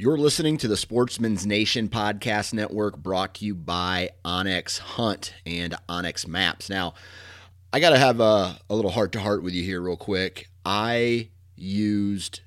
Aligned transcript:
You're 0.00 0.16
listening 0.16 0.58
to 0.58 0.68
the 0.68 0.76
Sportsman's 0.76 1.44
Nation 1.44 1.88
Podcast 1.88 2.54
Network 2.54 2.98
brought 2.98 3.34
to 3.34 3.44
you 3.44 3.56
by 3.56 4.10
onX 4.24 4.78
Hunt 4.78 5.34
and 5.44 5.74
onX 5.88 6.24
Maps. 6.24 6.70
Now, 6.70 6.94
I 7.72 7.80
got 7.80 7.90
to 7.90 7.98
have 7.98 8.20
a, 8.20 8.60
a 8.70 8.76
little 8.76 8.92
heart 8.92 9.10
to 9.14 9.20
heart 9.20 9.42
with 9.42 9.54
you 9.54 9.64
here, 9.64 9.80
real 9.80 9.96
quick. 9.96 10.50
I 10.64 11.30
used 11.56 12.42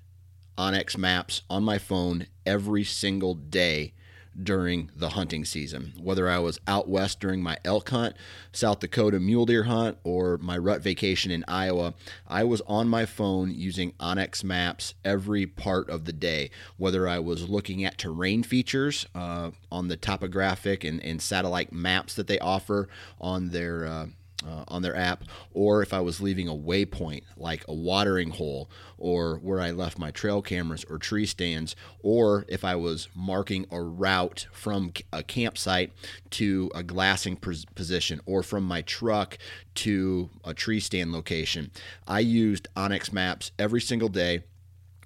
onX 0.58 0.98
Maps 0.98 1.42
on 1.50 1.66
my 1.66 1.78
phone 1.78 2.28
every 2.46 2.86
single 2.86 3.34
day 3.34 3.96
during 4.42 4.90
the 4.96 5.10
hunting 5.10 5.46
season. 5.46 5.94
Whether 6.00 6.30
I 6.30 6.40
was 6.40 6.60
out 6.68 6.88
west 6.88 7.20
during 7.20 7.42
my 7.42 7.58
elk 7.66 7.90
hunt, 7.90 8.16
South 8.52 8.80
Dakota 8.80 9.20
mule 9.20 9.46
deer 9.46 9.64
hunt, 9.64 9.98
or 10.04 10.38
my 10.38 10.58
rut 10.58 10.82
vacation 10.82 11.32
in 11.32 11.44
Iowa, 11.48 11.94
I 12.28 12.44
was 12.44 12.62
on 12.62 12.88
my 12.88 13.06
phone 13.06 13.54
using 13.54 13.92
onX 13.94 14.44
Maps 14.44 14.94
every 15.04 15.46
part 15.46 15.90
of 15.90 16.06
the 16.06 16.14
day. 16.14 16.50
Whether 16.78 17.08
I 17.08 17.20
was 17.20 17.50
looking 17.50 17.84
at 17.84 17.98
terrain 17.98 18.44
features 18.44 19.06
uh, 19.14 19.52
on 19.72 19.88
the 19.88 19.98
topographic 19.98 20.84
and, 20.84 21.02
and, 21.04 21.22
satellite 21.22 21.72
maps 21.72 22.16
that 22.16 22.28
they 22.28 22.40
offer 22.40 22.90
on 23.20 23.50
their 23.50 23.86
uh, 23.86 24.08
uh, 24.48 24.64
on 24.68 24.82
their 24.82 24.96
app, 24.96 25.24
or 25.54 25.82
if 25.82 25.94
I 25.94 26.00
was 26.00 26.22
leaving 26.22 26.48
a 26.48 26.54
waypoint 26.54 27.24
like 27.38 27.64
a 27.68 27.74
watering 27.74 28.32
hole, 28.32 28.70
or 28.98 29.38
where 29.38 29.60
I 29.60 29.72
left 29.72 30.00
my 30.00 30.12
trail 30.12 30.42
cameras 30.42 30.86
or 30.90 30.98
tree 30.98 31.26
stands, 31.26 31.76
or 32.02 32.46
if 32.48 32.64
I 32.64 32.76
was 32.76 33.08
marking 33.16 33.66
a 33.72 33.82
route 33.82 34.48
from 34.52 34.94
a 35.12 35.24
campsite 35.24 35.92
to 36.32 36.72
a 36.74 36.84
glassing 36.84 37.36
position, 37.36 38.22
or 38.26 38.44
from 38.44 38.64
my 38.64 38.82
truck 38.82 39.38
to 39.76 40.30
a 40.44 40.54
tree 40.54 40.80
stand 40.80 41.12
location. 41.12 41.72
I 42.08 42.20
used 42.20 42.68
onX 42.76 43.12
Maps 43.12 43.52
every 43.58 43.82
single 43.82 44.10
day 44.10 44.44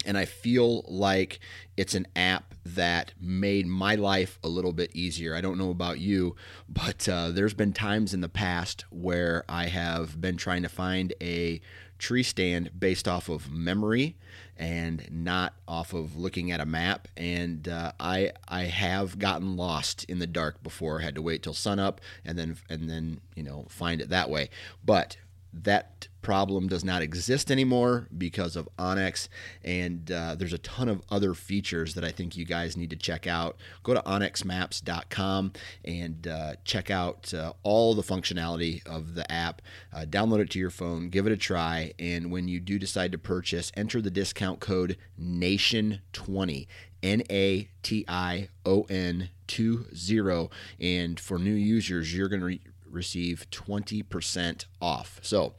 and 0.05 0.17
I 0.17 0.25
feel 0.25 0.83
like 0.87 1.39
it's 1.77 1.95
an 1.95 2.07
app 2.15 2.53
that 2.65 3.13
made 3.19 3.67
my 3.67 3.95
life 3.95 4.39
a 4.43 4.47
little 4.47 4.73
bit 4.73 4.95
easier. 4.95 5.35
I 5.35 5.41
don't 5.41 5.57
know 5.57 5.69
about 5.69 5.99
you, 5.99 6.35
but 6.69 7.07
uh, 7.07 7.31
there's 7.31 7.53
been 7.53 7.73
times 7.73 8.13
in 8.13 8.21
the 8.21 8.29
past 8.29 8.85
where 8.89 9.43
I 9.49 9.67
have 9.67 10.19
been 10.19 10.37
trying 10.37 10.63
to 10.63 10.69
find 10.69 11.13
a 11.21 11.61
tree 11.97 12.23
stand 12.23 12.71
based 12.77 13.07
off 13.07 13.29
of 13.29 13.51
memory 13.51 14.15
and 14.57 15.07
not 15.11 15.53
off 15.67 15.93
of 15.93 16.15
looking 16.15 16.51
at 16.51 16.59
a 16.59 16.65
map. 16.65 17.07
And 17.15 17.67
uh, 17.67 17.93
I 17.99 18.31
I 18.47 18.63
have 18.63 19.19
gotten 19.19 19.57
lost 19.57 20.03
in 20.05 20.19
the 20.19 20.27
dark 20.27 20.61
before. 20.63 21.01
I 21.01 21.03
had 21.03 21.15
to 21.15 21.21
wait 21.21 21.43
till 21.43 21.53
sunup 21.53 22.01
and 22.23 22.37
then 22.37 22.57
and 22.69 22.89
then 22.89 23.21
you 23.35 23.43
know 23.43 23.65
find 23.69 24.01
it 24.01 24.09
that 24.09 24.29
way. 24.29 24.49
But 24.83 25.17
that 25.53 26.07
problem 26.25 26.67
does 26.67 26.83
not 26.83 27.03
exist 27.03 27.51
anymore 27.51 28.07
because 28.17 28.55
of 28.55 28.67
onX, 28.79 29.27
and 29.63 30.11
uh, 30.11 30.33
there's 30.33 30.53
a 30.53 30.57
ton 30.57 30.89
of 30.89 31.03
other 31.11 31.35
features 31.35 31.93
that 31.93 32.03
I 32.03 32.09
think 32.09 32.35
you 32.35 32.45
guys 32.45 32.75
need 32.75 32.89
to 32.89 32.95
check 32.95 33.27
out. 33.27 33.57
Go 33.83 33.93
to 33.93 34.01
onxmaps.com 34.01 35.53
and 35.85 36.27
uh, 36.27 36.55
check 36.63 36.89
out 36.89 37.31
uh, 37.31 37.53
all 37.61 37.93
the 37.93 38.01
functionality 38.01 38.85
of 38.87 39.13
the 39.13 39.31
app. 39.31 39.61
Uh, 39.93 40.05
download 40.09 40.39
it 40.39 40.49
to 40.49 40.59
your 40.59 40.71
phone, 40.71 41.09
give 41.09 41.27
it 41.27 41.31
a 41.31 41.37
try, 41.37 41.93
and 41.99 42.31
when 42.31 42.47
you 42.47 42.59
do 42.59 42.79
decide 42.79 43.11
to 43.11 43.19
purchase, 43.19 43.71
enter 43.77 44.01
the 44.01 44.09
discount 44.09 44.59
code 44.59 44.97
NATION20. 45.21 46.65
N 47.03 47.21
A 47.29 47.69
T 47.83 48.03
I 48.07 48.49
O 48.65 48.87
N 48.89 49.29
20. 49.47 50.49
And 50.79 51.19
for 51.19 51.37
new 51.37 51.53
users, 51.53 52.15
you're 52.15 52.29
going 52.29 52.39
to 52.39 52.47
re- 52.47 52.61
receive 52.89 53.45
20% 53.51 54.65
off. 54.81 55.19
So, 55.21 55.53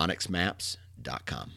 onxmaps.com. 0.00 1.52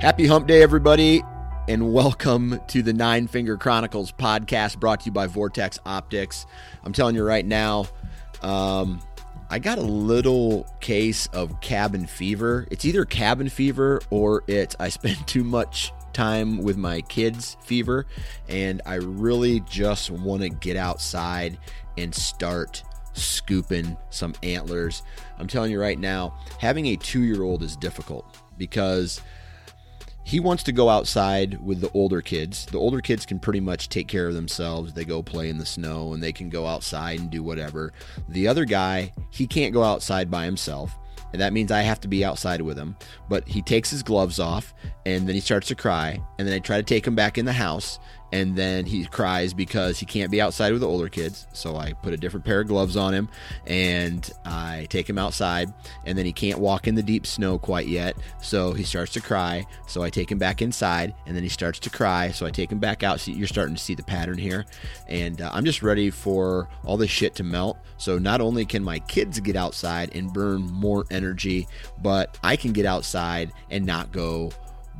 Happy 0.00 0.26
Hump 0.26 0.46
Day, 0.46 0.62
everybody, 0.62 1.22
and 1.68 1.92
welcome 1.92 2.58
to 2.68 2.82
the 2.82 2.92
Nine 2.92 3.26
Finger 3.26 3.56
Chronicles 3.58 4.12
podcast 4.12 4.78
brought 4.80 5.00
to 5.00 5.06
you 5.06 5.12
by 5.12 5.26
Vortex 5.26 5.78
Optics. 5.84 6.46
I'm 6.84 6.94
telling 6.94 7.14
you 7.14 7.22
right 7.22 7.44
now, 7.44 7.86
um, 8.42 9.00
I 9.52 9.58
got 9.58 9.78
a 9.78 9.82
little 9.82 10.64
case 10.80 11.26
of 11.32 11.60
cabin 11.60 12.06
fever. 12.06 12.68
It's 12.70 12.84
either 12.84 13.04
cabin 13.04 13.48
fever 13.48 14.00
or 14.10 14.44
it's 14.46 14.76
I 14.78 14.88
spend 14.90 15.26
too 15.26 15.42
much 15.42 15.92
time 16.12 16.58
with 16.58 16.76
my 16.76 17.00
kids 17.02 17.56
fever 17.60 18.06
and 18.48 18.80
I 18.86 18.94
really 18.94 19.60
just 19.60 20.10
want 20.10 20.42
to 20.42 20.48
get 20.48 20.76
outside 20.76 21.58
and 21.98 22.14
start 22.14 22.84
scooping 23.12 23.96
some 24.10 24.34
antlers. 24.44 25.02
I'm 25.38 25.48
telling 25.48 25.72
you 25.72 25.80
right 25.80 25.98
now, 25.98 26.38
having 26.60 26.86
a 26.86 26.96
2-year-old 26.96 27.64
is 27.64 27.76
difficult 27.76 28.38
because 28.56 29.20
he 30.22 30.40
wants 30.40 30.62
to 30.64 30.72
go 30.72 30.88
outside 30.88 31.60
with 31.64 31.80
the 31.80 31.90
older 31.92 32.20
kids. 32.20 32.66
The 32.66 32.78
older 32.78 33.00
kids 33.00 33.26
can 33.26 33.38
pretty 33.38 33.60
much 33.60 33.88
take 33.88 34.06
care 34.06 34.28
of 34.28 34.34
themselves. 34.34 34.92
They 34.92 35.04
go 35.04 35.22
play 35.22 35.48
in 35.48 35.58
the 35.58 35.66
snow 35.66 36.12
and 36.12 36.22
they 36.22 36.32
can 36.32 36.48
go 36.48 36.66
outside 36.66 37.20
and 37.20 37.30
do 37.30 37.42
whatever. 37.42 37.92
The 38.28 38.46
other 38.46 38.64
guy, 38.64 39.12
he 39.30 39.46
can't 39.46 39.72
go 39.72 39.82
outside 39.82 40.30
by 40.30 40.44
himself. 40.44 40.96
And 41.32 41.40
that 41.40 41.52
means 41.52 41.70
I 41.70 41.82
have 41.82 42.00
to 42.00 42.08
be 42.08 42.24
outside 42.24 42.60
with 42.60 42.76
him. 42.76 42.96
But 43.28 43.46
he 43.46 43.62
takes 43.62 43.90
his 43.90 44.02
gloves 44.02 44.40
off 44.40 44.74
and 45.06 45.26
then 45.26 45.34
he 45.34 45.40
starts 45.40 45.68
to 45.68 45.74
cry. 45.74 46.20
And 46.38 46.46
then 46.46 46.54
I 46.54 46.58
try 46.58 46.76
to 46.76 46.82
take 46.82 47.06
him 47.06 47.14
back 47.14 47.38
in 47.38 47.44
the 47.44 47.52
house 47.52 47.98
and 48.32 48.56
then 48.56 48.86
he 48.86 49.04
cries 49.04 49.52
because 49.52 49.98
he 49.98 50.06
can't 50.06 50.30
be 50.30 50.40
outside 50.40 50.72
with 50.72 50.80
the 50.80 50.88
older 50.88 51.08
kids. 51.08 51.46
So 51.52 51.76
I 51.76 51.92
put 51.92 52.12
a 52.12 52.16
different 52.16 52.46
pair 52.46 52.60
of 52.60 52.68
gloves 52.68 52.96
on 52.96 53.12
him 53.12 53.28
and 53.66 54.30
I 54.44 54.86
take 54.90 55.08
him 55.08 55.18
outside, 55.18 55.72
and 56.04 56.16
then 56.16 56.26
he 56.26 56.32
can't 56.32 56.58
walk 56.58 56.86
in 56.86 56.94
the 56.94 57.02
deep 57.02 57.26
snow 57.26 57.58
quite 57.58 57.86
yet. 57.86 58.16
So 58.40 58.72
he 58.72 58.84
starts 58.84 59.12
to 59.12 59.20
cry. 59.20 59.66
So 59.86 60.02
I 60.02 60.10
take 60.10 60.30
him 60.30 60.38
back 60.38 60.62
inside, 60.62 61.14
and 61.26 61.34
then 61.34 61.42
he 61.42 61.48
starts 61.48 61.78
to 61.80 61.90
cry. 61.90 62.30
So 62.30 62.46
I 62.46 62.50
take 62.50 62.70
him 62.70 62.78
back 62.78 63.02
out. 63.02 63.20
So 63.20 63.30
you're 63.30 63.46
starting 63.46 63.74
to 63.74 63.80
see 63.80 63.94
the 63.94 64.02
pattern 64.02 64.38
here, 64.38 64.64
and 65.08 65.40
uh, 65.40 65.50
I'm 65.52 65.64
just 65.64 65.82
ready 65.82 66.10
for 66.10 66.68
all 66.84 66.96
this 66.96 67.10
shit 67.10 67.34
to 67.36 67.44
melt. 67.44 67.78
So 67.96 68.18
not 68.18 68.40
only 68.40 68.64
can 68.64 68.82
my 68.82 68.98
kids 69.00 69.40
get 69.40 69.56
outside 69.56 70.14
and 70.14 70.32
burn 70.32 70.62
more 70.62 71.04
energy, 71.10 71.68
but 72.02 72.38
I 72.42 72.56
can 72.56 72.72
get 72.72 72.86
outside 72.86 73.52
and 73.70 73.84
not 73.84 74.12
go 74.12 74.50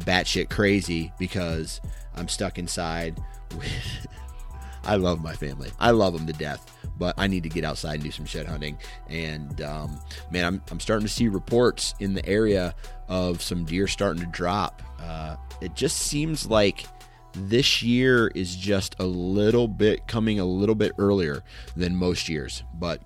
batshit 0.01 0.51
crazy 0.51 1.13
because 1.19 1.81
I'm 2.21 2.29
stuck 2.29 2.59
inside 2.59 3.19
with. 3.57 4.07
I 4.85 4.97
love 4.97 5.23
my 5.23 5.35
family. 5.35 5.71
I 5.79 5.91
love 5.91 6.15
them 6.15 6.27
to 6.27 6.33
death, 6.33 6.75
but 6.99 7.15
I 7.19 7.27
need 7.27 7.43
to 7.43 7.49
get 7.49 7.65
outside 7.65 7.95
and 7.95 8.03
do 8.03 8.11
some 8.11 8.25
shed 8.25 8.47
hunting. 8.47 8.79
And 9.09 9.61
um, 9.61 10.01
man, 10.31 10.45
I'm, 10.45 10.63
I'm 10.71 10.81
starting 10.81 11.07
to 11.07 11.13
see 11.13 11.29
reports 11.29 11.95
in 12.01 12.15
the 12.15 12.25
area 12.27 12.75
of 13.09 13.43
some 13.43 13.65
deer 13.65 13.87
starting 13.87 14.23
to 14.23 14.29
drop. 14.31 14.83
Uh, 14.99 15.37
it 15.61 15.75
just 15.75 15.99
seems 15.99 16.47
like 16.47 16.87
this 17.35 17.83
year 17.83 18.29
is 18.29 18.57
just 18.57 18.97
a 18.99 19.05
little 19.05 19.69
bit 19.69 20.07
coming 20.07 20.41
a 20.41 20.45
little 20.45 20.75
bit 20.75 20.93
earlier 20.99 21.43
than 21.77 21.95
most 21.95 22.29
years, 22.29 22.65
but 22.75 23.03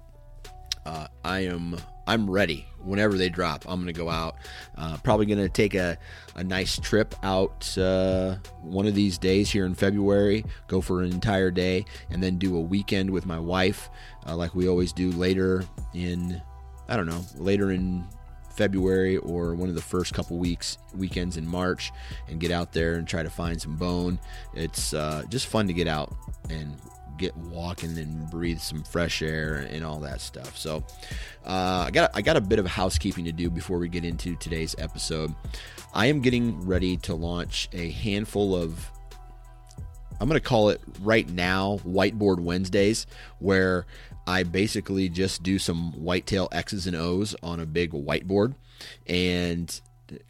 uh, 0.86 1.08
I 1.24 1.40
am 1.40 1.76
I'm 2.06 2.30
ready 2.30 2.66
whenever 2.82 3.16
they 3.16 3.28
drop. 3.28 3.64
I'm 3.66 3.76
going 3.76 3.86
to 3.86 3.98
go 3.98 4.10
out. 4.10 4.36
Uh, 4.76 4.96
probably 4.98 5.26
going 5.26 5.38
to 5.38 5.48
take 5.48 5.74
a, 5.74 5.96
a 6.34 6.44
nice 6.44 6.78
trip 6.78 7.14
out 7.22 7.76
uh, 7.78 8.36
one 8.60 8.86
of 8.86 8.94
these 8.94 9.18
days 9.18 9.50
here 9.50 9.64
in 9.66 9.74
February, 9.74 10.44
go 10.68 10.80
for 10.80 11.02
an 11.02 11.12
entire 11.12 11.50
day, 11.50 11.84
and 12.10 12.22
then 12.22 12.36
do 12.36 12.56
a 12.56 12.60
weekend 12.60 13.10
with 13.10 13.26
my 13.26 13.38
wife, 13.38 13.88
uh, 14.26 14.36
like 14.36 14.54
we 14.54 14.68
always 14.68 14.92
do 14.92 15.10
later 15.12 15.64
in, 15.94 16.40
I 16.88 16.96
don't 16.96 17.06
know, 17.06 17.24
later 17.36 17.72
in 17.72 18.06
February 18.50 19.16
or 19.18 19.54
one 19.54 19.68
of 19.68 19.74
the 19.74 19.82
first 19.82 20.14
couple 20.14 20.38
weeks 20.38 20.78
weekends 20.94 21.36
in 21.36 21.46
March 21.46 21.90
and 22.28 22.38
get 22.38 22.52
out 22.52 22.72
there 22.72 22.94
and 22.94 23.08
try 23.08 23.22
to 23.22 23.30
find 23.30 23.60
some 23.60 23.76
bone. 23.76 24.18
It's 24.54 24.94
uh, 24.94 25.24
just 25.28 25.48
fun 25.48 25.66
to 25.66 25.72
get 25.72 25.88
out 25.88 26.14
and 26.50 26.76
get 27.18 27.36
walking 27.36 27.98
and 27.98 28.30
breathe 28.30 28.60
some 28.60 28.82
fresh 28.82 29.22
air 29.22 29.66
and 29.70 29.84
all 29.84 30.00
that 30.00 30.20
stuff. 30.20 30.56
So 30.56 30.84
uh, 31.44 31.84
I 31.86 31.90
got 31.90 32.10
I 32.14 32.22
got 32.22 32.36
a 32.36 32.40
bit 32.40 32.58
of 32.58 32.66
housekeeping 32.66 33.24
to 33.24 33.32
do 33.32 33.50
before 33.50 33.78
we 33.78 33.88
get 33.88 34.04
into 34.04 34.36
today's 34.36 34.74
episode. 34.78 35.34
I 35.92 36.06
am 36.06 36.20
getting 36.20 36.66
ready 36.66 36.96
to 36.98 37.14
launch 37.14 37.68
a 37.72 37.90
handful 37.90 38.54
of 38.54 38.90
I'm 40.20 40.28
going 40.28 40.40
to 40.40 40.46
call 40.46 40.70
it 40.70 40.80
right 41.00 41.28
now 41.28 41.80
Whiteboard 41.84 42.40
Wednesdays, 42.40 43.06
where 43.40 43.86
I 44.26 44.44
basically 44.44 45.08
just 45.08 45.42
do 45.42 45.58
some 45.58 45.92
whitetail 45.92 46.48
X's 46.52 46.86
and 46.86 46.96
O's 46.96 47.34
on 47.42 47.60
a 47.60 47.66
big 47.66 47.92
whiteboard 47.92 48.54
and 49.06 49.80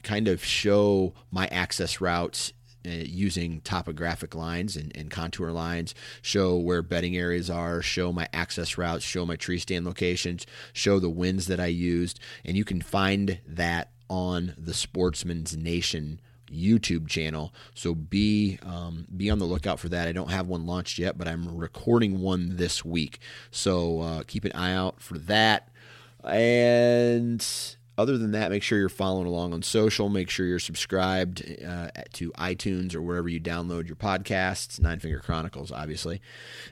kind 0.02 0.28
of 0.28 0.44
show 0.44 1.12
my 1.30 1.46
access 1.48 2.00
routes 2.00 2.52
uh, 2.86 2.90
using 2.90 3.60
topographic 3.62 4.34
lines 4.34 4.76
and, 4.76 4.94
and, 4.96 5.10
contour 5.10 5.50
lines, 5.50 5.94
show 6.20 6.56
where 6.56 6.82
bedding 6.82 7.16
areas 7.16 7.48
are, 7.48 7.80
show 7.80 8.12
my 8.12 8.28
access 8.32 8.76
routes, 8.76 9.04
show 9.04 9.24
my 9.24 9.36
tree 9.36 9.58
stand 9.58 9.86
locations, 9.86 10.46
show 10.72 10.98
the 10.98 11.08
winds 11.08 11.46
that 11.46 11.60
I 11.60 11.66
used. 11.66 12.20
And 12.44 12.56
you 12.56 12.64
can 12.64 12.82
find 12.82 13.38
that 13.46 13.90
on 14.10 14.54
the 14.58 14.74
Sportsman's 14.74 15.56
Nation 15.56 16.20
YouTube 16.50 17.08
channel. 17.08 17.52
So 17.74 17.94
be 17.94 18.58
um, 18.62 19.06
be 19.14 19.30
on 19.30 19.38
the 19.38 19.44
lookout 19.44 19.80
for 19.80 19.88
that. 19.88 20.08
I 20.08 20.12
don't 20.12 20.30
have 20.30 20.46
one 20.46 20.66
launched 20.66 20.98
yet, 20.98 21.18
but 21.18 21.26
I'm 21.26 21.56
recording 21.56 22.20
one 22.20 22.56
this 22.56 22.84
week. 22.84 23.18
So 23.50 24.00
uh, 24.00 24.22
keep 24.26 24.44
an 24.44 24.52
eye 24.52 24.74
out 24.74 25.00
for 25.00 25.18
that. 25.18 25.70
And 26.22 27.44
other 27.96 28.18
than 28.18 28.32
that, 28.32 28.50
make 28.50 28.62
sure 28.62 28.78
you're 28.78 28.88
following 28.88 29.26
along 29.26 29.52
on 29.52 29.62
social. 29.62 30.08
Make 30.08 30.30
sure 30.30 30.46
you're 30.46 30.58
subscribed 30.58 31.42
uh, 31.66 31.88
to 32.14 32.32
iTunes 32.32 32.94
or 32.94 33.02
wherever 33.02 33.28
you 33.28 33.40
download 33.40 33.86
your 33.86 33.96
podcasts. 33.96 34.80
Nine 34.80 34.98
Finger 34.98 35.20
Chronicles, 35.20 35.70
obviously. 35.70 36.20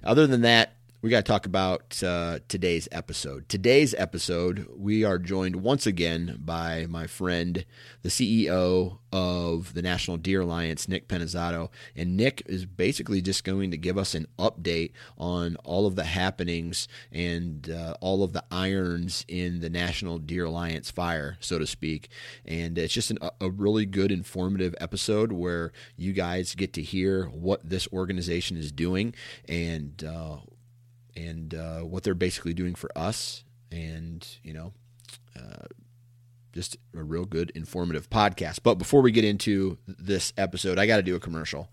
Other 0.02 0.26
than 0.26 0.40
that, 0.42 0.76
we 1.02 1.10
got 1.10 1.26
to 1.26 1.30
talk 1.30 1.46
about 1.46 2.00
uh, 2.04 2.38
today's 2.46 2.88
episode. 2.92 3.48
Today's 3.48 3.92
episode, 3.98 4.68
we 4.72 5.02
are 5.02 5.18
joined 5.18 5.56
once 5.56 5.84
again 5.84 6.38
by 6.38 6.86
my 6.88 7.08
friend, 7.08 7.66
the 8.02 8.08
CEO 8.08 8.98
of 9.10 9.74
the 9.74 9.82
National 9.82 10.16
Deer 10.16 10.42
Alliance, 10.42 10.88
Nick 10.88 11.08
Pinizzotto. 11.08 11.70
And 11.96 12.16
Nick 12.16 12.42
is 12.46 12.66
basically 12.66 13.20
just 13.20 13.42
going 13.42 13.72
to 13.72 13.76
give 13.76 13.98
us 13.98 14.14
an 14.14 14.28
update 14.38 14.92
on 15.18 15.56
all 15.64 15.88
of 15.88 15.96
the 15.96 16.04
happenings 16.04 16.86
and 17.10 17.68
uh, 17.68 17.96
all 18.00 18.22
of 18.22 18.32
the 18.32 18.44
irons 18.52 19.24
in 19.26 19.58
the 19.58 19.70
National 19.70 20.18
Deer 20.18 20.44
Alliance 20.44 20.88
fire, 20.88 21.36
so 21.40 21.58
to 21.58 21.66
speak. 21.66 22.10
And 22.46 22.78
it's 22.78 22.94
just 22.94 23.10
an, 23.10 23.18
a 23.40 23.50
really 23.50 23.86
good, 23.86 24.12
informative 24.12 24.76
episode 24.80 25.32
where 25.32 25.72
you 25.96 26.12
guys 26.12 26.54
get 26.54 26.72
to 26.74 26.82
hear 26.82 27.24
what 27.26 27.68
this 27.68 27.88
organization 27.92 28.56
is 28.56 28.70
doing 28.70 29.14
and 29.48 30.04
uh, 30.04 30.36
and 31.16 31.54
uh, 31.54 31.80
what 31.80 32.02
they're 32.02 32.14
basically 32.14 32.54
doing 32.54 32.74
for 32.74 32.90
us, 32.96 33.44
and 33.70 34.26
you 34.42 34.52
know, 34.52 34.72
uh, 35.36 35.66
just 36.52 36.76
a 36.96 37.02
real 37.02 37.24
good 37.24 37.50
informative 37.54 38.10
podcast. 38.10 38.60
But 38.62 38.76
before 38.76 39.02
we 39.02 39.12
get 39.12 39.24
into 39.24 39.78
this 39.86 40.32
episode, 40.36 40.78
I 40.78 40.86
got 40.86 40.96
to 40.96 41.02
do 41.02 41.16
a 41.16 41.20
commercial, 41.20 41.70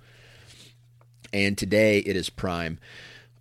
and 1.33 1.57
today 1.57 1.99
it 1.99 2.15
is 2.15 2.29
Prime 2.29 2.79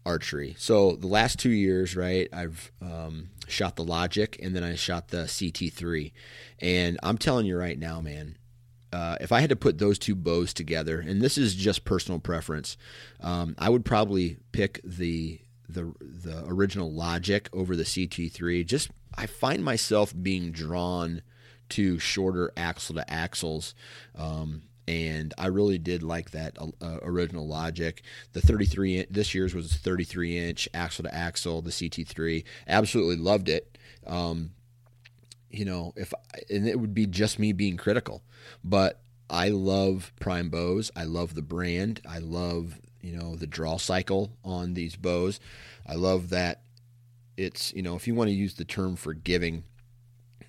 Archery. 0.04 0.54
So 0.58 0.96
the 0.96 1.06
last 1.06 1.38
two 1.38 1.50
years, 1.50 1.94
right, 1.96 2.28
I've 2.32 2.72
um, 2.80 3.30
shot 3.46 3.76
the 3.76 3.84
Logic, 3.84 4.38
and 4.42 4.54
then 4.54 4.64
I 4.64 4.74
shot 4.74 5.08
the 5.08 5.24
CT3, 5.24 6.12
and 6.60 6.98
I'm 7.02 7.18
telling 7.18 7.46
you 7.46 7.56
right 7.56 7.78
now, 7.78 8.00
man. 8.00 8.36
Uh, 8.90 9.18
if 9.20 9.32
I 9.32 9.40
had 9.40 9.50
to 9.50 9.56
put 9.56 9.76
those 9.76 9.98
two 9.98 10.14
bows 10.14 10.54
together, 10.54 10.98
and 10.98 11.20
this 11.20 11.36
is 11.36 11.54
just 11.54 11.84
personal 11.84 12.18
preference, 12.20 12.78
um, 13.20 13.54
I 13.58 13.68
would 13.68 13.84
probably 13.84 14.38
pick 14.52 14.80
the 14.82 15.40
the 15.68 15.92
the 16.00 16.44
original 16.46 16.92
logic 16.92 17.48
over 17.52 17.76
the 17.76 17.84
CT3. 17.84 18.66
Just 18.66 18.90
I 19.16 19.26
find 19.26 19.64
myself 19.64 20.14
being 20.20 20.50
drawn 20.50 21.22
to 21.70 21.98
shorter 21.98 22.52
axle 22.56 22.94
to 22.96 23.10
axles. 23.10 23.74
Um, 24.14 24.62
and 24.86 25.34
I 25.36 25.48
really 25.48 25.76
did 25.76 26.02
like 26.02 26.30
that 26.30 26.56
uh, 26.58 26.98
original 27.02 27.46
logic. 27.46 28.02
The 28.32 28.40
33 28.40 29.06
this 29.10 29.34
year's 29.34 29.54
was 29.54 29.74
33 29.74 30.38
inch 30.48 30.68
axle 30.72 31.04
to 31.04 31.14
axle. 31.14 31.60
The 31.60 31.70
CT3 31.70 32.42
absolutely 32.66 33.16
loved 33.16 33.50
it. 33.50 33.76
Um, 34.06 34.52
you 35.50 35.66
know, 35.66 35.92
if 35.96 36.12
and 36.48 36.66
it 36.66 36.80
would 36.80 36.94
be 36.94 37.06
just 37.06 37.38
me 37.38 37.52
being 37.52 37.76
critical, 37.76 38.22
but 38.64 39.02
I 39.28 39.50
love 39.50 40.12
Prime 40.20 40.48
bows. 40.48 40.90
I 40.96 41.04
love 41.04 41.34
the 41.34 41.42
brand. 41.42 42.00
I 42.08 42.18
love 42.18 42.80
you 43.00 43.16
know 43.16 43.36
the 43.36 43.46
draw 43.46 43.76
cycle 43.76 44.32
on 44.44 44.74
these 44.74 44.96
bows. 44.96 45.40
I 45.86 45.94
love 45.94 46.30
that 46.30 46.62
it's 47.36 47.72
you 47.72 47.82
know 47.82 47.96
if 47.96 48.06
you 48.06 48.14
want 48.14 48.28
to 48.28 48.34
use 48.34 48.54
the 48.54 48.64
term 48.64 48.96
forgiving. 48.96 49.64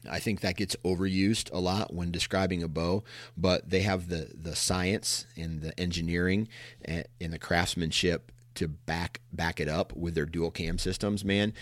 I 0.09 0.19
think 0.19 0.39
that 0.39 0.55
gets 0.55 0.77
overused 0.77 1.51
a 1.51 1.59
lot 1.59 1.93
when 1.93 2.09
describing 2.09 2.63
a 2.63 2.69
bow, 2.69 3.03
but 3.35 3.69
they 3.69 3.81
have 3.81 4.07
the 4.07 4.31
the 4.33 4.55
science 4.55 5.25
and 5.35 5.61
the 5.61 5.77
engineering 5.79 6.47
and, 6.85 7.05
and 7.19 7.33
the 7.33 7.39
craftsmanship 7.39 8.31
to 8.55 8.67
back 8.67 9.21
back 9.31 9.59
it 9.59 9.67
up 9.67 9.93
with 9.95 10.15
their 10.15 10.25
dual 10.25 10.51
cam 10.51 10.77
systems. 10.77 11.25
Man, 11.25 11.53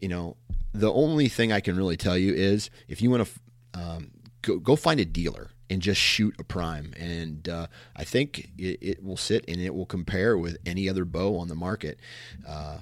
you 0.00 0.08
know 0.08 0.36
the 0.72 0.92
only 0.92 1.28
thing 1.28 1.52
I 1.52 1.60
can 1.60 1.76
really 1.76 1.96
tell 1.96 2.18
you 2.18 2.34
is 2.34 2.68
if 2.88 3.00
you 3.00 3.10
want 3.10 3.26
to 3.26 3.80
um, 3.80 4.10
go, 4.42 4.58
go 4.58 4.76
find 4.76 4.98
a 4.98 5.04
dealer 5.04 5.50
and 5.70 5.80
just 5.80 6.00
shoot 6.00 6.34
a 6.38 6.44
prime. 6.44 6.92
And 6.98 7.48
uh, 7.48 7.66
I 7.96 8.04
think 8.04 8.50
it, 8.58 8.78
it, 8.80 9.04
will 9.04 9.16
sit 9.16 9.44
and 9.48 9.60
it 9.60 9.74
will 9.74 9.86
compare 9.86 10.36
with 10.36 10.58
any 10.66 10.88
other 10.88 11.04
bow 11.04 11.38
on 11.38 11.48
the 11.48 11.54
market. 11.54 11.98
Uh, 12.46 12.78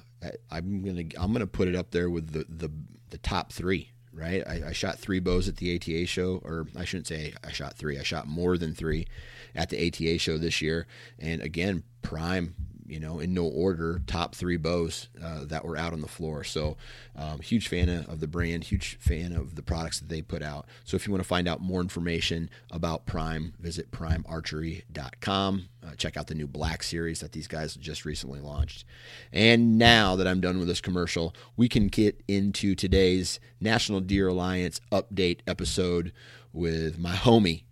I, 0.51 0.59
am 0.59 0.85
gonna 0.85 1.05
I'm 1.19 1.33
gonna 1.33 1.47
put 1.47 1.69
it 1.69 1.75
up 1.75 1.91
there 1.91 2.11
with 2.11 2.33
the 2.33 2.45
the, 2.49 2.73
the 3.11 3.19
top 3.19 3.53
three. 3.53 3.91
Right, 4.15 4.47
I, 4.47 4.69
I, 4.69 4.73
shot 4.73 4.99
three 4.99 5.21
bows 5.21 5.49
at 5.49 5.57
the 5.57 5.75
ATA 5.75 6.05
show, 6.05 6.43
or 6.45 6.67
I 6.77 6.85
shouldn't 6.85 7.07
say 7.07 7.33
I 7.43 7.51
shot 7.51 7.79
three. 7.79 7.99
I 7.99 8.03
shot 8.03 8.27
more 8.27 8.59
than 8.59 8.75
three 8.75 9.07
at 9.55 9.71
the 9.71 9.87
ATA 9.87 10.19
show 10.19 10.37
this 10.37 10.61
year, 10.61 10.87
and 11.19 11.41
again, 11.41 11.83
prime 12.03 12.55
you 12.93 13.01
know, 13.01 13.21
in 13.21 13.33
no 13.33 13.45
order, 13.45 14.03
top 14.07 14.35
three 14.35 14.59
bows 14.59 15.09
uh, 15.25 15.47
that 15.47 15.65
were 15.65 15.79
out 15.79 15.95
on 15.95 16.03
the 16.03 16.09
floor. 16.09 16.45
So, 16.45 16.77
um, 17.17 17.41
huge 17.41 17.67
fan 17.69 17.89
of 17.89 18.21
the 18.21 18.27
brand, 18.27 18.65
huge 18.65 18.99
fan 19.01 19.33
of 19.33 19.55
the 19.55 19.63
products 19.63 19.99
that 20.01 20.11
they 20.11 20.21
put 20.21 20.43
out. 20.43 20.67
So, 20.85 20.95
if 20.95 21.07
you 21.07 21.11
want 21.11 21.23
to 21.23 21.29
find 21.29 21.49
out 21.49 21.63
more 21.63 21.81
information 21.81 22.51
about 22.71 23.07
Prime, 23.07 23.55
visit 23.59 23.91
primearchery.com. 23.91 25.69
Uh, 25.83 25.95
check 25.97 26.19
out 26.19 26.27
the 26.27 26.35
new 26.35 26.47
Black 26.47 26.83
Series 26.83 27.21
that 27.21 27.33
these 27.33 27.49
guys 27.49 27.75
just 27.77 28.05
recently 28.05 28.41
launched. 28.41 28.85
And 29.33 29.79
now 29.79 30.15
that 30.17 30.29
I'm 30.29 30.43
done 30.43 30.59
with 30.59 30.69
this 30.69 30.83
commercial, 30.83 31.35
we 31.57 31.71
can 31.71 31.89
get 31.89 32.23
into 32.29 32.75
today's 32.75 33.41
National 33.59 34.01
Deer 34.01 34.29
Alliance 34.29 34.83
update 34.93 35.41
episode 35.47 36.13
with 36.53 36.99
my 36.99 37.15
homie, 37.15 37.65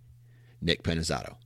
Nick 0.62 0.83
Pinizzotto. 0.83 1.37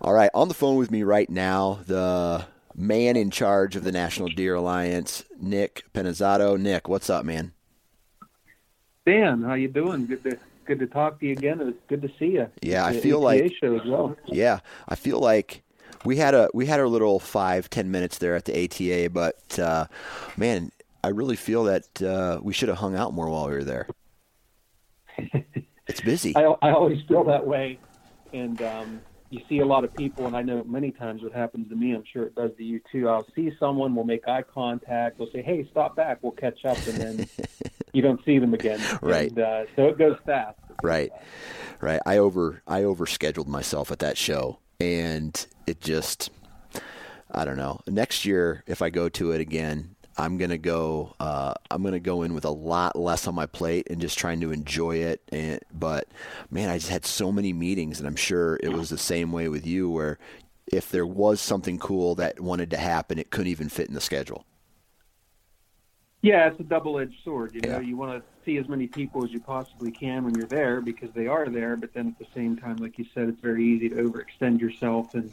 All 0.00 0.12
right, 0.12 0.30
on 0.32 0.46
the 0.46 0.54
phone 0.54 0.76
with 0.76 0.92
me 0.92 1.02
right 1.02 1.28
now, 1.28 1.80
the 1.86 2.46
man 2.76 3.16
in 3.16 3.30
charge 3.30 3.74
of 3.74 3.82
the 3.82 3.90
National 3.90 4.28
Deer 4.28 4.54
Alliance, 4.54 5.24
Nick 5.40 5.82
Pinizzotto. 5.92 6.58
Nick, 6.58 6.88
what's 6.88 7.10
up, 7.10 7.24
man? 7.24 7.52
Dan, 9.04 9.42
how 9.42 9.54
you 9.54 9.66
doing? 9.66 10.06
Good 10.06 10.22
to 10.22 10.38
good 10.66 10.78
to 10.78 10.86
talk 10.86 11.18
to 11.18 11.26
you 11.26 11.32
again. 11.32 11.60
It 11.60 11.64
was 11.64 11.74
good 11.88 12.02
to 12.02 12.10
see 12.16 12.26
you. 12.26 12.46
Yeah, 12.62 12.86
I 12.86 13.00
feel 13.00 13.16
ATA 13.16 13.24
like 13.24 13.52
show 13.60 13.76
as 13.76 13.84
well. 13.86 14.16
Yeah, 14.26 14.60
I 14.88 14.94
feel 14.94 15.18
like 15.18 15.62
we 16.04 16.16
had 16.16 16.32
a 16.32 16.48
we 16.54 16.66
had 16.66 16.78
our 16.78 16.86
little 16.86 17.18
five 17.18 17.68
ten 17.68 17.90
minutes 17.90 18.18
there 18.18 18.36
at 18.36 18.44
the 18.44 18.64
ATA, 18.64 19.10
but 19.10 19.58
uh, 19.58 19.86
man, 20.36 20.70
I 21.02 21.08
really 21.08 21.36
feel 21.36 21.64
that 21.64 22.02
uh, 22.02 22.38
we 22.40 22.52
should 22.52 22.68
have 22.68 22.78
hung 22.78 22.94
out 22.94 23.12
more 23.14 23.28
while 23.28 23.48
we 23.48 23.54
were 23.54 23.64
there. 23.64 23.88
it's 25.88 26.00
busy. 26.02 26.36
I, 26.36 26.42
I 26.62 26.70
always 26.70 27.02
feel 27.08 27.24
that 27.24 27.44
way, 27.44 27.80
and 28.32 28.62
um, 28.62 29.00
you 29.30 29.40
see 29.48 29.58
a 29.58 29.66
lot 29.66 29.84
of 29.84 29.94
people, 29.94 30.26
and 30.26 30.36
I 30.36 30.42
know 30.42 30.64
many 30.64 30.90
times 30.90 31.22
what 31.22 31.32
happens 31.32 31.68
to 31.68 31.76
me. 31.76 31.94
I'm 31.94 32.04
sure 32.10 32.24
it 32.24 32.34
does 32.34 32.50
to 32.56 32.64
you 32.64 32.80
too. 32.90 33.08
I'll 33.08 33.26
see 33.34 33.52
someone, 33.60 33.94
we'll 33.94 34.04
make 34.04 34.26
eye 34.26 34.42
contact, 34.42 35.18
we'll 35.18 35.30
say, 35.30 35.42
"Hey, 35.42 35.66
stop 35.70 35.96
back," 35.96 36.18
we'll 36.22 36.32
catch 36.32 36.64
up, 36.64 36.78
and 36.86 36.96
then 36.96 37.28
you 37.92 38.02
don't 38.02 38.24
see 38.24 38.38
them 38.38 38.54
again. 38.54 38.80
Right. 39.02 39.30
And, 39.30 39.38
uh, 39.38 39.64
so 39.76 39.86
it 39.86 39.98
goes 39.98 40.16
fast. 40.24 40.58
Right. 40.82 41.12
Right. 41.80 42.00
I 42.06 42.18
over 42.18 42.62
I 42.66 42.82
overscheduled 42.82 43.46
myself 43.48 43.90
at 43.90 43.98
that 44.00 44.16
show, 44.16 44.60
and 44.80 45.46
it 45.66 45.80
just 45.80 46.30
I 47.30 47.44
don't 47.44 47.56
know. 47.56 47.80
Next 47.86 48.24
year, 48.24 48.64
if 48.66 48.80
I 48.80 48.90
go 48.90 49.08
to 49.10 49.32
it 49.32 49.40
again, 49.40 49.94
I'm 50.18 50.36
gonna 50.36 50.58
go. 50.58 51.14
Uh, 51.20 51.54
I'm 51.70 51.82
gonna 51.82 52.00
go 52.00 52.22
in 52.22 52.34
with 52.34 52.44
a 52.44 52.50
lot 52.50 52.96
less 52.96 53.28
on 53.28 53.36
my 53.36 53.46
plate 53.46 53.86
and 53.88 54.00
just 54.00 54.18
trying 54.18 54.40
to 54.40 54.50
enjoy 54.50 54.96
it. 54.96 55.22
And 55.30 55.60
but 55.72 56.08
man, 56.50 56.68
I 56.68 56.78
just 56.78 56.90
had 56.90 57.06
so 57.06 57.30
many 57.30 57.52
meetings, 57.52 58.00
and 58.00 58.08
I'm 58.08 58.16
sure 58.16 58.58
it 58.62 58.72
was 58.72 58.90
the 58.90 58.98
same 58.98 59.30
way 59.30 59.48
with 59.48 59.64
you, 59.64 59.88
where 59.88 60.18
if 60.66 60.90
there 60.90 61.06
was 61.06 61.40
something 61.40 61.78
cool 61.78 62.16
that 62.16 62.40
wanted 62.40 62.70
to 62.72 62.76
happen, 62.76 63.18
it 63.18 63.30
couldn't 63.30 63.50
even 63.50 63.68
fit 63.68 63.88
in 63.88 63.94
the 63.94 64.00
schedule. 64.00 64.44
Yeah, 66.20 66.48
it's 66.48 66.58
a 66.58 66.64
double-edged 66.64 67.22
sword. 67.22 67.54
You 67.54 67.60
know, 67.60 67.78
yeah. 67.78 67.80
you 67.80 67.96
want 67.96 68.20
to 68.20 68.44
see 68.44 68.56
as 68.58 68.68
many 68.68 68.88
people 68.88 69.24
as 69.24 69.30
you 69.30 69.38
possibly 69.38 69.92
can 69.92 70.24
when 70.24 70.34
you're 70.34 70.48
there 70.48 70.80
because 70.80 71.10
they 71.14 71.28
are 71.28 71.48
there. 71.48 71.76
But 71.76 71.94
then 71.94 72.08
at 72.08 72.18
the 72.18 72.26
same 72.34 72.56
time, 72.56 72.78
like 72.78 72.98
you 72.98 73.06
said, 73.14 73.28
it's 73.28 73.40
very 73.40 73.64
easy 73.64 73.88
to 73.90 73.94
overextend 73.94 74.60
yourself, 74.60 75.14
and 75.14 75.32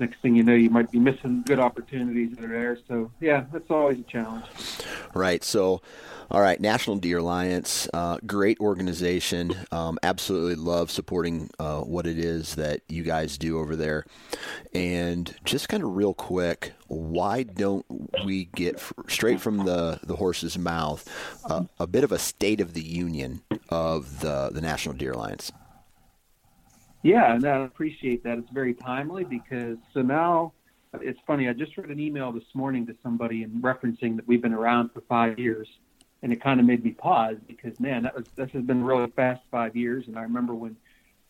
next 0.00 0.20
thing 0.20 0.34
you 0.36 0.42
know, 0.42 0.54
you 0.54 0.70
might 0.70 0.90
be 0.90 0.98
missing 0.98 1.42
good 1.46 1.58
opportunities 1.58 2.36
that 2.36 2.44
are 2.44 2.48
there. 2.48 2.78
So 2.88 3.10
yeah, 3.20 3.44
that's 3.52 3.70
always 3.70 3.98
a 3.98 4.02
challenge. 4.02 4.44
Right. 5.14 5.42
So, 5.44 5.82
all 6.30 6.42
right, 6.42 6.60
National 6.60 6.96
Deer 6.96 7.18
Alliance, 7.18 7.88
uh, 7.94 8.18
great 8.26 8.60
organization. 8.60 9.54
Um, 9.72 9.98
absolutely 10.02 10.56
love 10.56 10.90
supporting 10.90 11.50
uh, 11.58 11.80
what 11.80 12.06
it 12.06 12.18
is 12.18 12.56
that 12.56 12.82
you 12.88 13.02
guys 13.02 13.38
do 13.38 13.58
over 13.58 13.76
there. 13.76 14.04
And 14.74 15.34
just 15.44 15.68
kind 15.68 15.82
of 15.82 15.96
real 15.96 16.12
quick, 16.12 16.72
why 16.88 17.44
don't 17.44 17.86
we 18.24 18.44
get 18.44 18.82
straight 19.08 19.40
from 19.40 19.64
the, 19.64 20.00
the 20.02 20.16
horse's 20.16 20.58
mouth 20.58 21.08
uh, 21.46 21.64
a 21.78 21.86
bit 21.86 22.04
of 22.04 22.12
a 22.12 22.18
state 22.18 22.60
of 22.60 22.74
the 22.74 22.82
union 22.82 23.42
of 23.70 24.20
the, 24.20 24.50
the 24.52 24.60
National 24.60 24.94
Deer 24.94 25.12
Alliance? 25.12 25.50
Yeah, 27.08 27.34
and 27.34 27.46
I 27.46 27.64
appreciate 27.64 28.22
that. 28.24 28.36
It's 28.36 28.50
very 28.50 28.74
timely 28.74 29.24
because 29.24 29.78
so 29.94 30.02
now 30.02 30.52
it's 31.00 31.18
funny. 31.26 31.48
I 31.48 31.54
just 31.54 31.74
read 31.78 31.88
an 31.88 31.98
email 31.98 32.32
this 32.32 32.44
morning 32.52 32.86
to 32.86 32.94
somebody 33.02 33.44
and 33.44 33.62
referencing 33.62 34.14
that 34.16 34.28
we've 34.28 34.42
been 34.42 34.52
around 34.52 34.90
for 34.92 35.00
five 35.08 35.38
years, 35.38 35.66
and 36.22 36.34
it 36.34 36.42
kind 36.42 36.60
of 36.60 36.66
made 36.66 36.84
me 36.84 36.90
pause 36.90 37.36
because 37.46 37.80
man, 37.80 38.02
that 38.02 38.14
was 38.14 38.26
this 38.36 38.50
has 38.50 38.62
been 38.62 38.84
really 38.84 39.10
fast 39.16 39.40
five 39.50 39.74
years. 39.74 40.06
And 40.06 40.18
I 40.18 40.22
remember 40.22 40.52
when 40.54 40.76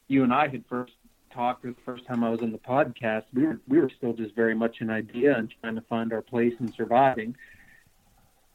you 0.09 0.25
and 0.25 0.33
I 0.35 0.49
had 0.49 0.65
first 0.69 0.95
talked, 1.33 1.65
or 1.65 1.71
the 1.71 1.81
first 1.85 2.05
time 2.07 2.25
I 2.25 2.31
was 2.31 2.41
on 2.41 2.51
the 2.51 2.59
podcast, 2.59 3.27
we 3.33 3.47
were 3.47 3.61
we 3.69 3.79
were 3.79 3.91
still 3.97 4.15
just 4.15 4.35
very 4.35 4.57
much 4.57 4.81
an 4.81 4.91
idea 4.91 5.37
and 5.37 5.49
trying 5.61 5.77
to 5.77 5.83
find 5.83 6.13
our 6.13 6.23
place 6.23 6.55
and 6.59 6.75
surviving. 6.75 7.37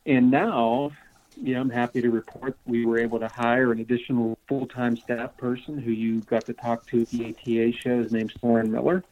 And 0.06 0.30
now 0.30 0.92
know, 1.38 1.62
I'm 1.62 1.70
happy 1.70 2.02
to 2.02 2.10
report 2.10 2.58
we 2.66 2.86
were 2.86 3.00
able 3.00 3.20
to 3.20 3.28
hire 3.28 3.72
an 3.72 3.80
additional 3.80 4.38
full-time 4.48 4.98
staff 4.98 5.36
person 5.38 5.78
who 5.78 5.92
you 5.92 6.22
got 6.22 6.46
to 6.46 6.54
talk 6.54 6.86
to 6.88 7.02
at 7.02 7.10
the 7.10 7.30
ATA 7.30 7.72
show. 7.78 8.02
His 8.02 8.12
name's 8.12 8.34
Torin 8.34 8.70
Miller. 8.70 9.04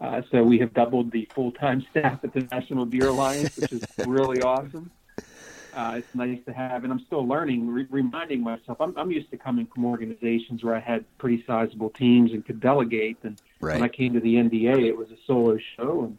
Uh, 0.00 0.22
so 0.30 0.42
we 0.42 0.58
have 0.58 0.72
doubled 0.72 1.10
the 1.10 1.28
full-time 1.34 1.84
staff 1.90 2.24
at 2.24 2.32
the 2.32 2.46
National 2.50 2.86
Deer 2.86 3.08
Alliance, 3.08 3.56
which 3.56 3.72
is 3.72 3.84
really 4.06 4.40
awesome. 4.42 4.90
Uh, 5.72 5.94
it's 5.98 6.14
nice 6.14 6.38
to 6.46 6.52
have, 6.52 6.82
and 6.82 6.92
I'm 6.92 7.00
still 7.00 7.26
learning, 7.26 7.68
re- 7.68 7.86
reminding 7.90 8.42
myself. 8.42 8.80
I'm, 8.80 8.96
I'm 8.96 9.10
used 9.10 9.30
to 9.30 9.36
coming 9.36 9.66
from 9.66 9.84
organizations 9.84 10.64
where 10.64 10.74
I 10.74 10.80
had 10.80 11.04
pretty 11.18 11.44
sizable 11.46 11.90
teams 11.90 12.32
and 12.32 12.44
could 12.44 12.60
delegate. 12.60 13.18
And 13.22 13.40
right. 13.60 13.74
when 13.74 13.82
I 13.82 13.88
came 13.88 14.12
to 14.14 14.20
the 14.20 14.34
NDA, 14.34 14.86
it 14.86 14.96
was 14.96 15.10
a 15.10 15.16
solo 15.26 15.58
show, 15.76 16.04
and 16.04 16.18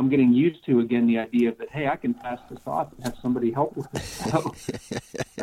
I'm 0.00 0.08
getting 0.08 0.32
used 0.32 0.64
to 0.64 0.80
again 0.80 1.06
the 1.06 1.18
idea 1.18 1.52
that 1.58 1.68
hey, 1.68 1.86
I 1.86 1.96
can 1.96 2.14
pass 2.14 2.38
this 2.48 2.60
off 2.66 2.90
and 2.94 3.04
have 3.04 3.18
somebody 3.20 3.50
help 3.50 3.76
with 3.76 3.94
it. 3.94 4.00
So, 4.00 4.54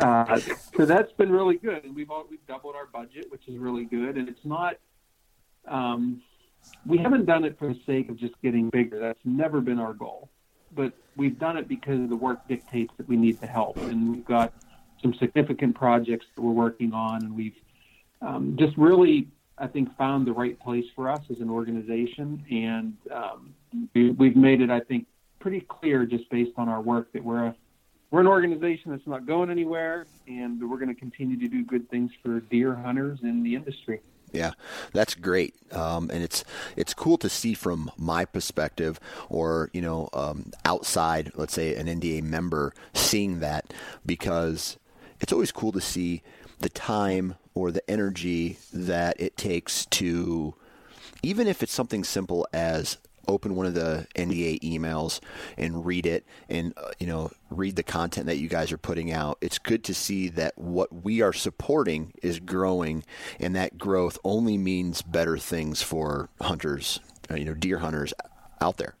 uh, 0.04 0.40
so 0.76 0.84
that's 0.84 1.12
been 1.12 1.30
really 1.30 1.58
good, 1.58 1.84
and 1.84 1.94
we've 1.94 2.10
all, 2.10 2.26
we've 2.28 2.44
doubled 2.48 2.74
our 2.74 2.86
budget, 2.86 3.30
which 3.30 3.46
is 3.46 3.56
really 3.56 3.84
good. 3.84 4.16
And 4.16 4.28
it's 4.28 4.44
not 4.44 4.78
um, 5.68 6.22
we 6.84 6.98
haven't 6.98 7.26
done 7.26 7.44
it 7.44 7.56
for 7.56 7.68
the 7.68 7.78
sake 7.86 8.08
of 8.08 8.16
just 8.16 8.34
getting 8.42 8.68
bigger. 8.68 8.98
That's 8.98 9.20
never 9.24 9.60
been 9.60 9.78
our 9.78 9.94
goal, 9.94 10.28
but 10.74 10.92
we've 11.16 11.38
done 11.38 11.56
it 11.56 11.68
because 11.68 12.08
the 12.08 12.16
work 12.16 12.48
dictates 12.48 12.92
that 12.96 13.08
we 13.08 13.16
need 13.16 13.40
the 13.40 13.46
help, 13.46 13.76
and 13.76 14.10
we've 14.10 14.24
got 14.24 14.52
some 15.00 15.14
significant 15.14 15.76
projects 15.76 16.26
that 16.34 16.42
we're 16.42 16.50
working 16.50 16.92
on, 16.92 17.22
and 17.22 17.36
we've 17.36 17.54
um, 18.22 18.56
just 18.58 18.76
really 18.76 19.28
I 19.56 19.66
think, 19.66 19.96
found 19.96 20.26
the 20.26 20.32
right 20.32 20.58
place 20.58 20.86
for 20.94 21.08
us 21.10 21.20
as 21.30 21.40
an 21.40 21.50
organization, 21.50 22.44
and 22.50 22.96
um, 23.12 23.54
we, 23.94 24.10
we've 24.10 24.36
made 24.36 24.60
it, 24.60 24.70
I 24.70 24.80
think, 24.80 25.06
pretty 25.38 25.60
clear 25.60 26.04
just 26.04 26.28
based 26.30 26.52
on 26.56 26.68
our 26.68 26.80
work 26.80 27.12
that 27.12 27.22
we're 27.22 27.46
a 27.46 27.54
we're 28.10 28.20
an 28.20 28.26
organization 28.26 28.90
that's 28.90 29.06
not 29.06 29.26
going 29.26 29.50
anywhere, 29.50 30.06
and 30.26 30.58
we're 30.68 30.78
going 30.78 30.88
to 30.88 30.98
continue 30.98 31.38
to 31.38 31.46
do 31.46 31.62
good 31.62 31.90
things 31.90 32.10
for 32.22 32.40
deer 32.40 32.74
hunters 32.74 33.18
in 33.22 33.42
the 33.42 33.54
industry. 33.54 34.00
Yeah, 34.32 34.52
that's 34.92 35.14
great, 35.14 35.54
um, 35.72 36.10
and 36.10 36.22
it's 36.22 36.44
it's 36.76 36.94
cool 36.94 37.18
to 37.18 37.28
see 37.28 37.54
from 37.54 37.90
my 37.96 38.24
perspective, 38.24 38.98
or 39.28 39.70
you 39.72 39.80
know, 39.80 40.08
um, 40.12 40.52
outside, 40.64 41.32
let's 41.34 41.54
say 41.54 41.74
an 41.74 41.86
NDA 41.86 42.22
member, 42.22 42.74
seeing 42.94 43.40
that 43.40 43.72
because 44.04 44.78
it's 45.20 45.32
always 45.32 45.52
cool 45.52 45.72
to 45.72 45.80
see 45.80 46.22
the 46.60 46.68
time 46.68 47.36
or 47.54 47.70
the 47.70 47.88
energy 47.90 48.58
that 48.72 49.20
it 49.20 49.36
takes 49.36 49.86
to, 49.86 50.54
even 51.22 51.46
if 51.46 51.62
it's 51.62 51.72
something 51.72 52.04
simple 52.04 52.46
as 52.52 52.98
open 53.28 53.54
one 53.54 53.66
of 53.66 53.74
the 53.74 54.06
NDA 54.14 54.60
emails 54.60 55.20
and 55.56 55.84
read 55.84 56.06
it 56.06 56.26
and 56.48 56.72
uh, 56.76 56.90
you 56.98 57.06
know 57.06 57.30
read 57.50 57.76
the 57.76 57.82
content 57.82 58.26
that 58.26 58.38
you 58.38 58.48
guys 58.48 58.72
are 58.72 58.78
putting 58.78 59.12
out 59.12 59.38
it's 59.40 59.58
good 59.58 59.84
to 59.84 59.94
see 59.94 60.28
that 60.30 60.56
what 60.56 61.04
we 61.04 61.20
are 61.20 61.32
supporting 61.32 62.12
is 62.22 62.40
growing 62.40 63.04
and 63.38 63.54
that 63.54 63.78
growth 63.78 64.18
only 64.24 64.58
means 64.58 65.02
better 65.02 65.38
things 65.38 65.82
for 65.82 66.28
hunters 66.40 67.00
uh, 67.30 67.34
you 67.34 67.44
know 67.44 67.54
deer 67.54 67.78
hunters 67.78 68.12
out 68.60 68.78
there 68.78 68.96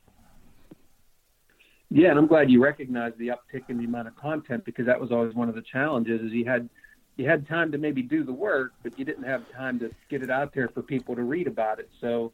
yeah 1.90 2.10
and 2.10 2.18
I'm 2.18 2.26
glad 2.26 2.50
you 2.50 2.62
recognize 2.62 3.12
the 3.18 3.28
uptick 3.28 3.68
in 3.68 3.78
the 3.78 3.84
amount 3.84 4.08
of 4.08 4.16
content 4.16 4.64
because 4.64 4.86
that 4.86 5.00
was 5.00 5.10
always 5.10 5.34
one 5.34 5.48
of 5.48 5.54
the 5.54 5.62
challenges 5.62 6.20
is 6.20 6.32
you 6.32 6.44
had 6.44 6.68
you 7.18 7.28
had 7.28 7.46
time 7.48 7.72
to 7.72 7.78
maybe 7.78 8.00
do 8.00 8.22
the 8.22 8.32
work, 8.32 8.74
but 8.84 8.96
you 8.96 9.04
didn't 9.04 9.24
have 9.24 9.42
time 9.52 9.78
to 9.80 9.90
get 10.08 10.22
it 10.22 10.30
out 10.30 10.54
there 10.54 10.68
for 10.68 10.82
people 10.82 11.16
to 11.16 11.22
read 11.24 11.48
about 11.48 11.80
it. 11.80 11.90
So 12.00 12.32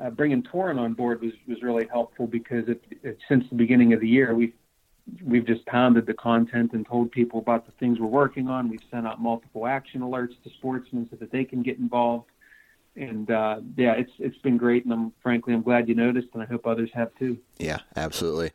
uh, 0.00 0.10
bringing 0.10 0.42
Torin 0.42 0.78
on 0.78 0.92
board 0.94 1.20
was, 1.20 1.32
was 1.46 1.62
really 1.62 1.86
helpful 1.86 2.26
because 2.26 2.68
it, 2.68 2.82
it, 3.02 3.18
since 3.28 3.44
the 3.48 3.56
beginning 3.56 3.92
of 3.92 4.00
the 4.00 4.08
year, 4.08 4.34
we've 4.34 4.52
we've 5.22 5.46
just 5.46 5.64
pounded 5.66 6.06
the 6.06 6.14
content 6.14 6.72
and 6.72 6.86
told 6.86 7.12
people 7.12 7.38
about 7.38 7.66
the 7.66 7.72
things 7.72 8.00
we're 8.00 8.06
working 8.06 8.48
on. 8.48 8.70
We've 8.70 8.80
sent 8.90 9.06
out 9.06 9.20
multiple 9.20 9.66
action 9.66 10.00
alerts 10.00 10.42
to 10.44 10.50
sportsmen 10.56 11.06
so 11.10 11.16
that 11.16 11.30
they 11.30 11.44
can 11.44 11.62
get 11.62 11.78
involved 11.78 12.30
and 12.96 13.30
uh, 13.30 13.60
yeah, 13.76 13.92
it's 13.92 14.12
it's 14.18 14.38
been 14.38 14.56
great, 14.56 14.84
and 14.84 14.92
I'm 14.92 15.12
frankly 15.22 15.52
I'm 15.52 15.62
glad 15.62 15.88
you 15.88 15.94
noticed, 15.94 16.28
and 16.34 16.42
I 16.42 16.46
hope 16.46 16.66
others 16.66 16.90
have 16.94 17.14
too. 17.18 17.38
Yeah, 17.58 17.78
absolutely. 17.96 18.52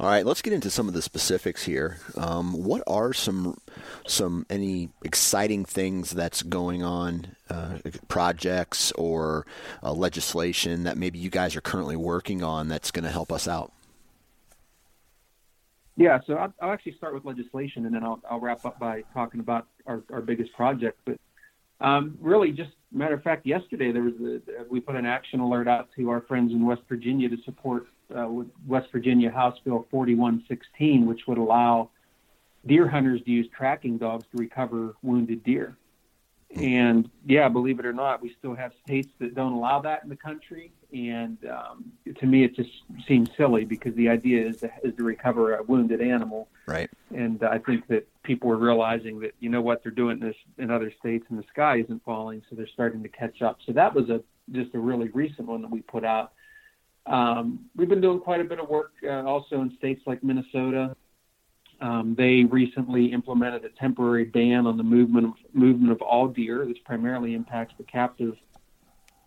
All 0.00 0.08
right, 0.08 0.24
let's 0.24 0.42
get 0.42 0.52
into 0.52 0.70
some 0.70 0.88
of 0.88 0.94
the 0.94 1.02
specifics 1.02 1.64
here. 1.64 1.98
Um, 2.16 2.64
what 2.64 2.82
are 2.86 3.12
some 3.12 3.58
some 4.06 4.46
any 4.48 4.90
exciting 5.04 5.64
things 5.64 6.10
that's 6.10 6.42
going 6.42 6.82
on, 6.82 7.36
uh, 7.50 7.78
projects 8.08 8.92
or 8.92 9.46
uh, 9.82 9.92
legislation 9.92 10.84
that 10.84 10.96
maybe 10.96 11.18
you 11.18 11.30
guys 11.30 11.54
are 11.54 11.60
currently 11.60 11.96
working 11.96 12.42
on 12.42 12.68
that's 12.68 12.90
going 12.90 13.04
to 13.04 13.10
help 13.10 13.30
us 13.30 13.46
out? 13.46 13.72
Yeah, 15.98 16.20
so 16.26 16.34
I'll, 16.34 16.52
I'll, 16.60 16.72
actually 16.72 16.92
start 16.92 17.14
with 17.14 17.24
legislation, 17.24 17.86
and 17.86 17.94
then 17.94 18.04
I'll, 18.04 18.20
I'll 18.30 18.38
wrap 18.38 18.66
up 18.66 18.78
by 18.78 19.02
talking 19.14 19.40
about 19.40 19.66
our, 19.86 20.02
our 20.12 20.20
biggest 20.20 20.52
project. 20.52 20.98
But 21.06 21.18
um, 21.80 22.16
really, 22.20 22.52
just 22.52 22.70
matter 22.92 23.14
of 23.14 23.22
fact, 23.22 23.46
yesterday 23.46 23.92
there 23.92 24.02
was 24.02 24.14
a, 24.14 24.40
we 24.68 24.80
put 24.80 24.96
an 24.96 25.06
action 25.06 25.40
alert 25.40 25.68
out 25.68 25.88
to 25.96 26.10
our 26.10 26.20
friends 26.22 26.52
in 26.52 26.64
West 26.64 26.82
Virginia 26.88 27.28
to 27.28 27.36
support 27.44 27.86
uh, 28.14 28.28
West 28.66 28.88
Virginia 28.92 29.30
House 29.30 29.58
Bill 29.64 29.86
4116, 29.90 31.06
which 31.06 31.26
would 31.26 31.38
allow 31.38 31.90
deer 32.66 32.88
hunters 32.88 33.22
to 33.22 33.30
use 33.30 33.48
tracking 33.56 33.98
dogs 33.98 34.24
to 34.30 34.38
recover 34.38 34.94
wounded 35.02 35.44
deer. 35.44 35.76
And 36.54 37.10
yeah, 37.26 37.48
believe 37.48 37.78
it 37.80 37.86
or 37.86 37.92
not, 37.92 38.22
we 38.22 38.34
still 38.38 38.54
have 38.54 38.72
states 38.84 39.08
that 39.18 39.34
don't 39.34 39.52
allow 39.52 39.80
that 39.80 40.02
in 40.02 40.08
the 40.08 40.16
country. 40.16 40.72
And 40.92 41.38
um, 41.46 41.92
to 42.18 42.26
me, 42.26 42.44
it 42.44 42.54
just 42.54 42.70
seems 43.06 43.28
silly 43.36 43.64
because 43.64 43.94
the 43.94 44.08
idea 44.08 44.46
is 44.46 44.58
to, 44.58 44.70
is 44.84 44.94
to 44.96 45.04
recover 45.04 45.56
a 45.56 45.62
wounded 45.62 46.00
animal. 46.00 46.48
Right. 46.66 46.90
And 47.14 47.42
I 47.42 47.58
think 47.58 47.86
that 47.88 48.08
people 48.22 48.50
are 48.50 48.56
realizing 48.56 49.20
that 49.20 49.34
you 49.40 49.48
know 49.48 49.60
what 49.60 49.82
they're 49.82 49.92
doing 49.92 50.20
this 50.20 50.36
in 50.58 50.70
other 50.70 50.92
states, 50.98 51.26
and 51.28 51.38
the 51.38 51.44
sky 51.48 51.78
isn't 51.78 52.04
falling, 52.04 52.42
so 52.48 52.56
they're 52.56 52.68
starting 52.68 53.02
to 53.02 53.08
catch 53.08 53.42
up. 53.42 53.58
So 53.66 53.72
that 53.72 53.94
was 53.94 54.10
a 54.10 54.22
just 54.52 54.74
a 54.74 54.78
really 54.78 55.08
recent 55.08 55.48
one 55.48 55.62
that 55.62 55.70
we 55.70 55.82
put 55.82 56.04
out. 56.04 56.32
Um, 57.06 57.66
we've 57.76 57.88
been 57.88 58.00
doing 58.00 58.20
quite 58.20 58.40
a 58.40 58.44
bit 58.44 58.58
of 58.58 58.68
work 58.68 58.92
uh, 59.04 59.22
also 59.22 59.60
in 59.60 59.76
states 59.76 60.02
like 60.06 60.24
Minnesota 60.24 60.96
um, 61.80 62.14
they 62.16 62.44
recently 62.44 63.12
implemented 63.12 63.64
a 63.64 63.68
temporary 63.68 64.24
ban 64.24 64.66
on 64.66 64.76
the 64.76 64.82
movement 64.82 65.26
of, 65.26 65.34
movement 65.52 65.92
of 65.92 66.00
all 66.00 66.28
deer. 66.28 66.64
This 66.66 66.78
primarily 66.84 67.34
impacts 67.34 67.74
the 67.76 67.84
captive 67.84 68.36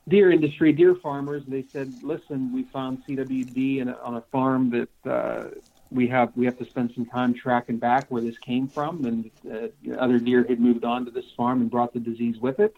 deer 0.09 0.31
industry, 0.31 0.73
deer 0.73 0.95
farmers. 0.95 1.43
They 1.47 1.65
said, 1.71 1.93
"Listen, 2.03 2.53
we 2.53 2.63
found 2.63 3.03
CWD 3.05 3.87
a, 3.87 4.01
on 4.01 4.15
a 4.15 4.21
farm 4.31 4.69
that 4.71 5.09
uh, 5.09 5.49
we 5.91 6.07
have 6.07 6.31
we 6.35 6.45
have 6.45 6.57
to 6.57 6.65
spend 6.65 6.91
some 6.95 7.05
time 7.05 7.33
tracking 7.33 7.77
back 7.77 8.07
where 8.09 8.21
this 8.21 8.37
came 8.39 8.67
from, 8.67 9.05
and 9.05 9.31
uh, 9.49 9.95
other 9.97 10.19
deer 10.19 10.45
had 10.47 10.59
moved 10.59 10.83
on 10.83 11.05
to 11.05 11.11
this 11.11 11.25
farm 11.37 11.61
and 11.61 11.71
brought 11.71 11.93
the 11.93 11.99
disease 11.99 12.37
with 12.39 12.59
it." 12.59 12.75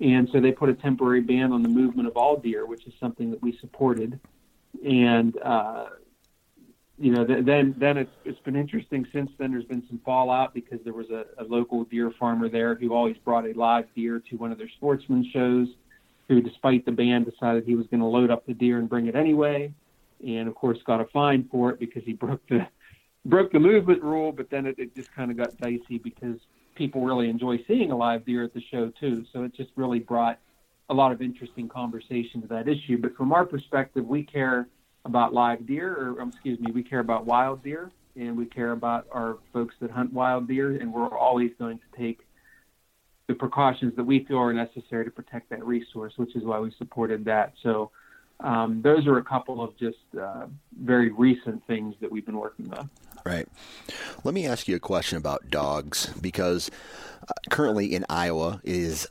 And 0.00 0.28
so 0.32 0.40
they 0.40 0.52
put 0.52 0.68
a 0.68 0.74
temporary 0.74 1.20
ban 1.20 1.52
on 1.52 1.62
the 1.62 1.68
movement 1.68 2.08
of 2.08 2.16
all 2.16 2.36
deer, 2.36 2.66
which 2.66 2.86
is 2.86 2.94
something 2.98 3.30
that 3.30 3.40
we 3.40 3.56
supported. 3.58 4.18
And 4.84 5.36
uh, 5.42 5.86
you 6.98 7.10
know, 7.10 7.24
then 7.24 7.74
then 7.78 7.96
it's 7.96 8.12
it's 8.24 8.38
been 8.40 8.56
interesting 8.56 9.06
since 9.12 9.30
then. 9.38 9.52
There's 9.52 9.64
been 9.64 9.86
some 9.88 10.00
fallout 10.04 10.54
because 10.54 10.80
there 10.84 10.92
was 10.92 11.10
a, 11.10 11.24
a 11.38 11.44
local 11.44 11.84
deer 11.84 12.12
farmer 12.18 12.48
there 12.48 12.74
who 12.74 12.94
always 12.94 13.16
brought 13.18 13.46
a 13.46 13.52
live 13.52 13.86
deer 13.94 14.22
to 14.30 14.36
one 14.36 14.52
of 14.52 14.58
their 14.58 14.68
sportsman 14.68 15.28
shows, 15.32 15.68
who, 16.32 16.40
despite 16.40 16.86
the 16.86 16.92
ban, 16.92 17.24
decided 17.24 17.64
he 17.64 17.74
was 17.74 17.86
going 17.88 18.00
to 18.00 18.06
load 18.06 18.30
up 18.30 18.46
the 18.46 18.54
deer 18.54 18.78
and 18.78 18.88
bring 18.88 19.06
it 19.06 19.14
anyway, 19.14 19.72
and 20.26 20.48
of 20.48 20.54
course 20.54 20.78
got 20.86 21.00
a 21.00 21.04
fine 21.06 21.46
for 21.50 21.70
it 21.70 21.78
because 21.78 22.02
he 22.04 22.12
broke 22.24 22.40
the 22.48 22.66
broke 23.26 23.52
the 23.52 23.60
movement 23.60 24.02
rule, 24.02 24.32
but 24.32 24.48
then 24.50 24.66
it, 24.66 24.76
it 24.78 24.96
just 24.96 25.14
kind 25.14 25.30
of 25.30 25.36
got 25.36 25.56
dicey 25.58 25.98
because 26.02 26.38
people 26.74 27.04
really 27.04 27.28
enjoy 27.28 27.62
seeing 27.68 27.92
a 27.92 27.96
live 27.96 28.24
deer 28.24 28.42
at 28.42 28.54
the 28.54 28.62
show 28.70 28.90
too. 28.98 29.24
So 29.32 29.44
it 29.44 29.54
just 29.54 29.70
really 29.76 30.00
brought 30.00 30.38
a 30.88 30.94
lot 30.94 31.12
of 31.12 31.22
interesting 31.22 31.68
conversation 31.68 32.40
to 32.42 32.48
that 32.48 32.66
issue. 32.66 32.98
But 32.98 33.14
from 33.14 33.32
our 33.32 33.44
perspective, 33.44 34.06
we 34.06 34.24
care 34.24 34.66
about 35.04 35.34
live 35.34 35.66
deer, 35.66 35.94
or 35.94 36.22
um, 36.22 36.30
excuse 36.30 36.58
me, 36.58 36.72
we 36.72 36.82
care 36.82 37.00
about 37.00 37.26
wild 37.26 37.62
deer, 37.62 37.92
and 38.16 38.36
we 38.36 38.46
care 38.46 38.72
about 38.72 39.06
our 39.12 39.38
folks 39.52 39.74
that 39.80 39.90
hunt 39.90 40.12
wild 40.12 40.48
deer, 40.48 40.76
and 40.80 40.92
we're 40.92 41.16
always 41.16 41.52
going 41.58 41.78
to 41.78 41.98
take 41.98 42.20
the 43.32 43.38
precautions 43.38 43.96
that 43.96 44.04
we 44.04 44.24
feel 44.24 44.36
are 44.36 44.52
necessary 44.52 45.06
to 45.06 45.10
protect 45.10 45.48
that 45.48 45.64
resource, 45.64 46.12
which 46.16 46.36
is 46.36 46.44
why 46.44 46.58
we 46.58 46.70
supported 46.76 47.24
that. 47.24 47.54
So 47.62 47.90
um, 48.40 48.82
those 48.82 49.06
are 49.06 49.16
a 49.16 49.24
couple 49.24 49.62
of 49.62 49.74
just 49.78 49.96
uh, 50.20 50.46
very 50.78 51.10
recent 51.10 51.66
things 51.66 51.94
that 52.02 52.12
we've 52.12 52.26
been 52.26 52.36
working 52.36 52.70
on. 52.74 52.90
Right. 53.24 53.48
Let 54.22 54.34
me 54.34 54.46
ask 54.46 54.68
you 54.68 54.76
a 54.76 54.80
question 54.80 55.16
about 55.16 55.48
dogs 55.48 56.12
because 56.20 56.70
uh, 57.22 57.32
currently 57.48 57.94
in 57.94 58.04
Iowa 58.10 58.60
is 58.64 59.08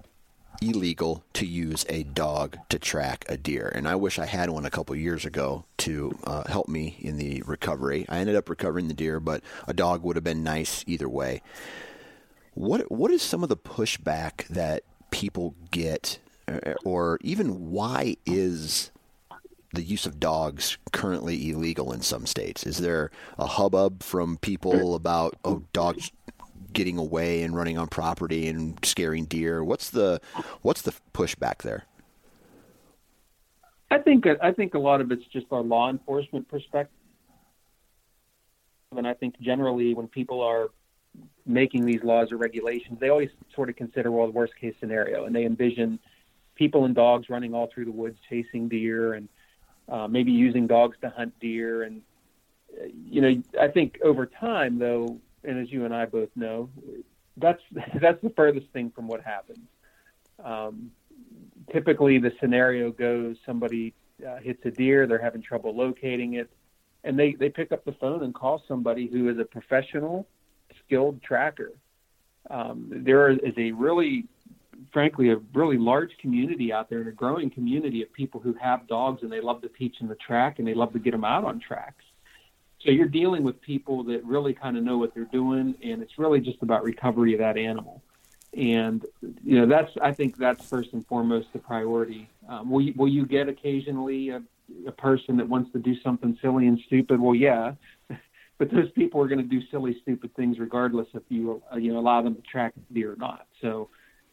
illegal 0.61 1.23
to 1.33 1.47
use 1.47 1.83
a 1.89 2.03
dog 2.03 2.57
to 2.69 2.77
track 2.77 3.25
a 3.27 3.37
deer. 3.37 3.71
And 3.73 3.87
I 3.87 3.95
wish 3.95 4.19
I 4.19 4.27
had 4.27 4.51
one 4.51 4.67
a 4.67 4.69
couple 4.69 4.95
years 4.95 5.25
ago 5.25 5.65
to 5.79 6.15
uh, 6.25 6.43
help 6.47 6.67
me 6.67 6.97
in 6.99 7.17
the 7.17 7.41
recovery. 7.47 8.05
I 8.07 8.19
ended 8.19 8.35
up 8.35 8.49
recovering 8.49 8.87
the 8.87 8.93
deer, 8.93 9.19
but 9.19 9.41
a 9.67 9.73
dog 9.73 10.03
would 10.03 10.15
have 10.15 10.23
been 10.23 10.43
nice 10.43 10.83
either 10.85 11.09
way. 11.09 11.41
What 12.53 12.91
what 12.91 13.11
is 13.11 13.21
some 13.21 13.43
of 13.43 13.49
the 13.49 13.57
pushback 13.57 14.47
that 14.47 14.83
people 15.09 15.55
get, 15.71 16.19
uh, 16.47 16.73
or 16.83 17.17
even 17.21 17.71
why 17.71 18.17
is 18.25 18.91
the 19.73 19.81
use 19.81 20.05
of 20.05 20.19
dogs 20.19 20.77
currently 20.91 21.49
illegal 21.49 21.93
in 21.93 22.01
some 22.01 22.25
states? 22.25 22.65
Is 22.65 22.79
there 22.79 23.09
a 23.37 23.45
hubbub 23.45 24.03
from 24.03 24.37
people 24.37 24.95
about 24.95 25.37
oh 25.45 25.63
dogs 25.71 26.11
getting 26.73 26.97
away 26.97 27.43
and 27.43 27.55
running 27.55 27.77
on 27.77 27.87
property 27.87 28.47
and 28.47 28.77
scaring 28.83 29.25
deer? 29.25 29.63
What's 29.63 29.89
the 29.89 30.19
what's 30.61 30.81
the 30.81 30.93
pushback 31.13 31.59
there? 31.59 31.85
I 33.89 33.99
think 33.99 34.25
I 34.41 34.51
think 34.51 34.73
a 34.73 34.79
lot 34.79 34.99
of 34.99 35.11
it's 35.11 35.25
just 35.27 35.45
our 35.51 35.61
law 35.61 35.89
enforcement 35.89 36.49
perspective, 36.49 36.97
and 38.95 39.07
I 39.07 39.13
think 39.13 39.39
generally 39.39 39.93
when 39.93 40.07
people 40.07 40.41
are 40.41 40.69
making 41.45 41.85
these 41.85 42.03
laws 42.03 42.31
or 42.31 42.37
regulations, 42.37 42.99
they 42.99 43.09
always 43.09 43.29
sort 43.55 43.69
of 43.69 43.75
consider 43.75 44.11
well 44.11 44.27
the 44.27 44.33
worst 44.33 44.55
case 44.59 44.75
scenario, 44.79 45.25
and 45.25 45.35
they 45.35 45.45
envision 45.45 45.99
people 46.55 46.85
and 46.85 46.95
dogs 46.95 47.29
running 47.29 47.53
all 47.53 47.67
through 47.73 47.85
the 47.85 47.91
woods 47.91 48.17
chasing 48.29 48.67
deer, 48.67 49.13
and 49.13 49.27
uh, 49.89 50.07
maybe 50.07 50.31
using 50.31 50.67
dogs 50.67 50.97
to 51.01 51.09
hunt 51.09 51.37
deer. 51.39 51.83
And 51.83 52.01
you 53.09 53.21
know, 53.21 53.41
I 53.59 53.67
think 53.67 53.99
over 54.03 54.25
time, 54.25 54.79
though, 54.79 55.19
and 55.43 55.59
as 55.59 55.71
you 55.71 55.85
and 55.85 55.93
I 55.93 56.05
both 56.05 56.29
know, 56.35 56.69
that's 57.37 57.61
that's 58.01 58.21
the 58.21 58.31
furthest 58.35 58.67
thing 58.71 58.91
from 58.91 59.07
what 59.07 59.21
happens. 59.21 59.67
Um, 60.43 60.91
typically, 61.71 62.17
the 62.19 62.31
scenario 62.39 62.91
goes: 62.91 63.37
somebody 63.45 63.93
uh, 64.27 64.37
hits 64.37 64.61
a 64.65 64.71
deer, 64.71 65.07
they're 65.07 65.21
having 65.21 65.41
trouble 65.41 65.75
locating 65.75 66.35
it, 66.35 66.49
and 67.03 67.17
they 67.17 67.33
they 67.33 67.49
pick 67.49 67.71
up 67.71 67.83
the 67.85 67.93
phone 67.93 68.23
and 68.23 68.33
call 68.33 68.63
somebody 68.67 69.07
who 69.07 69.29
is 69.29 69.37
a 69.39 69.45
professional 69.45 70.27
skilled 70.91 71.23
tracker. 71.23 71.71
Um, 72.49 72.91
there 72.91 73.29
is 73.29 73.53
a 73.57 73.71
really, 73.71 74.25
frankly, 74.91 75.29
a 75.29 75.37
really 75.53 75.77
large 75.77 76.11
community 76.19 76.73
out 76.73 76.89
there 76.89 76.99
and 76.99 77.07
a 77.07 77.13
growing 77.13 77.49
community 77.49 78.01
of 78.01 78.11
people 78.11 78.41
who 78.41 78.53
have 78.61 78.87
dogs 78.87 79.23
and 79.23 79.31
they 79.31 79.39
love 79.39 79.61
to 79.61 79.69
teach 79.69 79.99
them 79.99 80.09
the 80.09 80.15
track 80.15 80.59
and 80.59 80.67
they 80.67 80.73
love 80.73 80.91
to 80.93 80.99
get 80.99 81.11
them 81.11 81.23
out 81.23 81.45
on 81.45 81.59
tracks. 81.59 82.03
So 82.83 82.91
you're 82.91 83.07
dealing 83.07 83.43
with 83.43 83.61
people 83.61 84.03
that 84.05 84.25
really 84.25 84.53
kind 84.53 84.75
of 84.75 84.83
know 84.83 84.97
what 84.97 85.13
they're 85.13 85.25
doing, 85.25 85.75
and 85.83 86.01
it's 86.01 86.17
really 86.17 86.39
just 86.39 86.63
about 86.63 86.83
recovery 86.83 87.33
of 87.33 87.39
that 87.39 87.55
animal. 87.55 88.01
And 88.57 89.05
you 89.43 89.59
know 89.59 89.67
that's 89.67 89.91
I 90.01 90.11
think 90.11 90.35
that's 90.35 90.67
first 90.67 90.91
and 90.93 91.05
foremost 91.05 91.53
the 91.53 91.59
priority. 91.59 92.27
Um, 92.49 92.71
will 92.71 92.81
you, 92.81 92.93
will 92.97 93.07
you 93.07 93.25
get 93.27 93.47
occasionally 93.47 94.29
a, 94.29 94.41
a 94.87 94.91
person 94.91 95.37
that 95.37 95.47
wants 95.47 95.71
to 95.73 95.79
do 95.79 95.95
something 96.01 96.37
silly 96.41 96.65
and 96.65 96.79
stupid? 96.87 97.21
Well, 97.21 97.35
yeah, 97.35 97.73
but 98.61 98.69
those 98.69 98.91
people 98.91 99.19
are 99.19 99.27
going 99.27 99.39
to 99.39 99.43
do 99.43 99.59
silly, 99.71 99.97
stupid 100.03 100.35
things 100.35 100.59
regardless 100.59 101.07
if 101.15 101.23
you 101.29 101.63
uh, 101.73 101.77
you 101.77 101.91
know 101.91 101.97
allow 101.97 102.21
them 102.21 102.35
to 102.35 102.41
track 102.41 102.73
deer 102.93 103.13
or 103.13 103.15
not. 103.15 103.47
So, 103.59 103.89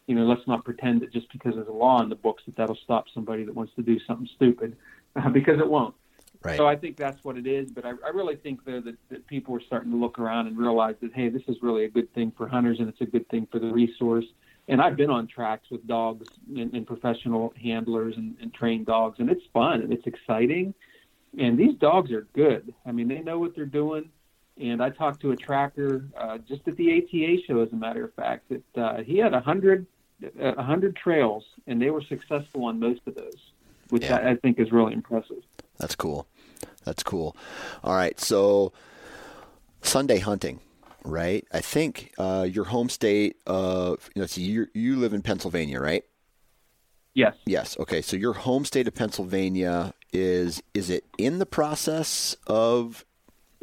you 0.07 0.15
know, 0.15 0.27
let's 0.27 0.47
not 0.47 0.67
pretend 0.67 1.01
that 1.01 1.11
just 1.15 1.33
because 1.33 1.55
there's 1.55 1.67
a 1.67 1.73
law 1.73 2.03
in 2.03 2.11
the 2.11 2.15
books 2.15 2.43
that 2.45 2.55
that'll 2.55 2.77
stop 2.85 3.07
somebody 3.15 3.45
that 3.45 3.55
wants 3.55 3.73
to 3.77 3.83
do 3.83 3.99
something 4.07 4.29
stupid, 4.37 4.77
uh, 5.17 5.31
because 5.33 5.59
it 5.61 5.67
won't. 5.67 5.95
Right. 6.45 6.59
So 6.59 6.67
I 6.67 6.77
think 6.77 6.99
that's 6.99 7.25
what 7.25 7.39
it 7.39 7.47
is. 7.47 7.71
But 7.71 7.87
I, 7.87 7.93
I 8.05 8.11
really 8.13 8.37
think 8.37 8.67
though 8.67 8.83
that, 8.83 8.97
that 9.09 9.27
people 9.29 9.57
are 9.57 9.63
starting 9.63 9.93
to 9.93 9.97
look 9.97 10.19
around 10.19 10.47
and 10.47 10.59
realize 10.59 10.97
that 11.01 11.15
hey, 11.15 11.31
this 11.31 11.43
is 11.49 11.57
really 11.63 11.87
a 11.87 11.89
good 11.89 12.13
thing 12.13 12.31
for 12.37 12.47
hunters 12.47 12.81
and 12.81 12.89
it's 12.91 13.01
a 13.01 13.07
good 13.07 13.27
thing 13.31 13.49
for 13.51 13.59
the 13.59 13.73
resource. 13.73 14.27
And 14.69 14.83
I've 14.83 14.97
been 14.97 15.09
on 15.09 15.27
tracks 15.27 15.71
with 15.71 15.87
dogs 15.87 16.29
and, 16.55 16.75
and 16.75 16.87
professional 16.87 17.55
handlers 17.63 18.15
and, 18.19 18.37
and 18.43 18.53
trained 18.53 18.85
dogs, 18.85 19.21
and 19.21 19.31
it's 19.31 19.47
fun 19.55 19.81
and 19.81 19.91
it's 19.91 20.07
exciting. 20.07 20.75
And 21.39 21.59
these 21.59 21.77
dogs 21.77 22.13
are 22.13 22.27
good. 22.35 22.75
I 22.85 22.93
mean, 22.93 23.09
they 23.09 23.21
know 23.21 23.39
what 23.39 23.57
they're 23.57 23.65
doing 23.65 24.11
and 24.61 24.83
I 24.83 24.91
talked 24.91 25.21
to 25.21 25.33
a 25.33 25.37
tracker 25.37 26.05
uh, 26.17 26.39
just 26.39 26.67
at 26.67 26.77
the 26.77 26.99
ATA 26.99 27.43
show, 27.47 27.61
as 27.61 27.73
a 27.73 27.77
matter 27.77 28.05
of 28.05 28.15
fact, 28.15 28.51
that 28.51 28.83
uh, 28.83 29.03
he 29.03 29.19
had 29.19 29.35
a 29.35 29.41
hundred 29.41 29.87
a 30.41 30.63
hundred 30.63 30.97
trails, 30.97 31.45
and 31.67 31.81
they 31.81 31.91
were 31.91 32.03
successful 32.03 32.65
on 32.65 32.81
most 32.81 33.01
of 33.07 33.15
those, 33.15 33.53
which 33.91 34.05
yeah. 34.05 34.17
I, 34.17 34.31
I, 34.31 34.37
think 34.37 34.59
is 34.59 34.73
really 34.73 34.93
impressive. 34.93 35.43
That's 35.79 35.95
cool. 35.95 36.27
That's 36.85 37.03
cool. 37.03 37.37
All 37.85 37.95
right, 37.95 38.19
so 38.19 38.73
Sunday 39.83 40.19
hunting, 40.19 40.61
right? 41.05 41.47
I 41.53 41.61
think 41.61 42.13
uh, 42.19 42.49
your 42.51 42.65
home 42.65 42.89
state 42.89 43.37
of 43.47 44.11
let's 44.17 44.33
see, 44.33 44.43
you 44.43 44.67
you 44.75 44.97
live 44.97 45.13
in 45.13 45.23
Pennsylvania, 45.23 45.81
right? 45.81 46.05
Yes. 47.15 47.35
Yes. 47.47 47.77
Okay. 47.81 48.01
So 48.01 48.17
your 48.17 48.33
home 48.33 48.65
state 48.65 48.87
of 48.87 48.95
Pennsylvania 48.95 49.93
is 50.13 50.63
is 50.73 50.89
it 50.89 51.05
in 51.19 51.39
the 51.39 51.47
process 51.47 52.37
of 52.47 53.05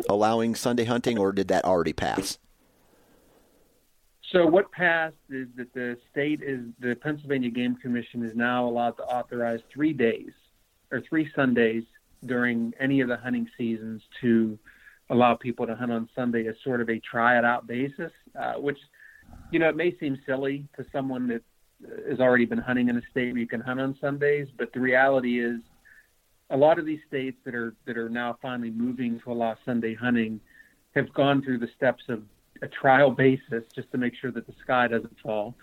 allowing 0.10 0.56
Sunday 0.56 0.86
hunting, 0.86 1.18
or 1.18 1.32
did 1.32 1.48
that 1.48 1.66
already 1.66 1.94
pass? 1.94 2.38
So 4.32 4.46
what 4.46 4.72
passed 4.72 5.16
is 5.30 5.48
that 5.56 5.74
the 5.74 5.98
state 6.12 6.42
is 6.42 6.62
the 6.80 6.96
Pennsylvania 6.96 7.50
Game 7.50 7.76
Commission 7.76 8.24
is 8.24 8.36
now 8.36 8.68
allowed 8.68 8.98
to 8.98 9.04
authorize 9.04 9.60
three 9.74 9.94
days 9.94 10.32
or 10.92 11.02
three 11.08 11.30
Sundays 11.36 11.84
during 12.26 12.74
any 12.80 13.02
of 13.02 13.08
the 13.08 13.18
hunting 13.18 13.48
seasons 13.58 14.02
to 14.22 14.58
allow 15.10 15.36
people 15.36 15.68
to 15.68 15.76
hunt 15.76 15.92
on 15.92 16.10
Sunday 16.16 16.48
as 16.48 16.56
sort 16.64 16.82
of 16.82 16.90
a 16.90 17.00
try 17.00 17.38
it 17.38 17.46
out 17.46 17.68
basis, 17.68 18.12
uh, 18.40 18.54
which 18.54 18.80
you 19.52 19.60
know 19.60 19.70
it 19.70 19.76
may 19.76 19.96
seem 20.00 20.18
silly 20.26 20.68
to 20.76 20.86
someone 20.92 21.28
that 21.28 21.44
has 22.10 22.20
already 22.20 22.46
been 22.46 22.58
hunting 22.58 22.90
in 22.90 22.98
a 22.98 23.02
state 23.12 23.32
where 23.32 23.42
you 23.42 23.48
can 23.48 23.62
hunt 23.62 23.80
on 23.80 23.96
Sundays, 24.02 24.48
but 24.58 24.72
the 24.74 24.80
reality 24.80 25.40
is 25.40 25.60
a 26.50 26.58
lot 26.58 26.80
of 26.80 26.86
these 26.86 27.00
states 27.08 27.38
that 27.46 27.56
are 27.56 27.76
that 27.86 27.98
are 27.98 28.10
now 28.10 28.38
finally 28.42 28.72
moving 28.72 29.20
to 29.22 29.32
allow 29.32 29.58
Sunday 29.66 29.96
hunting 29.96 30.40
have 30.96 31.14
gone 31.14 31.42
through 31.42 31.58
the 31.58 31.70
steps 31.76 32.04
of 32.08 32.24
a 32.62 32.68
trial 32.68 33.12
basis 33.12 33.64
just 33.74 33.92
to 33.92 33.98
make 33.98 34.14
sure 34.16 34.32
that 34.32 34.48
the 34.48 34.54
sky 34.64 34.88
doesn't 34.88 35.20
fall, 35.20 35.56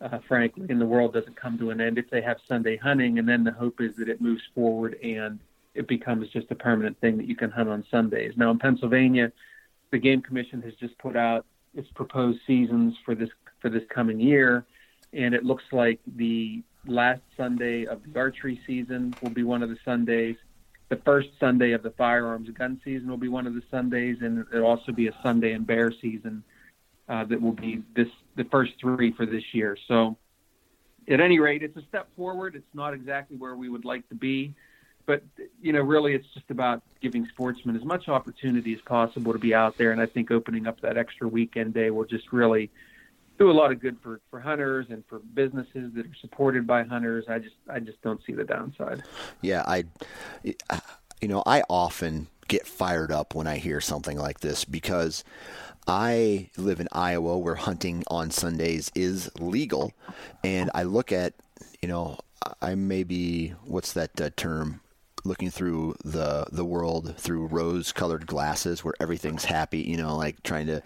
uh, 0.00 0.18
frankly, 0.28 0.66
and 0.68 0.80
the 0.80 0.86
world 0.86 1.12
doesn't 1.12 1.34
come 1.36 1.58
to 1.58 1.70
an 1.70 1.80
end 1.80 1.98
if 1.98 2.08
they 2.10 2.22
have 2.22 2.36
Sunday 2.46 2.76
hunting. 2.76 3.18
And 3.18 3.28
then 3.28 3.42
the 3.42 3.50
hope 3.50 3.80
is 3.80 3.96
that 3.96 4.08
it 4.08 4.20
moves 4.20 4.42
forward 4.54 4.96
and 5.02 5.40
it 5.74 5.88
becomes 5.88 6.28
just 6.28 6.50
a 6.50 6.54
permanent 6.54 6.98
thing 7.00 7.16
that 7.16 7.26
you 7.26 7.36
can 7.36 7.50
hunt 7.50 7.68
on 7.68 7.84
Sundays. 7.90 8.34
Now 8.36 8.50
in 8.50 8.58
Pennsylvania, 8.58 9.32
the 9.90 9.98
Game 9.98 10.22
Commission 10.22 10.62
has 10.62 10.74
just 10.74 10.96
put 10.98 11.16
out 11.16 11.44
its 11.74 11.88
proposed 11.94 12.40
seasons 12.46 12.94
for 13.04 13.14
this 13.14 13.30
for 13.60 13.70
this 13.70 13.82
coming 13.88 14.20
year, 14.20 14.64
and 15.12 15.34
it 15.34 15.44
looks 15.44 15.64
like 15.72 16.00
the 16.16 16.62
last 16.88 17.22
Sunday 17.36 17.86
of 17.86 18.00
the 18.04 18.18
archery 18.18 18.60
season 18.66 19.16
will 19.20 19.30
be 19.30 19.42
one 19.42 19.62
of 19.62 19.68
the 19.68 19.78
Sundays. 19.84 20.36
The 20.88 20.96
first 21.04 21.28
Sunday 21.40 21.72
of 21.72 21.82
the 21.82 21.90
firearms 21.90 22.48
gun 22.50 22.80
season 22.84 23.08
will 23.08 23.16
be 23.16 23.28
one 23.28 23.46
of 23.46 23.54
the 23.54 23.62
Sundays, 23.70 24.18
and 24.20 24.44
it'll 24.52 24.66
also 24.66 24.92
be 24.92 25.08
a 25.08 25.14
Sunday 25.22 25.52
in 25.52 25.64
bear 25.64 25.92
season 26.00 26.44
uh, 27.08 27.24
that 27.24 27.40
will 27.40 27.52
be 27.52 27.82
this 27.94 28.08
the 28.36 28.44
first 28.44 28.72
three 28.80 29.12
for 29.12 29.26
this 29.26 29.42
year. 29.52 29.76
So, 29.88 30.16
at 31.08 31.20
any 31.20 31.38
rate, 31.38 31.62
it's 31.62 31.76
a 31.76 31.82
step 31.88 32.08
forward. 32.16 32.54
It's 32.54 32.74
not 32.74 32.94
exactly 32.94 33.36
where 33.36 33.56
we 33.56 33.68
would 33.68 33.84
like 33.84 34.08
to 34.10 34.14
be, 34.14 34.54
but 35.06 35.22
you 35.60 35.72
know, 35.72 35.80
really, 35.80 36.14
it's 36.14 36.26
just 36.34 36.50
about 36.50 36.82
giving 37.00 37.26
sportsmen 37.26 37.76
as 37.76 37.84
much 37.84 38.08
opportunity 38.08 38.74
as 38.74 38.80
possible 38.82 39.32
to 39.32 39.38
be 39.38 39.54
out 39.54 39.76
there. 39.78 39.92
And 39.92 40.00
I 40.00 40.06
think 40.06 40.30
opening 40.30 40.66
up 40.66 40.80
that 40.82 40.96
extra 40.96 41.26
weekend 41.26 41.74
day 41.74 41.90
will 41.90 42.04
just 42.04 42.32
really 42.32 42.70
do 43.38 43.50
a 43.50 43.52
lot 43.52 43.72
of 43.72 43.80
good 43.80 43.96
for, 44.02 44.20
for 44.30 44.40
hunters 44.40 44.86
and 44.90 45.04
for 45.08 45.18
businesses 45.18 45.92
that 45.94 46.06
are 46.06 46.16
supported 46.20 46.66
by 46.66 46.82
hunters. 46.82 47.24
I 47.28 47.38
just 47.38 47.56
I 47.68 47.80
just 47.80 48.00
don't 48.02 48.20
see 48.26 48.32
the 48.32 48.44
downside. 48.44 49.02
Yeah, 49.42 49.62
I 49.66 49.84
you 51.20 51.28
know, 51.28 51.42
I 51.46 51.62
often 51.68 52.28
get 52.48 52.66
fired 52.66 53.10
up 53.10 53.34
when 53.34 53.46
I 53.46 53.56
hear 53.56 53.80
something 53.80 54.18
like 54.18 54.40
this 54.40 54.64
because 54.64 55.24
I 55.86 56.50
live 56.56 56.80
in 56.80 56.88
Iowa 56.92 57.38
where 57.38 57.54
hunting 57.54 58.04
on 58.08 58.30
Sundays 58.30 58.90
is 58.94 59.30
legal 59.38 59.92
and 60.44 60.70
I 60.74 60.84
look 60.84 61.12
at, 61.12 61.34
you 61.80 61.88
know, 61.88 62.18
I 62.60 62.74
may 62.74 63.02
be 63.02 63.50
what's 63.64 63.92
that 63.94 64.20
uh, 64.20 64.30
term 64.36 64.80
looking 65.24 65.50
through 65.50 65.96
the 66.04 66.46
the 66.52 66.64
world 66.64 67.16
through 67.16 67.46
rose 67.46 67.90
colored 67.90 68.26
glasses 68.26 68.84
where 68.84 68.94
everything's 69.00 69.44
happy, 69.44 69.80
you 69.80 69.96
know, 69.96 70.16
like 70.16 70.40
trying 70.44 70.66
to 70.68 70.82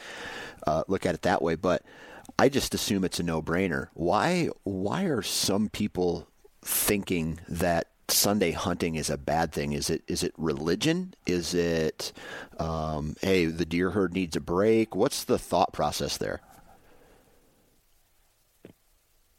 uh, 0.66 0.84
look 0.88 1.04
at 1.04 1.14
it 1.14 1.22
that 1.22 1.42
way. 1.42 1.56
But 1.56 1.82
I 2.38 2.48
just 2.48 2.74
assume 2.74 3.04
it's 3.04 3.20
a 3.20 3.22
no 3.22 3.42
brainer. 3.42 3.88
Why 3.94 4.48
why 4.64 5.04
are 5.04 5.22
some 5.22 5.68
people 5.68 6.28
thinking 6.62 7.40
that 7.48 7.88
Sunday 8.08 8.50
hunting 8.50 8.96
is 8.96 9.10
a 9.10 9.18
bad 9.18 9.52
thing? 9.52 9.72
Is 9.72 9.90
it 9.90 10.02
is 10.06 10.22
it 10.22 10.34
religion? 10.36 11.14
Is 11.26 11.54
it 11.54 12.12
um, 12.58 13.16
hey 13.22 13.46
the 13.46 13.64
deer 13.64 13.90
herd 13.90 14.12
needs 14.12 14.36
a 14.36 14.40
break? 14.40 14.94
What's 14.94 15.24
the 15.24 15.38
thought 15.38 15.72
process 15.72 16.16
there? 16.16 16.40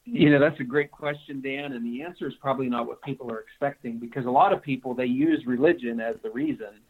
You 0.04 0.30
know, 0.32 0.40
that's 0.40 0.60
a 0.60 0.66
great 0.66 0.92
question, 0.92 1.42
Dan, 1.42 1.74
and 1.74 1.86
the 1.86 2.02
answer 2.02 2.28
is 2.28 2.34
probably 2.42 2.68
not 2.68 2.88
what 2.88 3.02
people 3.02 3.32
are 3.32 3.40
expecting 3.40 3.98
because 3.98 4.26
a 4.26 4.32
lot 4.32 4.52
of 4.52 4.62
people 4.62 4.94
they 4.94 5.06
use 5.06 5.46
religion 5.46 6.00
as 6.00 6.16
the 6.24 6.32
reason. 6.32 6.82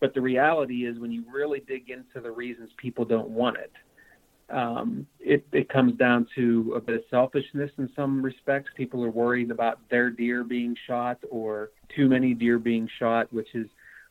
But 0.00 0.14
the 0.14 0.20
reality 0.20 0.86
is 0.86 0.98
when 0.98 1.10
you 1.10 1.24
really 1.32 1.60
dig 1.60 1.90
into 1.90 2.20
the 2.20 2.30
reasons 2.30 2.70
people 2.76 3.04
don't 3.04 3.30
want 3.30 3.56
it, 3.56 3.72
um, 4.48 5.06
it, 5.18 5.46
it 5.52 5.68
comes 5.68 5.94
down 5.94 6.26
to 6.36 6.74
a 6.76 6.80
bit 6.80 6.96
of 6.96 7.02
selfishness 7.10 7.70
in 7.78 7.90
some 7.96 8.22
respects. 8.22 8.70
People 8.76 9.04
are 9.04 9.10
worried 9.10 9.50
about 9.50 9.78
their 9.90 10.10
deer 10.10 10.44
being 10.44 10.76
shot 10.86 11.18
or 11.30 11.70
too 11.94 12.08
many 12.08 12.34
deer 12.34 12.58
being 12.58 12.88
shot, 12.98 13.32
which 13.32 13.54
is 13.54 13.66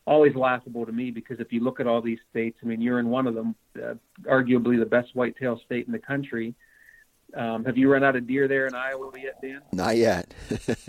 always 0.05 0.35
laughable 0.35 0.85
to 0.85 0.91
me 0.91 1.09
because 1.09 1.39
if 1.39 1.51
you 1.51 1.61
look 1.61 1.79
at 1.79 1.87
all 1.87 2.01
these 2.01 2.19
states, 2.29 2.57
I 2.61 2.65
mean, 2.65 2.81
you're 2.81 2.99
in 2.99 3.09
one 3.09 3.27
of 3.27 3.33
them, 3.33 3.55
uh, 3.77 3.95
arguably 4.29 4.77
the 4.77 4.85
best 4.85 5.15
whitetail 5.15 5.59
state 5.65 5.87
in 5.87 5.91
the 5.91 5.99
country 5.99 6.55
um, 7.35 7.65
have 7.65 7.77
you 7.77 7.91
run 7.91 8.03
out 8.03 8.15
of 8.15 8.27
deer 8.27 8.47
there 8.47 8.67
in 8.67 8.75
Iowa 8.75 9.11
yet, 9.21 9.41
Dan? 9.41 9.61
Not 9.73 9.97
yet. 9.97 10.33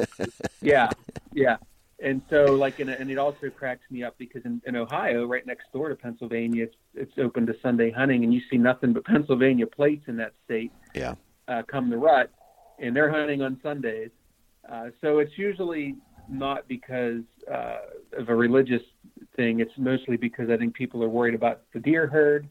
yeah, 0.63 0.91
yeah. 1.33 1.57
And 1.99 2.21
so, 2.29 2.45
like, 2.55 2.79
in 2.79 2.91
a, 2.91 2.93
and 2.93 3.11
it 3.11 3.17
also 3.17 3.49
cracks 3.49 3.91
me 3.91 4.03
up 4.03 4.17
because 4.19 4.45
in, 4.45 4.61
in 4.67 4.77
Ohio, 4.77 5.25
right 5.25 5.47
next 5.47 5.73
door 5.73 5.89
to 5.89 5.97
Pennsylvania, 5.97 6.65
it's 6.65 6.77
it's 6.95 7.19
open 7.19 7.47
to 7.47 7.55
Sunday 7.63 7.91
hunting, 7.91 8.23
and 8.23 8.35
you 8.35 8.41
see 8.51 8.59
nothing 8.59 8.93
but 8.93 9.05
Pennsylvania 9.07 9.67
plates 9.67 10.05
in 10.07 10.17
that 10.17 10.35
state. 10.45 10.73
Yeah. 10.95 11.15
Uh, 11.49 11.63
come 11.67 11.89
the 11.89 11.97
rut, 11.97 12.31
and 12.79 12.95
they're 12.95 13.11
hunting 13.11 13.41
on 13.41 13.59
Sundays. 13.63 14.11
Uh, 14.71 14.91
so 15.01 15.21
it's 15.21 15.39
usually 15.39 15.95
not 16.29 16.69
because 16.69 17.23
uh, 17.51 17.79
of 18.19 18.29
a 18.29 18.35
religious 18.35 18.83
thing. 19.37 19.61
It's 19.61 19.73
mostly 19.79 20.17
because 20.17 20.51
I 20.51 20.57
think 20.57 20.75
people 20.75 21.03
are 21.03 21.09
worried 21.09 21.35
about 21.35 21.63
the 21.73 21.79
deer 21.79 22.09
herd 22.09 22.49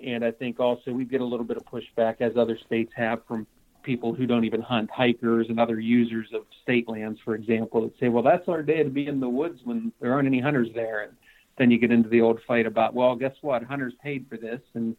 and 0.00 0.24
I 0.24 0.30
think 0.30 0.60
also 0.60 0.92
we 0.92 1.04
get 1.04 1.20
a 1.20 1.24
little 1.24 1.44
bit 1.44 1.56
of 1.56 1.64
pushback, 1.64 2.20
as 2.20 2.36
other 2.36 2.58
states 2.66 2.92
have, 2.94 3.20
from 3.26 3.46
people 3.88 4.12
who 4.12 4.26
don't 4.26 4.44
even 4.44 4.60
hunt, 4.60 4.90
hikers 4.90 5.46
and 5.48 5.58
other 5.58 5.80
users 5.80 6.28
of 6.34 6.42
state 6.62 6.86
lands, 6.86 7.18
for 7.24 7.34
example, 7.34 7.80
that 7.80 7.98
say, 7.98 8.10
well, 8.10 8.22
that's 8.22 8.46
our 8.46 8.62
day 8.62 8.82
to 8.82 8.90
be 8.90 9.06
in 9.06 9.18
the 9.18 9.28
woods 9.28 9.60
when 9.64 9.90
there 9.98 10.12
aren't 10.12 10.28
any 10.28 10.40
hunters 10.40 10.68
there. 10.74 11.04
And 11.04 11.14
then 11.56 11.70
you 11.70 11.78
get 11.78 11.90
into 11.90 12.10
the 12.10 12.20
old 12.20 12.38
fight 12.46 12.66
about, 12.66 12.92
well, 12.92 13.16
guess 13.16 13.32
what? 13.40 13.62
Hunters 13.62 13.94
paid 14.02 14.26
for 14.28 14.36
this. 14.36 14.60
And 14.74 14.94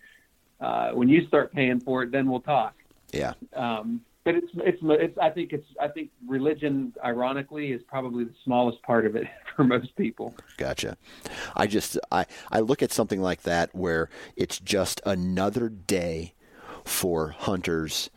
uh, 0.59 0.89
when 0.93 1.07
you 1.07 1.27
start 1.27 1.53
paying 1.53 1.79
for 1.79 2.01
it, 2.01 2.11
then 2.11 2.27
we'll 2.27 2.39
talk. 2.39 2.73
Yeah. 3.11 3.33
Um, 3.53 4.01
but 4.23 4.33
it's, 4.33 4.51
it's 4.55 4.79
it's 4.81 5.17
I 5.19 5.29
think 5.29 5.53
it's 5.53 5.67
I 5.79 5.87
think 5.87 6.09
religion 6.27 6.93
ironically 7.03 7.71
is 7.71 7.81
probably 7.87 8.23
the 8.25 8.33
smallest 8.43 8.81
part 8.81 9.05
of 9.05 9.15
it 9.15 9.27
for 9.55 9.63
most 9.63 9.95
people. 9.95 10.35
Gotcha. 10.57 10.97
I 11.55 11.67
just 11.67 11.97
I 12.11 12.25
I 12.51 12.59
look 12.59 12.81
at 12.81 12.91
something 12.91 13.21
like 13.21 13.43
that 13.43 13.73
where 13.73 14.09
it's 14.35 14.59
just 14.59 14.99
another 15.05 15.69
day 15.69 16.33
for 16.83 17.29
hunters 17.29 18.09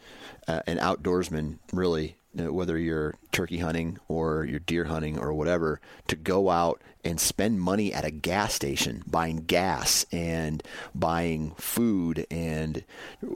uh, 0.48 0.60
and 0.66 0.78
outdoorsmen 0.80 1.58
really 1.72 2.16
whether 2.34 2.78
you're 2.78 3.14
turkey 3.30 3.58
hunting 3.58 3.98
or 4.08 4.44
you're 4.44 4.58
deer 4.60 4.84
hunting 4.84 5.18
or 5.18 5.34
whatever, 5.34 5.80
to 6.08 6.16
go 6.16 6.50
out 6.50 6.80
and 7.04 7.20
spend 7.20 7.60
money 7.60 7.92
at 7.92 8.04
a 8.04 8.10
gas 8.10 8.54
station 8.54 9.02
buying 9.06 9.38
gas 9.38 10.06
and 10.12 10.62
buying 10.94 11.52
food 11.56 12.26
and 12.30 12.84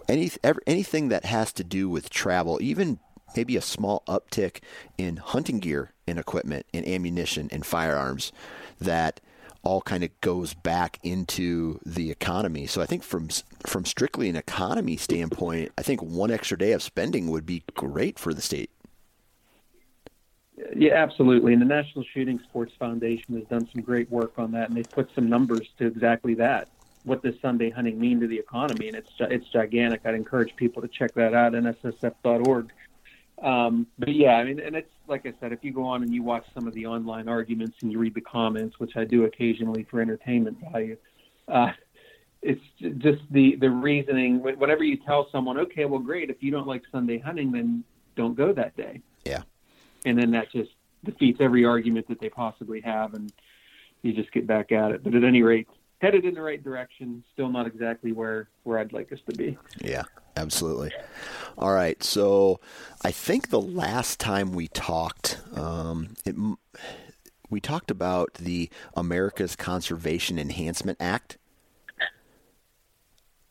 any 0.08 0.30
anything 0.66 1.08
that 1.08 1.24
has 1.24 1.52
to 1.52 1.64
do 1.64 1.88
with 1.88 2.08
travel, 2.08 2.58
even 2.62 2.98
maybe 3.36 3.56
a 3.56 3.62
small 3.62 4.02
uptick 4.08 4.60
in 4.96 5.16
hunting 5.18 5.58
gear 5.58 5.92
and 6.06 6.18
equipment 6.18 6.64
and 6.72 6.86
ammunition 6.86 7.48
and 7.52 7.66
firearms 7.66 8.32
that 8.80 9.20
all 9.66 9.82
kind 9.82 10.04
of 10.04 10.20
goes 10.20 10.54
back 10.54 10.98
into 11.02 11.80
the 11.84 12.10
economy. 12.10 12.66
So 12.66 12.80
I 12.80 12.86
think 12.86 13.02
from 13.02 13.28
from 13.66 13.84
strictly 13.84 14.28
an 14.28 14.36
economy 14.36 14.96
standpoint, 14.96 15.72
I 15.76 15.82
think 15.82 16.00
one 16.02 16.30
extra 16.30 16.56
day 16.56 16.72
of 16.72 16.82
spending 16.82 17.28
would 17.30 17.44
be 17.44 17.64
great 17.74 18.18
for 18.18 18.32
the 18.32 18.40
state. 18.40 18.70
Yeah, 20.74 20.94
absolutely. 20.94 21.52
And 21.52 21.60
the 21.60 21.66
National 21.66 22.04
Shooting 22.14 22.38
Sports 22.48 22.72
Foundation 22.78 23.34
has 23.34 23.44
done 23.44 23.68
some 23.72 23.82
great 23.82 24.10
work 24.10 24.38
on 24.38 24.52
that, 24.52 24.68
and 24.68 24.76
they've 24.76 24.88
put 24.88 25.10
some 25.14 25.28
numbers 25.28 25.68
to 25.78 25.86
exactly 25.86 26.34
that. 26.34 26.68
What 27.04 27.22
does 27.22 27.34
Sunday 27.42 27.70
hunting 27.70 28.00
mean 28.00 28.20
to 28.20 28.26
the 28.26 28.38
economy? 28.38 28.88
And 28.88 28.96
it's 28.96 29.10
it's 29.18 29.48
gigantic. 29.48 30.02
I'd 30.04 30.14
encourage 30.14 30.54
people 30.56 30.80
to 30.82 30.88
check 30.88 31.12
that 31.14 31.34
out. 31.34 31.52
NSSF.org. 31.52 32.72
Um, 33.42 33.86
but 33.98 34.14
yeah, 34.14 34.36
I 34.36 34.44
mean, 34.44 34.60
and 34.60 34.74
it's 34.74 34.90
like 35.08 35.26
I 35.26 35.32
said, 35.40 35.52
if 35.52 35.62
you 35.62 35.72
go 35.72 35.84
on 35.84 36.02
and 36.02 36.12
you 36.12 36.22
watch 36.22 36.44
some 36.54 36.66
of 36.66 36.74
the 36.74 36.86
online 36.86 37.28
arguments 37.28 37.76
and 37.82 37.92
you 37.92 37.98
read 37.98 38.14
the 38.14 38.20
comments, 38.22 38.78
which 38.78 38.96
I 38.96 39.04
do 39.04 39.24
occasionally 39.24 39.86
for 39.90 40.00
entertainment 40.00 40.58
value, 40.72 40.96
uh, 41.48 41.72
it's 42.42 42.62
just 42.98 43.20
the 43.30 43.56
the 43.56 43.70
reasoning. 43.70 44.42
Whenever 44.42 44.84
you 44.84 44.96
tell 44.96 45.28
someone, 45.30 45.58
okay, 45.58 45.84
well, 45.84 46.00
great, 46.00 46.30
if 46.30 46.42
you 46.42 46.50
don't 46.50 46.66
like 46.66 46.82
Sunday 46.90 47.18
hunting, 47.18 47.52
then 47.52 47.84
don't 48.16 48.34
go 48.36 48.52
that 48.52 48.76
day. 48.76 49.00
Yeah 49.24 49.42
and 50.06 50.16
then 50.16 50.30
that 50.30 50.50
just 50.50 50.70
defeats 51.04 51.38
every 51.40 51.64
argument 51.64 52.08
that 52.08 52.20
they 52.20 52.30
possibly 52.30 52.80
have, 52.80 53.12
and 53.14 53.30
you 54.02 54.14
just 54.14 54.32
get 54.32 54.46
back 54.46 54.72
at 54.72 54.92
it. 54.92 55.04
But 55.04 55.14
at 55.14 55.24
any 55.24 55.42
rate, 55.42 55.68
headed 56.00 56.24
in 56.24 56.34
the 56.34 56.42
right 56.42 56.62
direction. 56.62 57.24
Still 57.32 57.48
not 57.50 57.66
exactly 57.66 58.12
where 58.12 58.48
where 58.64 58.78
I'd 58.78 58.92
like 58.92 59.12
us 59.12 59.18
to 59.28 59.36
be. 59.36 59.56
Yeah, 59.80 60.04
absolutely. 60.36 60.92
All 61.58 61.72
right, 61.72 62.02
so 62.02 62.60
I 63.02 63.10
think 63.10 63.48
the 63.48 63.60
last 63.60 64.20
time 64.20 64.52
we 64.52 64.68
talked, 64.68 65.40
um, 65.54 66.14
it, 66.26 66.34
we 67.48 67.60
talked 67.60 67.90
about 67.90 68.34
the 68.34 68.68
America's 68.94 69.56
Conservation 69.56 70.38
Enhancement 70.38 70.98
Act. 71.00 71.38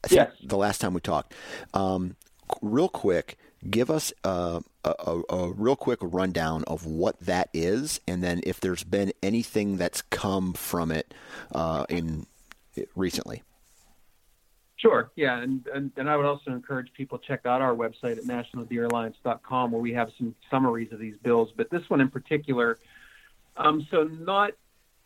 yes. 0.10 0.32
The 0.44 0.58
last 0.58 0.82
time 0.82 0.94
we 0.94 1.02
talked, 1.02 1.34
um, 1.74 2.16
real 2.62 2.90
quick, 2.90 3.38
give 3.70 3.90
us 3.90 4.14
a, 4.24 4.62
a, 4.84 5.22
a, 5.30 5.52
real 5.54 5.76
quick 5.76 6.00
rundown 6.02 6.64
of 6.66 6.86
what 6.86 7.20
that 7.22 7.50
is, 7.54 8.00
and 8.08 8.24
then 8.24 8.42
if 8.44 8.60
there's 8.60 8.84
been 8.84 9.12
anything 9.24 9.78
that's 9.78 10.02
come 10.04 10.54
from 10.54 10.92
it 10.92 11.14
uh, 11.54 11.86
in 11.90 12.28
recently. 12.96 13.44
Sure. 14.78 15.10
Yeah, 15.16 15.40
and, 15.40 15.66
and, 15.74 15.92
and 15.96 16.10
I 16.10 16.18
would 16.18 16.26
also 16.26 16.52
encourage 16.52 16.92
people 16.94 17.18
to 17.18 17.26
check 17.26 17.46
out 17.46 17.62
our 17.62 17.74
website 17.74 18.18
at 18.18 18.26
nationaldeeralliance.com 18.26 19.72
where 19.72 19.82
we 19.82 19.94
have 19.94 20.10
some 20.18 20.36
summaries 20.52 20.92
of 20.92 21.00
these 21.00 21.16
bills. 21.24 21.50
But 21.56 21.70
this 21.70 21.90
one 21.90 22.02
in 22.02 22.10
particular, 22.10 22.78
um, 23.58 23.88
so 23.90 24.04
not 24.04 24.52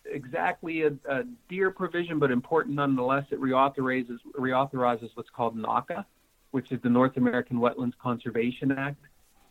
exactly 0.05 0.84
a, 0.84 0.91
a 1.08 1.23
deer 1.49 1.71
provision, 1.71 2.19
but 2.19 2.32
important 2.32 2.75
nonetheless. 2.75 3.25
It 3.32 3.39
reauthorizes 3.39 4.17
reauthorizes 4.38 5.12
what's 5.13 5.29
called 5.29 5.55
NAWCA, 5.55 6.03
which 6.51 6.71
is 6.71 6.82
the 6.82 6.89
North 6.89 7.17
American 7.17 7.58
Wetlands 7.58 7.97
Conservation 8.01 8.71
Act. 8.71 8.97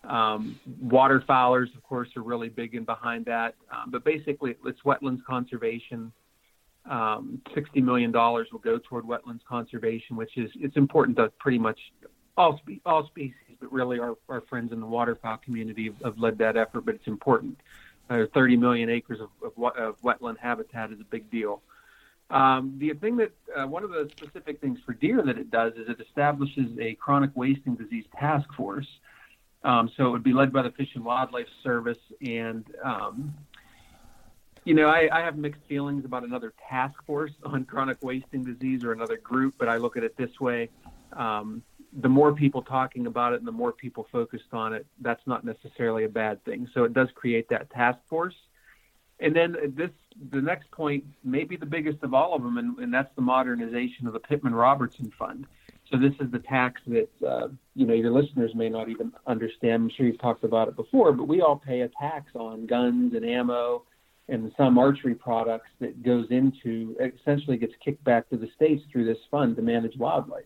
Um, 0.04 0.58
waterfowlers, 0.84 1.74
of 1.76 1.82
course, 1.82 2.08
are 2.16 2.22
really 2.22 2.48
big 2.48 2.74
in 2.74 2.84
behind 2.84 3.24
that. 3.26 3.54
Um, 3.70 3.90
but 3.90 4.04
basically, 4.04 4.56
it's 4.64 4.80
wetlands 4.82 5.24
conservation. 5.24 6.12
Um, 6.88 7.42
$60 7.54 7.82
million 7.82 8.10
will 8.12 8.58
go 8.62 8.78
toward 8.78 9.04
wetlands 9.04 9.44
conservation, 9.46 10.16
which 10.16 10.36
is 10.36 10.50
it's 10.54 10.76
important 10.76 11.18
to 11.18 11.30
pretty 11.38 11.58
much 11.58 11.78
all, 12.36 12.58
spe- 12.58 12.80
all 12.86 13.06
species, 13.06 13.34
but 13.60 13.70
really 13.70 13.98
our, 13.98 14.16
our 14.28 14.40
friends 14.42 14.72
in 14.72 14.80
the 14.80 14.86
waterfowl 14.86 15.38
community 15.38 15.86
have, 15.86 15.96
have 16.02 16.18
led 16.18 16.38
that 16.38 16.56
effort, 16.56 16.86
but 16.86 16.94
it's 16.94 17.06
important. 17.06 17.58
Uh, 18.08 18.24
30 18.32 18.56
million 18.56 18.88
acres 18.88 19.20
of, 19.20 19.28
of, 19.44 19.76
of 19.76 20.00
wetland 20.02 20.38
habitat 20.38 20.90
is 20.90 20.98
a 21.00 21.04
big 21.04 21.30
deal. 21.30 21.60
Um, 22.30 22.74
the 22.78 22.92
thing 22.94 23.16
that 23.18 23.32
uh, 23.56 23.66
one 23.66 23.84
of 23.84 23.90
the 23.90 24.10
specific 24.16 24.60
things 24.60 24.78
for 24.84 24.92
deer 24.92 25.22
that 25.24 25.38
it 25.38 25.50
does 25.50 25.72
is 25.74 25.88
it 25.88 26.00
establishes 26.06 26.70
a 26.80 26.94
chronic 26.94 27.30
wasting 27.34 27.74
disease 27.74 28.04
task 28.18 28.48
force. 28.56 28.86
Um, 29.64 29.90
so 29.96 30.06
it 30.06 30.10
would 30.10 30.22
be 30.22 30.32
led 30.32 30.52
by 30.52 30.62
the 30.62 30.70
Fish 30.70 30.90
and 30.94 31.04
Wildlife 31.04 31.48
Service, 31.64 31.98
and 32.20 32.64
um, 32.84 33.34
you 34.68 34.74
know 34.74 34.88
I, 34.88 35.08
I, 35.10 35.20
have 35.22 35.38
mixed 35.38 35.62
feelings 35.66 36.04
about 36.04 36.24
another 36.24 36.52
task 36.68 36.94
force 37.06 37.32
on 37.42 37.64
chronic 37.64 37.96
wasting 38.02 38.44
disease 38.44 38.84
or 38.84 38.92
another 38.92 39.16
group, 39.16 39.54
but 39.58 39.66
I 39.66 39.78
look 39.78 39.96
at 39.96 40.04
it 40.04 40.14
this 40.18 40.38
way: 40.38 40.68
um, 41.14 41.62
the 42.00 42.08
more 42.08 42.34
people 42.34 42.60
talking 42.60 43.06
about 43.06 43.32
it 43.32 43.38
and 43.38 43.48
the 43.48 43.52
more 43.52 43.72
people 43.72 44.06
focused 44.12 44.52
on 44.52 44.74
it, 44.74 44.86
that's 45.00 45.26
not 45.26 45.42
necessarily 45.42 46.04
a 46.04 46.08
bad 46.08 46.44
thing. 46.44 46.68
So 46.74 46.84
it 46.84 46.92
does 46.92 47.08
create 47.14 47.48
that 47.48 47.70
task 47.70 47.98
force. 48.10 48.34
And 49.20 49.34
then 49.34 49.56
this, 49.74 49.90
the 50.30 50.42
next 50.42 50.70
point, 50.70 51.02
may 51.24 51.44
be 51.44 51.56
the 51.56 51.66
biggest 51.66 52.02
of 52.02 52.12
all 52.12 52.34
of 52.34 52.42
them, 52.42 52.58
and, 52.58 52.78
and 52.78 52.92
that's 52.92 53.12
the 53.16 53.22
modernization 53.22 54.06
of 54.06 54.12
the 54.12 54.20
Pittman 54.20 54.54
Robertson 54.54 55.10
Fund. 55.18 55.46
So 55.90 55.96
this 55.96 56.12
is 56.20 56.30
the 56.30 56.40
tax 56.40 56.82
that 56.88 57.08
uh, 57.26 57.48
you 57.74 57.86
know 57.86 57.94
your 57.94 58.10
listeners 58.10 58.54
may 58.54 58.68
not 58.68 58.90
even 58.90 59.12
understand. 59.26 59.84
I'm 59.84 59.90
sure 59.90 60.04
you've 60.04 60.20
talked 60.20 60.44
about 60.44 60.68
it 60.68 60.76
before, 60.76 61.12
but 61.12 61.26
we 61.26 61.40
all 61.40 61.56
pay 61.56 61.80
a 61.80 61.88
tax 61.88 62.32
on 62.34 62.66
guns 62.66 63.14
and 63.14 63.24
ammo 63.24 63.82
and 64.28 64.52
some 64.56 64.78
archery 64.78 65.14
products 65.14 65.70
that 65.80 66.02
goes 66.02 66.26
into 66.30 66.96
essentially 67.00 67.56
gets 67.56 67.72
kicked 67.82 68.04
back 68.04 68.28
to 68.28 68.36
the 68.36 68.48
states 68.54 68.84
through 68.92 69.04
this 69.04 69.18
fund 69.30 69.56
to 69.56 69.62
manage 69.62 69.96
wildlife. 69.96 70.44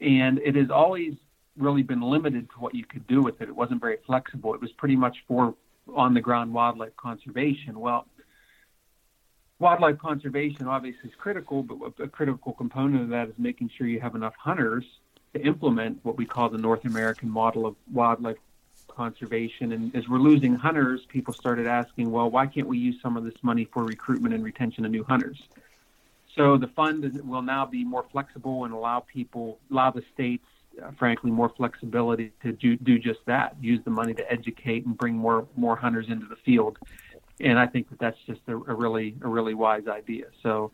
And 0.00 0.38
it 0.38 0.56
has 0.56 0.70
always 0.70 1.14
really 1.56 1.82
been 1.82 2.02
limited 2.02 2.50
to 2.50 2.60
what 2.60 2.74
you 2.74 2.84
could 2.84 3.06
do 3.06 3.22
with 3.22 3.40
it. 3.40 3.48
It 3.48 3.56
wasn't 3.56 3.80
very 3.80 3.98
flexible. 4.06 4.54
It 4.54 4.60
was 4.60 4.72
pretty 4.72 4.96
much 4.96 5.16
for 5.26 5.54
on 5.94 6.14
the 6.14 6.20
ground 6.20 6.52
wildlife 6.52 6.96
conservation. 6.96 7.78
Well, 7.78 8.06
wildlife 9.58 9.98
conservation 9.98 10.66
obviously 10.66 11.10
is 11.10 11.14
critical, 11.18 11.62
but 11.62 12.02
a 12.02 12.08
critical 12.08 12.52
component 12.52 13.02
of 13.02 13.08
that 13.10 13.28
is 13.28 13.34
making 13.38 13.70
sure 13.76 13.86
you 13.86 14.00
have 14.00 14.14
enough 14.14 14.34
hunters 14.38 14.84
to 15.34 15.40
implement 15.40 15.98
what 16.02 16.16
we 16.16 16.26
call 16.26 16.48
the 16.50 16.58
North 16.58 16.84
American 16.84 17.30
model 17.30 17.66
of 17.66 17.74
wildlife 17.90 18.36
conservation. 18.94 19.72
And 19.72 19.94
as 19.94 20.08
we're 20.08 20.18
losing 20.18 20.54
hunters, 20.54 21.00
people 21.08 21.34
started 21.34 21.66
asking, 21.66 22.10
well, 22.10 22.30
why 22.30 22.46
can't 22.46 22.66
we 22.66 22.78
use 22.78 22.96
some 23.02 23.16
of 23.16 23.24
this 23.24 23.34
money 23.42 23.64
for 23.72 23.84
recruitment 23.84 24.34
and 24.34 24.44
retention 24.44 24.84
of 24.84 24.90
new 24.90 25.04
hunters? 25.04 25.42
So 26.36 26.56
the 26.56 26.68
fund 26.68 27.20
will 27.24 27.42
now 27.42 27.66
be 27.66 27.84
more 27.84 28.04
flexible 28.10 28.64
and 28.64 28.72
allow 28.72 29.00
people, 29.00 29.58
allow 29.70 29.90
the 29.90 30.02
states, 30.14 30.46
uh, 30.82 30.90
frankly, 30.98 31.30
more 31.30 31.50
flexibility 31.50 32.32
to 32.42 32.52
do, 32.52 32.76
do 32.76 32.98
just 32.98 33.20
that. 33.26 33.56
Use 33.60 33.80
the 33.84 33.90
money 33.90 34.14
to 34.14 34.32
educate 34.32 34.86
and 34.86 34.96
bring 34.96 35.14
more 35.14 35.46
more 35.56 35.76
hunters 35.76 36.06
into 36.08 36.26
the 36.26 36.36
field. 36.36 36.78
And 37.40 37.58
I 37.58 37.66
think 37.66 37.90
that 37.90 37.98
that's 37.98 38.18
just 38.26 38.40
a, 38.48 38.52
a 38.52 38.74
really 38.74 39.14
a 39.20 39.28
really 39.28 39.52
wise 39.52 39.86
idea. 39.88 40.26
So 40.42 40.72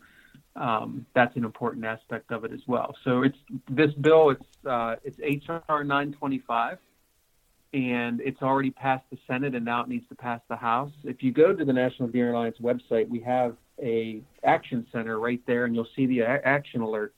um, 0.54 1.06
that's 1.14 1.34
an 1.36 1.44
important 1.44 1.84
aspect 1.84 2.30
of 2.30 2.44
it 2.44 2.52
as 2.52 2.60
well. 2.68 2.94
So 3.02 3.22
it's 3.22 3.38
this 3.68 3.92
bill. 3.94 4.30
It's 4.30 4.46
uh, 4.64 4.96
it's 5.02 5.18
HR 5.18 5.82
925 5.82 6.78
and 7.72 8.20
it's 8.20 8.40
already 8.40 8.70
passed 8.70 9.04
the 9.10 9.18
Senate 9.26 9.54
and 9.54 9.64
now 9.64 9.82
it 9.82 9.88
needs 9.88 10.08
to 10.08 10.14
pass 10.14 10.40
the 10.48 10.56
House. 10.56 10.92
If 11.04 11.22
you 11.22 11.32
go 11.32 11.52
to 11.52 11.64
the 11.64 11.72
National 11.72 12.08
Deer 12.08 12.32
Alliance 12.32 12.56
website, 12.62 13.08
we 13.08 13.20
have 13.20 13.56
a 13.82 14.22
action 14.44 14.86
center 14.90 15.20
right 15.20 15.40
there, 15.46 15.64
and 15.64 15.74
you'll 15.74 15.88
see 15.94 16.06
the 16.06 16.22
action 16.22 16.80
alert. 16.80 17.14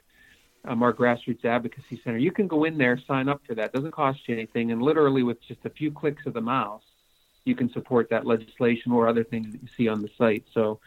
Um, 0.66 0.82
our 0.82 0.92
grassroots 0.92 1.42
advocacy 1.46 2.02
center. 2.04 2.18
You 2.18 2.32
can 2.32 2.46
go 2.46 2.64
in 2.64 2.76
there, 2.76 3.00
sign 3.08 3.30
up 3.30 3.40
for 3.46 3.54
that. 3.54 3.66
It 3.66 3.72
doesn't 3.72 3.92
cost 3.92 4.20
you 4.26 4.34
anything, 4.34 4.72
and 4.72 4.82
literally 4.82 5.22
with 5.22 5.38
just 5.48 5.60
a 5.64 5.70
few 5.70 5.90
clicks 5.90 6.26
of 6.26 6.34
the 6.34 6.40
mouse, 6.42 6.82
you 7.46 7.54
can 7.54 7.72
support 7.72 8.10
that 8.10 8.26
legislation 8.26 8.92
or 8.92 9.08
other 9.08 9.24
things 9.24 9.52
that 9.52 9.62
you 9.62 9.68
see 9.74 9.88
on 9.88 10.02
the 10.02 10.10
site. 10.18 10.44
So 10.52 10.78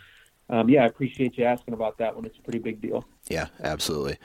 um, 0.53 0.69
yeah, 0.69 0.83
I 0.83 0.85
appreciate 0.85 1.35
you 1.35 1.45
asking 1.45 1.73
about 1.73 1.97
that 1.97 2.15
one. 2.15 2.25
It's 2.25 2.37
a 2.37 2.41
pretty 2.43 2.59
big 2.59 2.79
deal. 2.79 3.03
Yeah, 3.27 3.47
absolutely. 3.63 4.17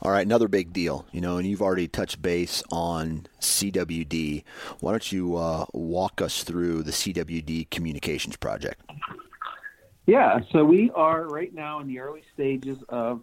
All 0.00 0.12
right, 0.12 0.24
another 0.24 0.46
big 0.46 0.72
deal, 0.72 1.04
you 1.10 1.20
know, 1.20 1.36
and 1.36 1.48
you've 1.48 1.62
already 1.62 1.88
touched 1.88 2.22
base 2.22 2.62
on 2.70 3.26
CWD. 3.40 4.44
Why 4.78 4.92
don't 4.92 5.10
you 5.10 5.34
uh, 5.36 5.66
walk 5.72 6.22
us 6.22 6.44
through 6.44 6.84
the 6.84 6.92
CWD 6.92 7.70
Communications 7.70 8.36
Project? 8.36 8.80
Yeah, 10.06 10.38
so 10.52 10.64
we 10.64 10.92
are 10.94 11.24
right 11.24 11.52
now 11.52 11.80
in 11.80 11.88
the 11.88 11.98
early 11.98 12.22
stages 12.32 12.78
of 12.88 13.22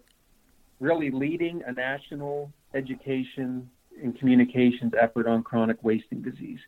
really 0.78 1.10
leading 1.10 1.62
a 1.66 1.72
national 1.72 2.52
education 2.74 3.70
and 4.02 4.18
communications 4.18 4.92
effort 5.00 5.26
on 5.26 5.42
chronic 5.42 5.78
wasting 5.82 6.20
disease. 6.20 6.60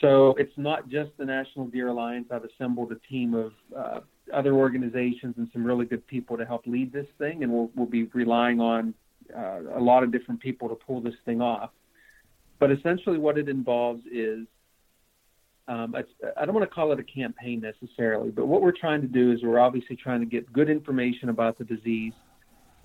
So 0.00 0.36
it's 0.38 0.56
not 0.56 0.88
just 0.88 1.10
the 1.18 1.24
National 1.24 1.66
Deer 1.66 1.88
Alliance. 1.88 2.28
I've 2.30 2.44
assembled 2.44 2.92
a 2.92 3.08
team 3.08 3.34
of 3.34 3.52
uh, 3.76 4.00
other 4.32 4.54
organizations 4.54 5.34
and 5.36 5.48
some 5.52 5.64
really 5.64 5.86
good 5.86 6.06
people 6.06 6.36
to 6.36 6.44
help 6.44 6.66
lead 6.66 6.92
this 6.92 7.06
thing, 7.18 7.42
and 7.42 7.52
we'll, 7.52 7.70
we'll 7.74 7.86
be 7.86 8.04
relying 8.14 8.60
on 8.60 8.94
uh, 9.36 9.60
a 9.74 9.80
lot 9.80 10.02
of 10.02 10.12
different 10.12 10.40
people 10.40 10.68
to 10.68 10.74
pull 10.74 11.00
this 11.00 11.14
thing 11.24 11.40
off. 11.40 11.70
But 12.58 12.70
essentially, 12.70 13.18
what 13.18 13.36
it 13.36 13.48
involves 13.48 14.02
is 14.10 14.46
um, 15.66 15.94
I 16.36 16.44
don't 16.44 16.54
want 16.54 16.68
to 16.68 16.74
call 16.74 16.92
it 16.92 17.00
a 17.00 17.04
campaign 17.04 17.60
necessarily, 17.60 18.30
but 18.30 18.46
what 18.46 18.60
we're 18.60 18.72
trying 18.72 19.00
to 19.00 19.06
do 19.06 19.32
is 19.32 19.42
we're 19.42 19.58
obviously 19.58 19.96
trying 19.96 20.20
to 20.20 20.26
get 20.26 20.52
good 20.52 20.68
information 20.68 21.30
about 21.30 21.56
the 21.56 21.64
disease, 21.64 22.12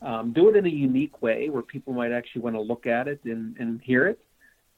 um, 0.02 0.32
do 0.32 0.50
it 0.50 0.56
in 0.56 0.66
a 0.66 0.70
unique 0.70 1.22
way 1.22 1.50
where 1.50 1.62
people 1.62 1.94
might 1.94 2.14
actually 2.14 2.42
want 2.42 2.56
to 2.56 2.62
look 2.62 2.88
at 2.88 3.08
it 3.10 3.20
and, 3.26 3.58
and 3.58 3.82
hear 3.82 4.08
it, 4.08 4.20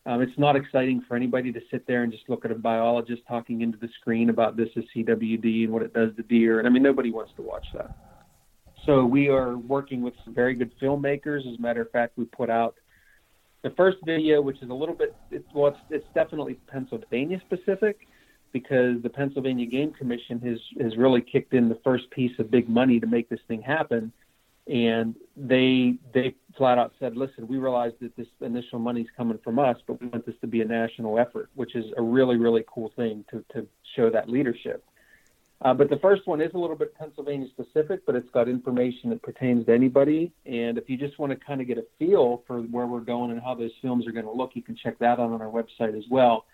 um, 0.05 0.21
it's 0.21 0.37
not 0.37 0.55
exciting 0.55 1.03
for 1.07 1.15
anybody 1.15 1.51
to 1.51 1.59
sit 1.69 1.85
there 1.85 2.03
and 2.03 2.11
just 2.11 2.27
look 2.27 2.43
at 2.43 2.51
a 2.51 2.55
biologist 2.55 3.21
talking 3.27 3.61
into 3.61 3.77
the 3.77 3.89
screen 3.99 4.29
about 4.29 4.57
this 4.57 4.69
is 4.75 4.83
CWD 4.95 5.65
and 5.65 5.73
what 5.73 5.83
it 5.83 5.93
does 5.93 6.15
to 6.15 6.23
deer. 6.23 6.57
And 6.57 6.67
I 6.67 6.71
mean, 6.71 6.81
nobody 6.81 7.11
wants 7.11 7.31
to 7.35 7.43
watch 7.43 7.65
that. 7.75 7.95
So 8.85 9.05
we 9.05 9.29
are 9.29 9.57
working 9.57 10.01
with 10.01 10.15
some 10.25 10.33
very 10.33 10.55
good 10.55 10.71
filmmakers. 10.81 11.41
As 11.41 11.59
a 11.59 11.61
matter 11.61 11.81
of 11.81 11.91
fact, 11.91 12.17
we 12.17 12.25
put 12.25 12.49
out 12.49 12.75
the 13.63 13.69
first 13.71 13.97
video, 14.03 14.41
which 14.41 14.57
is 14.63 14.71
a 14.71 14.73
little 14.73 14.95
bit, 14.95 15.15
it's, 15.29 15.45
well, 15.53 15.67
it's, 15.67 15.77
it's 15.91 16.07
definitely 16.15 16.55
Pennsylvania 16.65 17.39
specific 17.45 17.99
because 18.53 19.01
the 19.03 19.09
Pennsylvania 19.09 19.67
Game 19.67 19.93
Commission 19.93 20.39
has, 20.39 20.57
has 20.81 20.97
really 20.97 21.21
kicked 21.21 21.53
in 21.53 21.69
the 21.69 21.77
first 21.83 22.09
piece 22.09 22.31
of 22.39 22.49
big 22.49 22.67
money 22.67 22.99
to 22.99 23.05
make 23.05 23.29
this 23.29 23.39
thing 23.47 23.61
happen 23.61 24.11
and 24.67 25.15
they 25.35 25.95
they 26.13 26.35
flat 26.57 26.77
out 26.77 26.93
said, 26.99 27.17
"Listen, 27.17 27.47
we 27.47 27.57
realize 27.57 27.93
that 28.01 28.15
this 28.15 28.27
initial 28.41 28.79
money's 28.79 29.07
coming 29.15 29.39
from 29.43 29.59
us, 29.59 29.77
but 29.87 29.99
we 29.99 30.07
want 30.07 30.25
this 30.25 30.35
to 30.41 30.47
be 30.47 30.61
a 30.61 30.65
national 30.65 31.19
effort, 31.19 31.49
which 31.55 31.75
is 31.75 31.85
a 31.97 32.01
really 32.01 32.37
really 32.37 32.63
cool 32.67 32.91
thing 32.95 33.25
to 33.31 33.43
to 33.53 33.67
show 33.95 34.09
that 34.09 34.29
leadership." 34.29 34.83
Uh, 35.63 35.75
but 35.75 35.91
the 35.91 35.97
first 35.97 36.25
one 36.25 36.41
is 36.41 36.51
a 36.55 36.57
little 36.57 36.75
bit 36.75 36.95
Pennsylvania 36.95 37.47
specific, 37.49 38.03
but 38.07 38.15
it's 38.15 38.29
got 38.31 38.49
information 38.49 39.11
that 39.11 39.21
pertains 39.21 39.63
to 39.67 39.71
anybody. 39.71 40.31
And 40.47 40.75
if 40.75 40.89
you 40.89 40.97
just 40.97 41.19
want 41.19 41.31
to 41.31 41.45
kind 41.45 41.61
of 41.61 41.67
get 41.67 41.77
a 41.77 41.85
feel 41.99 42.43
for 42.47 42.61
where 42.61 42.87
we're 42.87 43.01
going 43.01 43.29
and 43.29 43.39
how 43.39 43.53
those 43.53 43.69
films 43.79 44.07
are 44.07 44.11
going 44.11 44.25
to 44.25 44.31
look, 44.31 44.55
you 44.55 44.63
can 44.63 44.75
check 44.75 44.97
that 44.97 45.19
out 45.19 45.19
on 45.19 45.39
our 45.39 45.51
website 45.51 45.95
as 45.95 46.05
well 46.09 46.45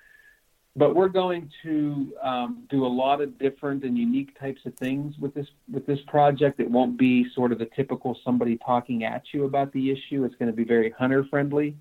but 0.77 0.95
we're 0.95 1.09
going 1.09 1.51
to 1.63 2.13
um, 2.21 2.63
do 2.69 2.85
a 2.85 2.87
lot 2.87 3.19
of 3.19 3.37
different 3.39 3.83
and 3.83 3.97
unique 3.97 4.39
types 4.39 4.61
of 4.65 4.75
things 4.75 5.15
with 5.17 5.33
this 5.33 5.47
with 5.71 5.85
this 5.87 5.99
project. 6.07 6.59
It 6.59 6.69
won't 6.69 6.97
be 6.97 7.25
sort 7.33 7.51
of 7.51 7.57
the 7.57 7.65
typical 7.75 8.17
somebody 8.23 8.57
talking 8.63 9.03
at 9.03 9.23
you 9.33 9.45
about 9.45 9.73
the 9.73 9.89
issue. 9.91 10.23
It's 10.23 10.35
going 10.35 10.51
to 10.51 10.55
be 10.55 10.63
very 10.63 10.91
hunter 10.91 11.25
friendly. 11.25 11.75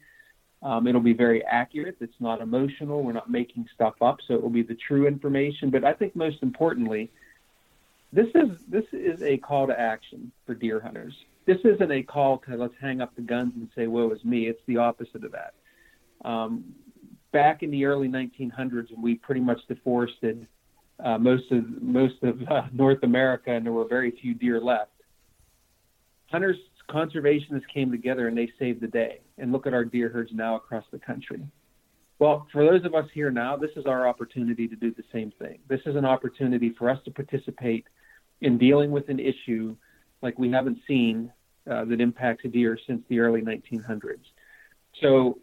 Um, 0.63 0.87
it'll 0.87 1.03
be 1.03 1.13
very 1.13 1.45
accurate. 1.45 1.99
It's 2.01 2.21
not 2.21 2.41
emotional. 2.41 3.03
We're 3.03 3.13
not 3.13 3.31
making 3.31 3.69
stuff 3.75 3.95
up, 4.01 4.19
so 4.27 4.35
it 4.35 4.43
will 4.43 4.51
be 4.51 4.63
the 4.63 4.75
true 4.75 5.07
information. 5.07 5.69
But 5.71 5.85
I 5.85 5.93
think 5.93 6.17
most 6.17 6.39
importantly, 6.43 7.11
this 8.15 8.29
is 8.35 8.59
this 8.67 8.87
is 8.93 9.23
a 9.23 9.37
call 9.37 9.67
to 9.67 9.79
action 9.79 10.33
for 10.47 10.55
deer 10.55 10.81
hunters. 10.81 11.15
This 11.45 11.59
isn't 11.65 11.93
a 11.93 12.03
call 12.03 12.39
to 12.39 12.57
let's 12.57 12.75
hang 12.81 13.03
up 13.03 13.15
the 13.15 13.23
guns 13.23 13.53
and 13.57 13.69
say 13.77 13.89
woe 13.89 14.11
is 14.11 14.25
me. 14.25 14.47
It's 14.47 14.63
the 14.67 14.79
opposite 14.79 15.23
of 15.23 15.33
that. 15.33 15.53
Um, 16.25 16.65
back 17.37 17.63
in 17.63 17.71
the 17.71 17.85
early 17.85 18.09
1900s, 18.09 18.91
and 18.95 19.03
we 19.03 19.15
pretty 19.15 19.43
much 19.43 19.59
deforested 19.69 20.47
uh, 21.05 21.19
most 21.19 21.45
of 21.53 21.65
most 21.83 22.15
of 22.23 22.41
uh, 22.51 22.63
North 22.73 23.03
America, 23.03 23.51
and 23.51 23.67
there 23.67 23.75
were 23.75 23.87
very 23.87 24.11
few 24.23 24.33
deer 24.33 24.59
left. 24.59 24.93
Hunters, 26.31 26.57
conservationists 26.89 27.69
came 27.73 27.91
together 27.91 28.27
and 28.29 28.39
they 28.39 28.49
saved 28.59 28.81
the 28.81 28.87
day. 28.87 29.21
And 29.37 29.53
look 29.53 29.67
at 29.67 29.75
our 29.75 29.85
deer 29.85 30.09
herds 30.09 30.31
now 30.33 30.57
across 30.57 30.85
the 30.91 30.99
country. 30.99 31.43
Well, 32.19 32.47
for 32.51 32.65
those 32.65 32.87
of 32.87 32.95
us 32.95 33.05
here 33.13 33.31
now, 33.31 33.55
this 33.55 33.71
is 33.77 33.85
our 33.85 34.09
opportunity 34.09 34.67
to 34.67 34.75
do 34.75 34.91
the 34.95 35.05
same 35.13 35.31
thing. 35.39 35.59
This 35.69 35.81
is 35.85 35.95
an 35.95 36.07
opportunity 36.07 36.75
for 36.79 36.89
us 36.89 36.99
to 37.05 37.11
participate 37.11 37.85
in 38.41 38.57
dealing 38.57 38.91
with 38.91 39.11
an 39.11 39.21
issue 39.21 39.77
like 40.23 40.39
we 40.39 40.51
haven't 40.51 40.79
seen 40.89 41.31
uh, 41.71 41.85
that 41.85 42.01
impacts 42.01 42.45
deer 42.51 42.79
since 42.87 43.03
the 43.11 43.19
early 43.19 43.43
1900s. 43.43 44.25
So 45.03 45.39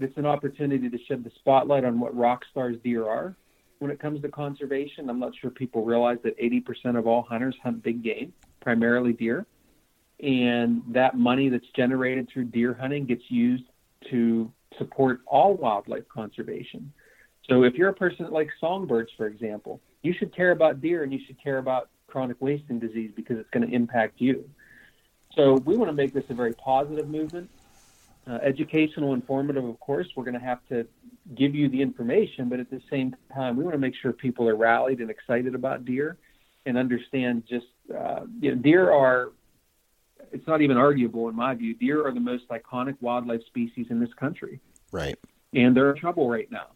it's 0.00 0.16
an 0.16 0.26
opportunity 0.26 0.88
to 0.88 0.98
shed 1.06 1.24
the 1.24 1.30
spotlight 1.38 1.84
on 1.84 2.00
what 2.00 2.16
rock 2.16 2.44
stars 2.50 2.76
deer 2.82 3.06
are 3.06 3.34
when 3.78 3.90
it 3.90 4.00
comes 4.00 4.20
to 4.22 4.28
conservation. 4.28 5.08
I'm 5.08 5.18
not 5.18 5.32
sure 5.40 5.50
people 5.50 5.84
realize 5.84 6.18
that 6.24 6.38
80% 6.38 6.98
of 6.98 7.06
all 7.06 7.22
hunters 7.22 7.56
hunt 7.62 7.82
big 7.82 8.02
game, 8.02 8.32
primarily 8.60 9.12
deer. 9.12 9.46
And 10.20 10.82
that 10.88 11.16
money 11.16 11.48
that's 11.48 11.68
generated 11.76 12.28
through 12.32 12.46
deer 12.46 12.74
hunting 12.74 13.06
gets 13.06 13.22
used 13.28 13.64
to 14.10 14.52
support 14.78 15.20
all 15.26 15.54
wildlife 15.54 16.08
conservation. 16.08 16.92
So 17.48 17.62
if 17.62 17.74
you're 17.74 17.88
a 17.88 17.94
person 17.94 18.24
that 18.24 18.32
likes 18.32 18.52
songbirds, 18.60 19.10
for 19.16 19.26
example, 19.26 19.80
you 20.02 20.12
should 20.12 20.34
care 20.34 20.50
about 20.50 20.80
deer 20.80 21.02
and 21.02 21.12
you 21.12 21.20
should 21.26 21.42
care 21.42 21.58
about 21.58 21.88
chronic 22.08 22.36
wasting 22.40 22.78
disease 22.78 23.12
because 23.14 23.38
it's 23.38 23.50
going 23.50 23.68
to 23.68 23.74
impact 23.74 24.20
you. 24.20 24.48
So 25.34 25.54
we 25.64 25.76
want 25.76 25.88
to 25.88 25.94
make 25.94 26.12
this 26.12 26.24
a 26.30 26.34
very 26.34 26.52
positive 26.54 27.08
movement 27.08 27.50
uh, 28.28 28.38
educational, 28.42 29.14
informative, 29.14 29.64
of 29.64 29.78
course. 29.80 30.06
We're 30.14 30.24
going 30.24 30.38
to 30.38 30.40
have 30.40 30.60
to 30.68 30.86
give 31.34 31.54
you 31.54 31.68
the 31.68 31.80
information, 31.80 32.48
but 32.48 32.60
at 32.60 32.70
the 32.70 32.80
same 32.90 33.14
time, 33.34 33.56
we 33.56 33.64
want 33.64 33.74
to 33.74 33.78
make 33.78 33.94
sure 34.00 34.12
people 34.12 34.48
are 34.48 34.56
rallied 34.56 35.00
and 35.00 35.10
excited 35.10 35.54
about 35.54 35.84
deer 35.84 36.18
and 36.66 36.76
understand 36.76 37.44
just, 37.48 37.66
uh, 37.96 38.20
you 38.40 38.54
know, 38.54 38.60
deer 38.60 38.90
are, 38.90 39.32
it's 40.32 40.46
not 40.46 40.60
even 40.60 40.76
arguable 40.76 41.28
in 41.28 41.34
my 41.34 41.54
view, 41.54 41.74
deer 41.74 42.06
are 42.06 42.12
the 42.12 42.20
most 42.20 42.46
iconic 42.48 42.96
wildlife 43.00 43.42
species 43.46 43.86
in 43.90 44.00
this 44.00 44.12
country. 44.14 44.60
Right. 44.92 45.18
And 45.54 45.76
they're 45.76 45.92
in 45.92 45.96
trouble 45.98 46.28
right 46.28 46.50
now. 46.50 46.66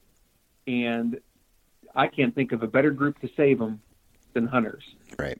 And 0.67 1.21
I 1.95 2.07
can't 2.07 2.35
think 2.35 2.53
of 2.53 2.63
a 2.63 2.67
better 2.67 2.91
group 2.91 3.21
to 3.21 3.29
save 3.37 3.59
them 3.59 3.81
than 4.33 4.47
hunters. 4.47 4.85
Right. 5.19 5.39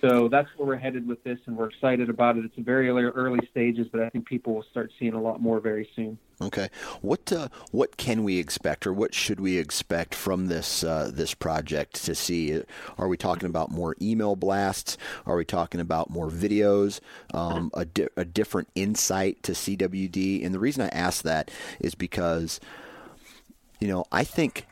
So 0.00 0.28
that's 0.28 0.48
where 0.56 0.66
we're 0.66 0.76
headed 0.76 1.06
with 1.06 1.22
this, 1.24 1.38
and 1.46 1.56
we're 1.56 1.68
excited 1.68 2.08
about 2.08 2.38
it. 2.38 2.44
It's 2.44 2.54
very 2.58 2.88
early 2.88 3.46
stages, 3.50 3.86
but 3.92 4.00
I 4.00 4.08
think 4.08 4.26
people 4.26 4.54
will 4.54 4.64
start 4.70 4.90
seeing 4.98 5.12
a 5.12 5.20
lot 5.20 5.42
more 5.42 5.60
very 5.60 5.88
soon. 5.94 6.18
Okay, 6.40 6.68
what 7.02 7.30
uh, 7.32 7.48
what 7.70 7.98
can 7.98 8.24
we 8.24 8.38
expect, 8.38 8.86
or 8.86 8.94
what 8.94 9.12
should 9.12 9.40
we 9.40 9.58
expect 9.58 10.14
from 10.14 10.46
this 10.46 10.82
uh, 10.82 11.10
this 11.12 11.34
project 11.34 12.02
to 12.04 12.14
see? 12.14 12.62
Are 12.96 13.08
we 13.08 13.18
talking 13.18 13.46
about 13.46 13.70
more 13.70 13.94
email 14.00 14.36
blasts? 14.36 14.96
Are 15.26 15.36
we 15.36 15.44
talking 15.44 15.80
about 15.80 16.08
more 16.08 16.30
videos? 16.30 17.00
Um, 17.34 17.70
a, 17.74 17.84
di- 17.84 18.08
a 18.16 18.24
different 18.24 18.68
insight 18.74 19.42
to 19.42 19.52
CWD? 19.52 20.44
And 20.44 20.54
the 20.54 20.60
reason 20.60 20.82
I 20.82 20.88
ask 20.88 21.22
that 21.24 21.50
is 21.78 21.94
because, 21.94 22.58
you 23.78 23.88
know, 23.88 24.06
I 24.10 24.24
think 24.24 24.66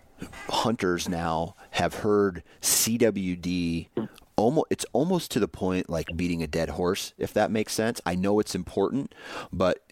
hunters 0.48 1.06
now 1.06 1.54
have 1.72 1.96
heard 1.96 2.42
CWD 2.62 3.88
almost 4.38 4.66
it's 4.70 4.86
almost 4.92 5.30
to 5.32 5.40
the 5.40 5.48
point 5.48 5.90
like 5.90 6.06
beating 6.16 6.42
a 6.42 6.46
dead 6.46 6.70
horse 6.70 7.12
if 7.18 7.32
that 7.34 7.50
makes 7.50 7.72
sense. 7.72 8.00
I 8.06 8.14
know 8.14 8.40
it's 8.40 8.54
important 8.54 9.14
but 9.52 9.84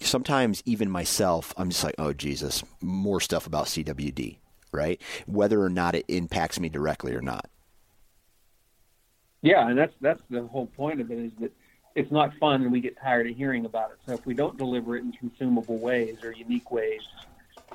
sometimes 0.00 0.62
even 0.66 0.90
myself 0.90 1.54
i'm 1.56 1.70
just 1.70 1.82
like 1.82 1.94
oh 1.98 2.12
jesus 2.12 2.62
more 2.82 3.20
stuff 3.20 3.46
about 3.46 3.64
cwd 3.66 4.36
right? 4.74 5.00
Whether 5.26 5.62
or 5.62 5.70
not 5.70 5.94
it 5.94 6.04
impacts 6.08 6.60
me 6.60 6.68
directly 6.68 7.14
or 7.14 7.22
not. 7.22 7.48
Yeah 9.40 9.68
and 9.68 9.78
that's 9.78 9.94
that's 10.00 10.22
the 10.30 10.42
whole 10.42 10.66
point 10.66 11.00
of 11.00 11.10
it 11.10 11.18
is 11.18 11.32
that 11.40 11.52
it's 11.94 12.10
not 12.10 12.34
fun 12.38 12.62
and 12.62 12.72
we 12.72 12.80
get 12.80 12.98
tired 13.00 13.30
of 13.30 13.36
hearing 13.36 13.66
about 13.66 13.92
it. 13.92 13.98
So 14.04 14.12
if 14.12 14.26
we 14.26 14.34
don't 14.34 14.58
deliver 14.58 14.96
it 14.96 15.04
in 15.04 15.12
consumable 15.12 15.78
ways 15.78 16.22
or 16.24 16.32
unique 16.32 16.70
ways 16.70 17.02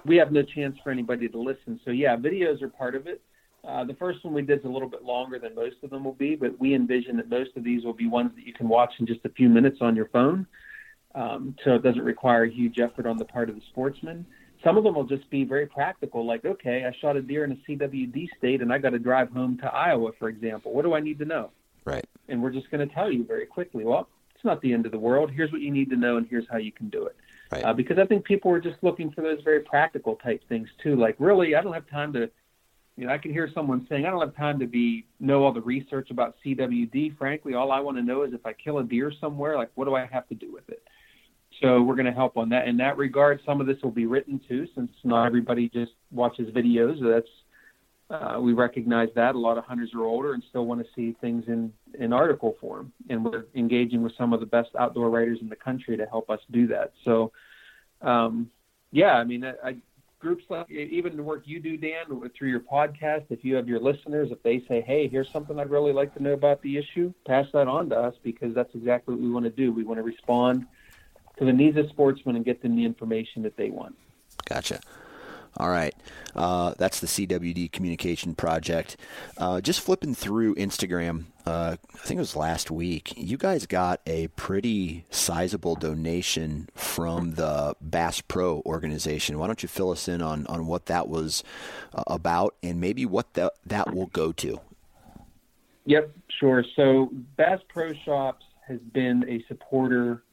we 0.06 0.18
have 0.18 0.32
no 0.32 0.44
chance 0.44 0.78
for 0.84 0.92
anybody 0.92 1.28
to 1.30 1.40
listen. 1.40 1.80
So 1.86 1.92
yeah 1.92 2.16
videos 2.16 2.62
are 2.62 2.70
part 2.70 2.96
of 2.96 3.08
it 3.08 3.22
uh, 3.70 3.84
the 3.84 3.94
first 3.94 4.24
one 4.24 4.34
we 4.34 4.42
did 4.42 4.60
is 4.60 4.66
a 4.66 4.70
little 4.70 4.90
bit 4.90 5.04
longer 5.04 5.38
than 5.38 5.54
most 5.54 5.76
of 5.84 5.92
them 5.92 6.04
will 6.04 6.14
be, 6.14 6.36
but 6.36 6.60
we 6.60 6.74
envision 6.74 7.18
that 7.18 7.30
most 7.30 7.52
of 7.56 7.64
these 7.64 7.84
will 7.84 7.94
be 7.94 8.08
ones 8.08 8.32
that 8.36 8.46
you 8.46 8.54
can 8.54 8.68
watch 8.68 8.92
in 9.00 9.06
just 9.06 9.20
a 9.26 9.30
few 9.30 9.48
minutes 9.48 9.78
on 9.82 9.96
your 9.96 10.08
phone. 10.08 10.48
Um, 11.14 11.56
so 11.64 11.76
it 11.76 11.84
doesn't 11.84 12.02
require 12.02 12.44
a 12.44 12.50
huge 12.50 12.80
effort 12.80 13.06
on 13.06 13.18
the 13.18 13.26
part 13.26 13.50
of 13.50 13.56
the 13.56 13.62
sportsman. 13.70 14.26
Some 14.64 14.78
of 14.78 14.84
them 14.84 14.96
will 14.96 15.06
just 15.06 15.30
be 15.30 15.44
very 15.44 15.68
practical, 15.68 16.26
like, 16.26 16.46
okay, 16.46 16.86
I 16.86 16.96
shot 17.00 17.16
a 17.16 17.22
deer 17.22 17.44
in 17.44 17.52
a 17.52 17.56
CWD 17.56 18.28
state 18.38 18.62
and 18.62 18.74
I 18.74 18.78
got 18.78 18.90
to 18.90 19.00
drive 19.00 19.30
home 19.30 19.58
to 19.60 19.68
Iowa, 19.68 20.12
for 20.18 20.30
example. 20.30 20.74
What 20.74 20.84
do 20.84 20.94
I 20.94 21.00
need 21.00 21.20
to 21.20 21.26
know? 21.26 21.52
Right. 21.86 22.06
And 22.28 22.42
we're 22.42 22.52
just 22.52 22.70
going 22.72 22.88
to 22.88 22.94
tell 22.94 23.12
you 23.12 23.24
very 23.24 23.46
quickly, 23.46 23.86
well, 23.86 24.10
it's 24.36 24.44
not 24.44 24.62
the 24.62 24.74
end 24.74 24.86
of 24.86 24.92
the 24.92 25.00
world. 25.00 25.32
Here's 25.32 25.52
what 25.52 25.62
you 25.62 25.72
need 25.72 25.90
to 25.92 25.96
know, 25.96 26.18
and 26.18 26.28
here's 26.28 26.46
how 26.52 26.58
you 26.58 26.72
can 26.72 26.90
do 26.90 27.06
it. 27.06 27.16
Right. 27.52 27.64
Uh, 27.64 27.74
because 27.74 27.98
I 27.98 28.06
think 28.06 28.26
people 28.26 28.52
are 28.52 28.60
just 28.60 28.78
looking 28.82 29.12
for 29.12 29.22
those 29.22 29.42
very 29.44 29.62
practical 29.62 30.16
type 30.16 30.42
things 30.50 30.70
too. 30.84 30.96
Like, 30.96 31.16
really, 31.20 31.56
I 31.56 31.62
don't 31.62 31.74
have 31.74 31.90
time 31.90 32.14
to 32.14 32.30
you 33.00 33.08
know, 33.08 33.14
I 33.14 33.18
can 33.18 33.32
hear 33.32 33.50
someone 33.54 33.88
saying, 33.88 34.06
I 34.06 34.10
don't 34.10 34.20
have 34.20 34.36
time 34.36 34.60
to 34.60 34.68
be 34.68 35.06
know 35.22 35.46
all 35.46 35.54
the 35.54 35.62
research 35.62 36.12
about 36.12 36.36
CWD. 36.46 37.18
Frankly, 37.18 37.54
all 37.54 37.72
I 37.72 37.80
want 37.80 37.96
to 37.96 38.04
know 38.04 38.24
is 38.24 38.34
if 38.34 38.46
I 38.46 38.52
kill 38.52 38.80
a 38.80 38.84
deer 38.84 39.10
somewhere, 39.22 39.56
like 39.56 39.72
what 39.76 39.86
do 39.86 39.96
I 39.96 40.06
have 40.06 40.28
to 40.28 40.36
do 40.36 40.52
with 40.52 40.68
it? 40.68 40.84
So 41.62 41.82
we're 41.82 41.96
going 41.96 42.08
to 42.08 42.12
help 42.12 42.36
on 42.36 42.50
that. 42.50 42.68
In 42.68 42.76
that 42.78 42.98
regard, 42.98 43.40
some 43.46 43.62
of 43.62 43.68
this 43.68 43.78
will 43.82 43.92
be 43.92 44.06
written 44.06 44.42
too, 44.50 44.68
since 44.76 44.92
not 45.06 45.26
everybody 45.26 45.70
just 45.70 45.94
watches 46.12 46.54
videos. 46.54 47.02
That's 47.02 47.30
uh, 48.10 48.42
we 48.42 48.52
recognize 48.52 49.08
that 49.16 49.34
a 49.34 49.40
lot 49.40 49.58
of 49.58 49.64
hunters 49.64 49.92
are 49.94 50.04
older 50.04 50.34
and 50.34 50.44
still 50.50 50.66
want 50.66 50.82
to 50.82 50.88
see 50.94 51.16
things 51.22 51.46
in 51.48 51.72
in 52.00 52.12
article 52.12 52.58
form, 52.60 52.92
and 53.10 53.24
we're 53.24 53.46
engaging 53.56 54.04
with 54.04 54.12
some 54.18 54.34
of 54.34 54.42
the 54.42 54.46
best 54.46 54.72
outdoor 54.78 55.10
writers 55.10 55.38
in 55.42 55.48
the 55.48 55.56
country 55.56 55.96
to 55.96 56.06
help 56.06 56.30
us 56.30 56.40
do 56.52 56.68
that. 56.68 56.92
So, 57.06 57.32
um, 58.02 58.50
yeah, 58.92 59.14
I 59.14 59.24
mean, 59.24 59.46
I, 59.46 59.78
groups 60.20 60.44
like 60.50 60.70
even 60.70 61.16
the 61.16 61.24
work 61.24 61.44
you 61.46 61.60
do, 61.60 61.78
Dan, 61.78 62.06
through 62.38 62.50
your 62.50 62.60
podcast, 62.60 63.26
if 63.30 63.44
you 63.44 63.56
have 63.56 63.68
your 63.68 63.80
listeners, 63.80 64.32
if 64.32 64.42
they 64.44 64.60
say, 64.68 64.82
"Hey, 64.82 65.08
here's 65.08 65.30
something 65.32 65.60
I'd 65.60 65.70
really 65.70 65.94
like 65.94 66.14
to 66.16 66.24
know 66.24 66.34
about 66.34 66.62
the 66.62 66.78
issue," 66.78 67.14
pass 67.26 67.48
that 67.54 67.68
on 67.68 67.90
to 67.90 67.98
us 67.98 68.16
because 68.24 68.54
that's 68.54 68.74
exactly 68.76 69.16
what 69.16 69.24
we 69.24 69.32
want 69.32 69.46
to 69.46 69.52
do. 69.52 69.72
We 69.72 69.84
want 69.84 69.98
to 69.98 70.04
respond 70.04 70.66
to 71.38 71.46
the 71.46 71.54
needs 71.54 71.78
of 71.78 71.90
sportsmen 71.90 72.36
and 72.36 72.44
get 72.44 72.62
them 72.62 72.76
the 72.76 72.84
information 72.84 73.44
that 73.44 73.56
they 73.56 73.70
want. 73.70 73.96
Gotcha. 74.46 74.82
All 75.60 75.70
right. 75.70 75.94
Uh, 76.36 76.74
that's 76.78 77.02
the 77.02 77.08
CWD 77.08 77.72
Communication 77.72 78.34
Project. 78.34 78.96
Uh, 79.38 79.60
just 79.60 79.82
flipping 79.82 80.16
through 80.16 80.56
Instagram, 80.56 81.26
uh, 81.46 81.76
I 81.94 81.98
think 81.98 82.18
it 82.18 82.22
was 82.22 82.36
last 82.36 82.72
week, 82.72 83.14
you 83.18 83.36
guys 83.36 83.66
got 83.66 84.00
a 84.08 84.28
pretty 84.30 85.06
sizable 85.10 85.76
donation 85.76 86.70
from 86.76 87.34
the 87.34 87.76
Bass 87.82 88.22
Pro 88.22 88.62
organization. 88.66 89.38
Why 89.38 89.48
don't 89.48 89.62
you 89.62 89.68
fill 89.68 89.92
us 89.92 90.08
in 90.08 90.22
on, 90.22 90.48
on 90.48 90.66
what 90.66 90.86
that 90.86 91.10
was 91.10 91.44
uh, 91.94 92.04
about 92.08 92.56
and 92.64 92.80
maybe 92.80 93.06
what 93.06 93.34
that, 93.34 93.54
that 93.66 93.94
will 93.94 94.08
go 94.08 94.32
to? 94.34 94.62
Yep, 95.86 96.16
sure. 96.40 96.64
So 96.76 97.10
Bass 97.36 97.60
Pro 97.68 97.94
Shops 98.06 98.46
has 98.66 98.80
been 98.94 99.26
a 99.28 99.44
supporter 99.48 100.24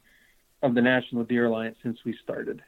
of 0.63 0.75
the 0.75 0.83
National 0.83 1.25
Deer 1.25 1.47
Alliance 1.47 1.79
since 1.83 1.99
we 2.05 2.17
started. 2.23 2.63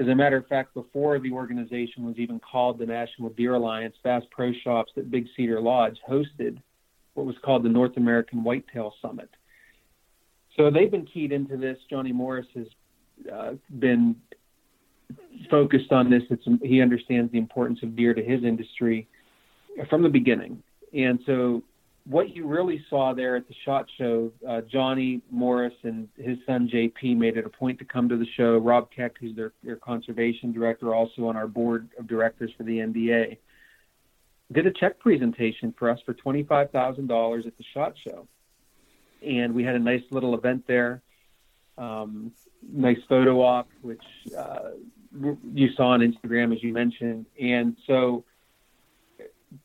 As 0.00 0.08
a 0.08 0.14
matter 0.14 0.38
of 0.38 0.46
fact, 0.46 0.72
before 0.72 1.18
the 1.18 1.30
organization 1.30 2.06
was 2.06 2.16
even 2.16 2.40
called 2.40 2.78
the 2.78 2.86
National 2.86 3.28
Deer 3.28 3.54
Alliance, 3.54 3.94
Bass 4.02 4.22
Pro 4.30 4.50
Shops 4.64 4.92
at 4.96 5.10
Big 5.10 5.26
Cedar 5.36 5.60
Lodge 5.60 5.98
hosted 6.08 6.56
what 7.12 7.26
was 7.26 7.36
called 7.44 7.64
the 7.64 7.68
North 7.68 7.98
American 7.98 8.42
Whitetail 8.42 8.94
Summit. 9.02 9.28
So 10.56 10.70
they've 10.70 10.90
been 10.90 11.04
keyed 11.04 11.32
into 11.32 11.58
this. 11.58 11.76
Johnny 11.90 12.12
Morris 12.12 12.46
has 12.54 12.66
uh, 13.30 13.52
been 13.78 14.16
focused 15.50 15.92
on 15.92 16.08
this. 16.08 16.22
It's, 16.30 16.44
he 16.62 16.80
understands 16.80 17.30
the 17.30 17.38
importance 17.38 17.80
of 17.82 17.94
deer 17.94 18.14
to 18.14 18.22
his 18.22 18.42
industry 18.42 19.06
from 19.90 20.02
the 20.02 20.08
beginning. 20.08 20.62
And 20.94 21.20
so 21.26 21.62
what 22.04 22.34
you 22.34 22.46
really 22.46 22.84
saw 22.88 23.12
there 23.14 23.36
at 23.36 23.46
the 23.46 23.54
shot 23.64 23.86
show, 23.98 24.32
uh, 24.48 24.62
Johnny 24.62 25.20
Morris 25.30 25.74
and 25.82 26.08
his 26.16 26.38
son 26.46 26.68
JP 26.72 27.16
made 27.16 27.36
it 27.36 27.44
a 27.44 27.48
point 27.48 27.78
to 27.78 27.84
come 27.84 28.08
to 28.08 28.16
the 28.16 28.26
show. 28.36 28.56
Rob 28.58 28.88
Keck, 28.94 29.16
who's 29.20 29.36
their, 29.36 29.52
their 29.62 29.76
conservation 29.76 30.52
director, 30.52 30.94
also 30.94 31.26
on 31.26 31.36
our 31.36 31.46
board 31.46 31.88
of 31.98 32.06
directors 32.06 32.50
for 32.56 32.62
the 32.62 32.78
NDA, 32.78 33.36
did 34.52 34.66
a 34.66 34.72
check 34.72 34.98
presentation 34.98 35.74
for 35.78 35.90
us 35.90 36.00
for 36.04 36.14
twenty 36.14 36.42
five 36.42 36.70
thousand 36.70 37.06
dollars 37.06 37.46
at 37.46 37.56
the 37.56 37.64
shot 37.72 37.94
show, 38.02 38.26
and 39.24 39.54
we 39.54 39.62
had 39.62 39.76
a 39.76 39.78
nice 39.78 40.02
little 40.10 40.34
event 40.34 40.66
there. 40.66 41.02
Um, 41.78 42.32
nice 42.72 42.98
photo 43.08 43.40
op, 43.42 43.68
which 43.82 44.02
uh, 44.36 44.70
you 45.54 45.68
saw 45.76 45.90
on 45.90 46.00
Instagram, 46.00 46.54
as 46.54 46.62
you 46.62 46.72
mentioned, 46.72 47.26
and 47.40 47.76
so 47.86 48.24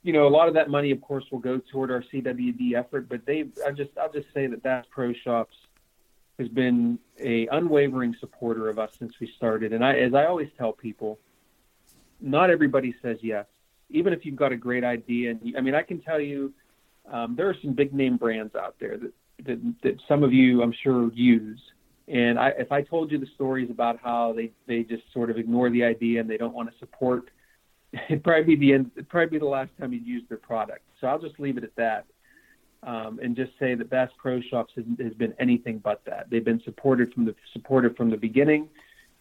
you 0.03 0.13
know, 0.13 0.27
a 0.27 0.29
lot 0.29 0.47
of 0.47 0.53
that 0.55 0.69
money, 0.69 0.91
of 0.91 1.01
course, 1.01 1.25
will 1.31 1.39
go 1.39 1.59
toward 1.71 1.91
our 1.91 2.01
CWD 2.01 2.73
effort. 2.73 3.07
But 3.07 3.25
they, 3.25 3.45
I 3.65 3.71
just, 3.71 3.91
I'll 3.99 4.11
just 4.11 4.33
say 4.33 4.47
that 4.47 4.63
Bass 4.63 4.85
Pro 4.89 5.13
Shops 5.13 5.55
has 6.39 6.47
been 6.49 6.99
a 7.19 7.47
unwavering 7.47 8.15
supporter 8.19 8.69
of 8.69 8.79
us 8.79 8.91
since 8.97 9.13
we 9.19 9.31
started. 9.37 9.73
And 9.73 9.85
I, 9.85 9.95
as 9.95 10.13
I 10.13 10.25
always 10.25 10.49
tell 10.57 10.73
people, 10.73 11.19
not 12.19 12.49
everybody 12.49 12.95
says 13.01 13.17
yes, 13.21 13.45
even 13.89 14.13
if 14.13 14.25
you've 14.25 14.35
got 14.35 14.51
a 14.51 14.57
great 14.57 14.83
idea. 14.83 15.31
And 15.31 15.55
I 15.57 15.61
mean, 15.61 15.75
I 15.75 15.83
can 15.83 16.01
tell 16.01 16.19
you, 16.19 16.53
um, 17.11 17.35
there 17.35 17.49
are 17.49 17.55
some 17.61 17.73
big 17.73 17.93
name 17.93 18.17
brands 18.17 18.55
out 18.55 18.75
there 18.79 18.97
that, 18.97 19.13
that 19.45 19.75
that 19.83 20.01
some 20.07 20.23
of 20.23 20.33
you, 20.33 20.61
I'm 20.63 20.73
sure, 20.83 21.11
use. 21.13 21.61
And 22.07 22.39
I, 22.39 22.49
if 22.49 22.71
I 22.71 22.81
told 22.81 23.11
you 23.11 23.17
the 23.17 23.27
stories 23.35 23.69
about 23.69 23.99
how 24.03 24.33
they 24.33 24.51
they 24.67 24.83
just 24.83 25.03
sort 25.13 25.29
of 25.29 25.37
ignore 25.37 25.69
the 25.69 25.83
idea 25.83 26.19
and 26.19 26.29
they 26.29 26.37
don't 26.37 26.53
want 26.53 26.71
to 26.71 26.77
support 26.79 27.29
it'd 28.09 28.23
probably 28.23 28.55
be 28.55 28.67
the 28.67 28.73
end. 28.73 28.91
It'd 28.95 29.09
probably 29.09 29.37
be 29.37 29.39
the 29.39 29.45
last 29.45 29.71
time 29.79 29.93
you'd 29.93 30.05
use 30.05 30.23
their 30.27 30.37
product. 30.37 30.81
So 30.99 31.07
I'll 31.07 31.19
just 31.19 31.39
leave 31.39 31.57
it 31.57 31.63
at 31.63 31.75
that, 31.75 32.05
um, 32.83 33.19
and 33.21 33.35
just 33.35 33.51
say 33.59 33.75
that 33.75 33.89
Bass 33.89 34.09
Pro 34.17 34.41
Shops 34.41 34.73
has, 34.75 34.85
has, 34.99 35.13
been 35.13 35.33
anything 35.39 35.79
but 35.79 36.03
that. 36.05 36.29
They've 36.29 36.43
been 36.43 36.61
supported 36.63 37.13
from 37.13 37.25
the 37.25 37.35
supported 37.53 37.95
from 37.95 38.09
the 38.09 38.17
beginning, 38.17 38.69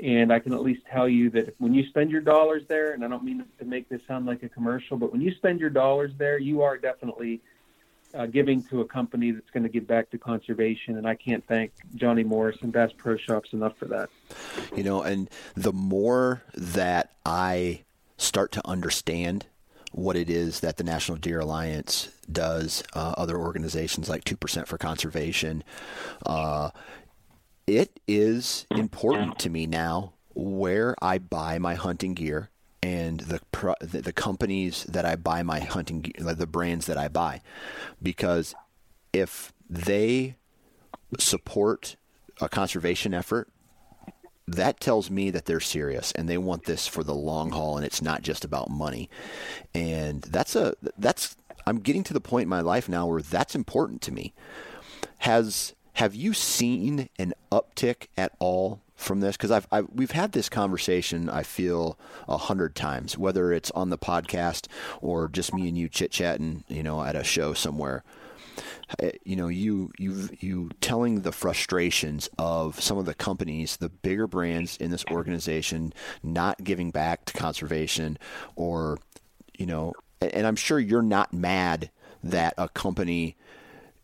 and 0.01 0.33
I 0.33 0.39
can 0.39 0.53
at 0.53 0.63
least 0.63 0.83
tell 0.91 1.09
you 1.09 1.31
that 1.31 1.55
when 1.59 1.75
you 1.75 1.87
spend 1.89 2.11
your 2.11 2.21
dollars 2.21 2.63
there, 2.69 2.93
and 2.93 3.05
I 3.05 3.09
don't 3.09 3.25
mean 3.25 3.45
to 3.59 3.65
make 3.65 3.89
this 3.89 4.01
sound 4.07 4.27
like 4.27 4.43
a 4.43 4.49
commercial, 4.49 4.97
but 4.97 5.13
when 5.13 5.21
you 5.21 5.35
spend 5.35 5.61
your 5.61 5.71
dollars 5.71 6.13
there, 6.19 6.39
you 6.39 6.63
are 6.63 6.77
definitely 6.77 7.41
uh, 8.15 8.27
giving 8.27 8.63
to 8.63 8.81
a 8.81 8.85
company 8.85 9.33
that's 9.33 9.51
going 9.51 9.65
to 9.65 9.69
give 9.69 9.87
back 9.87 10.09
to 10.11 10.19
conservation. 10.19 10.99
And 10.99 11.07
I 11.07 11.17
can't 11.17 11.45
thank 11.49 11.73
Johnny 11.97 12.23
Morris 12.23 12.57
and 12.61 12.73
Bass 12.73 12.93
Pro 12.97 13.17
Shops 13.17 13.53
enough 13.53 13.77
for 13.77 13.87
that. 13.87 14.09
You 14.77 14.85
know, 14.85 15.03
and 15.03 15.29
the 15.57 15.73
more 15.73 16.45
that 16.55 17.17
I 17.27 17.85
start 18.25 18.53
to 18.53 18.67
understand 18.67 19.47
what 19.93 20.17
it 20.17 20.29
is 20.29 20.61
that 20.61 20.77
the 20.77 20.85
National 20.85 21.17
Deer 21.17 21.41
Alliance 21.41 22.11
does, 22.31 22.83
uh, 22.95 23.15
other 23.17 23.37
organizations 23.37 24.09
like 24.09 24.25
2% 24.25 24.67
for 24.67 24.77
Conservation. 24.77 25.63
Uh, 26.27 26.71
it 27.67 28.01
is 28.09 28.67
important 28.71 29.39
to 29.39 29.51
me 29.51 29.67
now 29.67 30.15
where 30.35 30.97
I 31.01 31.19
buy 31.19 31.59
my 31.59 31.77
hunting 31.77 32.15
gear 32.15 32.51
and 32.83 33.21
the 33.21 33.41
the, 33.81 34.03
the 34.03 34.13
companies 34.13 34.85
that 34.85 35.07
I 35.07 35.17
buy 35.17 35.43
my 35.43 35.61
hunting 35.61 36.03
gear, 36.03 36.35
the 36.35 36.47
brands 36.47 36.87
that 36.87 36.99
I 36.99 37.09
buy, 37.09 37.41
because 38.03 38.55
if 39.13 39.55
they 39.71 40.37
support 41.19 41.97
a 42.41 42.49
conservation 42.49 43.15
effort 43.15 43.49
that 44.47 44.81
tells 44.81 45.11
me 45.11 45.31
that 45.31 45.47
they're 45.47 45.61
serious 45.61 46.13
and 46.13 46.29
they 46.29 46.39
want 46.39 46.65
this 46.65 46.87
for 46.87 47.03
the 47.03 47.15
long 47.15 47.51
haul 47.51 47.77
and 47.77 47.87
it's 47.87 48.03
not 48.03 48.23
just 48.23 48.45
about 48.45 48.71
money. 48.71 49.09
And 49.75 50.23
that's 50.23 50.55
a 50.55 50.75
that's 50.99 51.37
I'm 51.67 51.81
getting 51.81 52.05
to 52.05 52.13
the 52.13 52.21
point 52.21 52.45
in 52.45 52.49
my 52.51 52.61
life 52.61 52.89
now 52.89 53.07
where 53.07 53.23
that's 53.23 53.55
important 53.55 54.03
to 54.03 54.13
me. 54.13 54.35
has 55.19 55.75
have 55.95 56.15
you 56.15 56.33
seen 56.33 57.09
an 57.19 57.33
uptick 57.53 58.09
at 58.17 58.33
all 58.41 58.81
from 58.97 59.21
this? 59.21 59.37
Because 59.37 59.53
I've, 59.53 59.69
I've, 59.71 59.89
we've 59.95 60.11
had 60.11 60.33
this 60.33 60.49
conversation. 60.49 61.31
I 61.31 61.45
feel 61.45 61.97
a 62.27 62.37
hundred 62.37 62.75
times, 62.75 63.17
whether 63.17 63.53
it's 63.53 63.71
on 63.73 63.91
the 63.91 63.99
podcast 63.99 64.67
or 65.01 65.29
just 65.29 65.55
me 65.55 65.69
and 65.69 65.79
you 65.79 65.89
chit 65.89 66.11
chatting, 66.11 66.65
you 66.67 66.83
know, 66.83 67.03
at 67.05 67.15
a 67.15 67.23
show 67.23 67.55
somewhere. 67.55 68.03
Eh, 68.99 69.13
you 69.25 69.37
know, 69.37 69.49
you 69.49 69.91
you 69.99 70.29
you 70.41 70.71
telling 70.81 71.23
the 71.23 71.33
frustrations 71.33 72.29
of 72.39 72.81
some 72.81 72.99
of 72.99 73.07
the 73.07 73.15
companies, 73.15 73.77
the 73.77 73.89
bigger 73.89 74.27
brands 74.27 74.77
in 74.77 74.91
this 74.91 75.05
organization, 75.11 75.93
not 76.23 76.63
giving 76.63 76.91
back 76.91 77.25
to 77.27 77.33
conservation, 77.33 78.19
or 78.57 78.99
you 79.57 79.67
know, 79.67 79.93
and 80.21 80.47
I'm 80.47 80.57
sure 80.57 80.79
you're 80.79 81.03
not 81.03 81.33
mad 81.33 81.91
that 82.23 82.55
a 82.57 82.69
company 82.69 83.37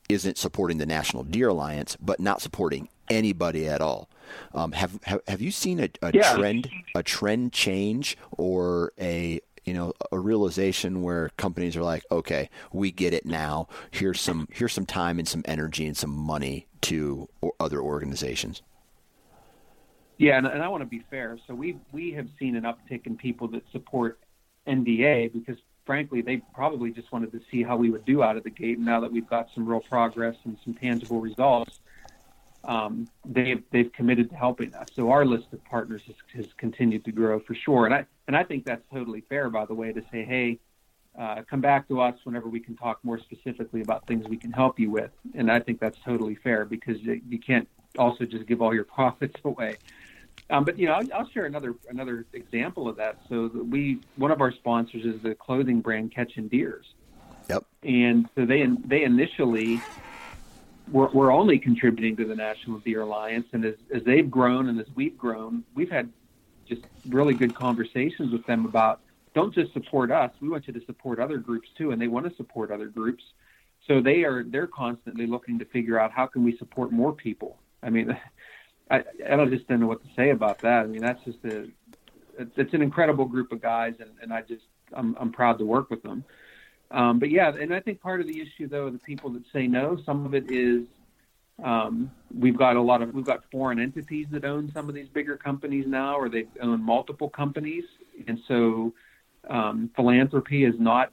isn't 0.09 0.39
supporting 0.39 0.79
the 0.79 0.87
National 0.87 1.23
Deer 1.23 1.49
Alliance, 1.49 1.97
but 2.01 2.21
not 2.21 2.43
supporting 2.43 2.89
anybody 3.09 3.69
at 3.69 3.81
all. 3.81 4.09
Um, 4.55 4.73
have, 4.73 4.99
have 5.05 5.21
have 5.27 5.41
you 5.41 5.51
seen 5.51 5.81
a, 5.81 5.89
a 6.03 6.13
yeah. 6.13 6.35
trend 6.35 6.71
a 6.95 7.03
trend 7.03 7.53
change 7.53 8.17
or 8.37 8.93
a 8.99 9.41
you 9.65 9.75
know 9.75 9.93
a 10.11 10.19
realization 10.19 11.03
where 11.03 11.31
companies 11.37 11.77
are 11.77 11.83
like, 11.83 12.05
okay, 12.11 12.51
we 12.73 12.91
get 12.91 13.15
it 13.15 13.27
now. 13.27 13.69
Here's 13.91 14.21
some 14.21 14.49
here's 14.53 14.73
some 14.73 14.87
time 14.87 15.19
and 15.19 15.29
some 15.29 15.43
energy 15.45 15.87
and 15.87 15.97
some 15.97 16.11
money 16.11 16.67
to 16.83 17.29
other 17.59 17.81
organizations. 17.81 18.63
Yeah, 20.19 20.37
and, 20.37 20.47
and 20.47 20.63
I 20.63 20.69
want 20.69 20.83
to 20.83 20.87
be 20.87 21.05
fair. 21.11 21.39
So 21.47 21.55
we 21.55 21.79
we 21.93 22.13
have 22.13 22.29
seen 22.39 22.57
an 22.57 22.65
uptick 22.65 23.07
in 23.07 23.17
people 23.17 23.49
that 23.49 23.63
support 23.73 24.19
NDA 24.67 25.33
because 25.33 25.57
frankly, 25.87 26.23
they 26.23 26.41
probably 26.55 26.93
just 26.93 27.11
wanted 27.11 27.33
to 27.33 27.41
see 27.51 27.63
how 27.63 27.77
we 27.77 27.91
would 27.91 28.05
do 28.05 28.23
out 28.23 28.37
of 28.37 28.45
the 28.45 28.51
gate. 28.51 28.79
Now 28.79 29.01
that 29.01 29.11
we've 29.11 29.29
got 29.29 29.49
some 29.55 29.67
real 29.67 29.81
progress 29.81 30.37
and 30.45 30.57
some 30.65 30.75
tangible 30.75 31.21
results, 31.21 31.81
um, 32.65 33.09
they've 33.25 33.63
they've 33.71 33.93
committed 33.93 34.31
to 34.31 34.37
helping 34.37 34.75
us. 34.75 34.89
So 34.95 35.11
our 35.11 35.25
list 35.25 35.47
of 35.53 35.65
partners 35.65 36.03
has, 36.07 36.17
has, 36.35 36.47
continued 36.57 37.05
to 37.07 37.13
grow 37.13 37.41
for 37.41 37.55
sure. 37.55 37.87
And 37.87 37.95
I 37.95 38.07
and 38.27 38.37
I 38.37 38.45
think 38.45 38.65
that's 38.65 38.85
totally 38.93 39.23
fair, 39.29 39.49
by 39.49 39.65
the 39.65 39.75
way, 39.75 39.93
to 39.93 40.03
say, 40.13 40.25
hey, 40.25 40.59
uh, 41.19 41.43
come 41.49 41.61
back 41.61 41.89
to 41.89 42.01
us 42.01 42.15
whenever 42.25 42.49
we 42.49 42.61
can 42.61 42.77
talk 42.77 42.99
more 43.03 43.19
specifically 43.19 43.81
about 43.81 44.07
things 44.07 44.29
we 44.29 44.37
can 44.37 44.53
help 44.53 44.79
you 44.79 44.91
with. 44.91 45.11
And 45.35 45.51
I 45.51 45.61
think 45.61 45.81
that's 45.81 45.99
totally 46.05 46.37
fair 46.37 46.65
because 46.65 46.99
you 47.03 47.39
can't 47.39 47.69
also 47.99 48.25
just 48.25 48.47
give 48.47 48.61
all 48.63 48.75
your 48.75 48.85
profits 48.97 49.37
away. 49.45 49.77
Um, 50.51 50.65
but 50.65 50.79
you 50.79 50.87
know, 50.87 50.95
I'll, 50.95 51.13
I'll, 51.15 51.29
share 51.29 51.47
another 51.47 51.75
another 51.89 52.27
example 52.33 52.89
of 52.89 52.97
that. 52.97 53.19
So 53.29 53.49
we 53.49 54.01
one 54.17 54.31
of 54.31 54.41
our 54.41 54.53
sponsors 54.53 55.05
is 55.05 55.21
the 55.23 55.35
clothing 55.35 55.81
brand 55.81 56.13
Catching 56.15 56.49
Deers. 56.49 56.87
Yep. 57.49 57.65
And 57.83 58.29
so 58.35 58.45
they 58.47 58.67
they 58.85 59.03
initially 59.03 59.81
were, 60.91 61.09
were 61.09 61.33
only 61.33 61.59
contributing 61.59 62.17
to 62.17 62.25
the 62.25 62.35
National 62.35 62.79
Deer 62.79 63.03
Alliance, 63.03 63.47
and 63.53 63.65
as 63.65 63.75
as 63.95 64.03
they've 64.05 64.31
grown 64.31 64.69
and 64.69 64.81
as 64.81 64.87
we've 64.95 65.17
grown, 65.17 65.65
we've 65.75 65.91
had 65.91 66.11
just 66.69 66.83
really 67.09 67.35
good 67.35 67.55
conversations 67.55 68.33
with 68.33 68.45
them 68.47 68.65
about 68.65 69.01
don't 69.35 69.55
just 69.55 69.73
support 69.73 70.11
us. 70.11 70.31
We 70.41 70.49
want 70.49 70.67
you 70.67 70.73
to 70.73 70.85
support 70.87 71.19
other 71.19 71.39
groups 71.39 71.69
too, 71.77 71.93
and 71.93 72.01
they 72.01 72.09
want 72.09 72.29
to 72.29 72.37
support 72.37 72.71
other 72.71 72.89
groups. 72.89 73.23
So 73.87 74.01
they 74.01 74.25
are 74.25 74.45
they're 74.45 74.67
constantly 74.67 75.27
looking 75.27 75.59
to 75.59 75.65
figure 75.67 75.99
out 75.99 76.13
how 76.13 76.27
can 76.27 76.45
we 76.45 76.57
support 76.59 76.93
more 76.93 77.13
people. 77.13 77.59
I 77.83 77.91
mean, 77.91 78.17
I, 78.91 79.05
I 79.27 79.37
don't 79.37 79.51
just 79.51 79.69
don't 79.69 79.81
know 79.81 79.87
what 79.87 80.03
to 80.03 80.11
say 80.17 80.31
about 80.31 80.59
that. 80.61 80.85
I 80.85 80.87
mean, 80.87 81.01
that's 81.01 81.23
just 81.25 81.39
a, 81.45 81.69
it's 82.57 82.75
an 82.75 82.83
incredible 82.83 83.25
group 83.25 83.53
of 83.53 83.61
guys, 83.61 83.95
and, 84.01 84.11
and 84.23 84.33
I 84.33 84.43
just, 84.43 84.65
I'm, 84.93 85.17
I'm 85.21 85.31
proud 85.31 85.59
to 85.59 85.65
work 85.65 85.91
with 85.91 86.03
them. 86.03 86.25
Um, 86.91 87.19
but 87.19 87.31
yeah, 87.31 87.53
and 87.55 87.73
I 87.73 87.81
think 87.81 88.01
part 88.01 88.21
of 88.21 88.27
the 88.27 88.41
issue 88.41 88.69
though, 88.69 88.91
the 88.91 88.99
people 88.99 89.31
that 89.31 89.43
say 89.53 89.67
no, 89.67 89.99
some 90.05 90.27
of 90.27 90.35
it 90.35 90.51
is 90.51 90.85
um, 91.63 92.11
we've 92.37 92.57
got 92.57 92.77
a 92.77 92.81
lot 92.81 93.03
of 93.03 93.15
we've 93.15 93.25
got 93.25 93.45
foreign 93.51 93.79
entities 93.79 94.27
that 94.31 94.45
own 94.45 94.71
some 94.73 94.89
of 94.89 94.95
these 94.95 95.09
bigger 95.09 95.37
companies 95.37 95.87
now, 95.87 96.17
or 96.17 96.29
they 96.29 96.47
own 96.61 96.83
multiple 96.83 97.29
companies, 97.29 97.85
and 98.27 98.41
so 98.49 98.93
um, 99.49 99.91
philanthropy 99.95 100.65
is 100.65 100.75
not 100.79 101.13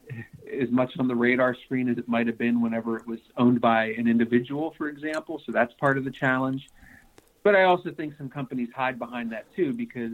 as 0.61 0.69
much 0.69 0.97
on 0.99 1.07
the 1.07 1.15
radar 1.15 1.55
screen 1.65 1.89
as 1.89 1.97
it 1.97 2.07
might 2.07 2.27
have 2.27 2.37
been 2.37 2.61
whenever 2.61 2.97
it 2.97 3.07
was 3.07 3.19
owned 3.37 3.61
by 3.61 3.85
an 3.85 4.07
individual, 4.07 4.73
for 4.77 4.87
example. 4.87 5.41
So 5.45 5.51
that's 5.51 5.73
part 5.73 5.97
of 5.97 6.03
the 6.03 6.11
challenge. 6.11 6.69
But 7.43 7.55
I 7.55 7.63
also 7.63 7.91
think 7.91 8.15
some 8.17 8.29
companies 8.29 8.69
hide 8.75 8.99
behind 8.99 9.31
that 9.31 9.45
too 9.55 9.73
because, 9.73 10.13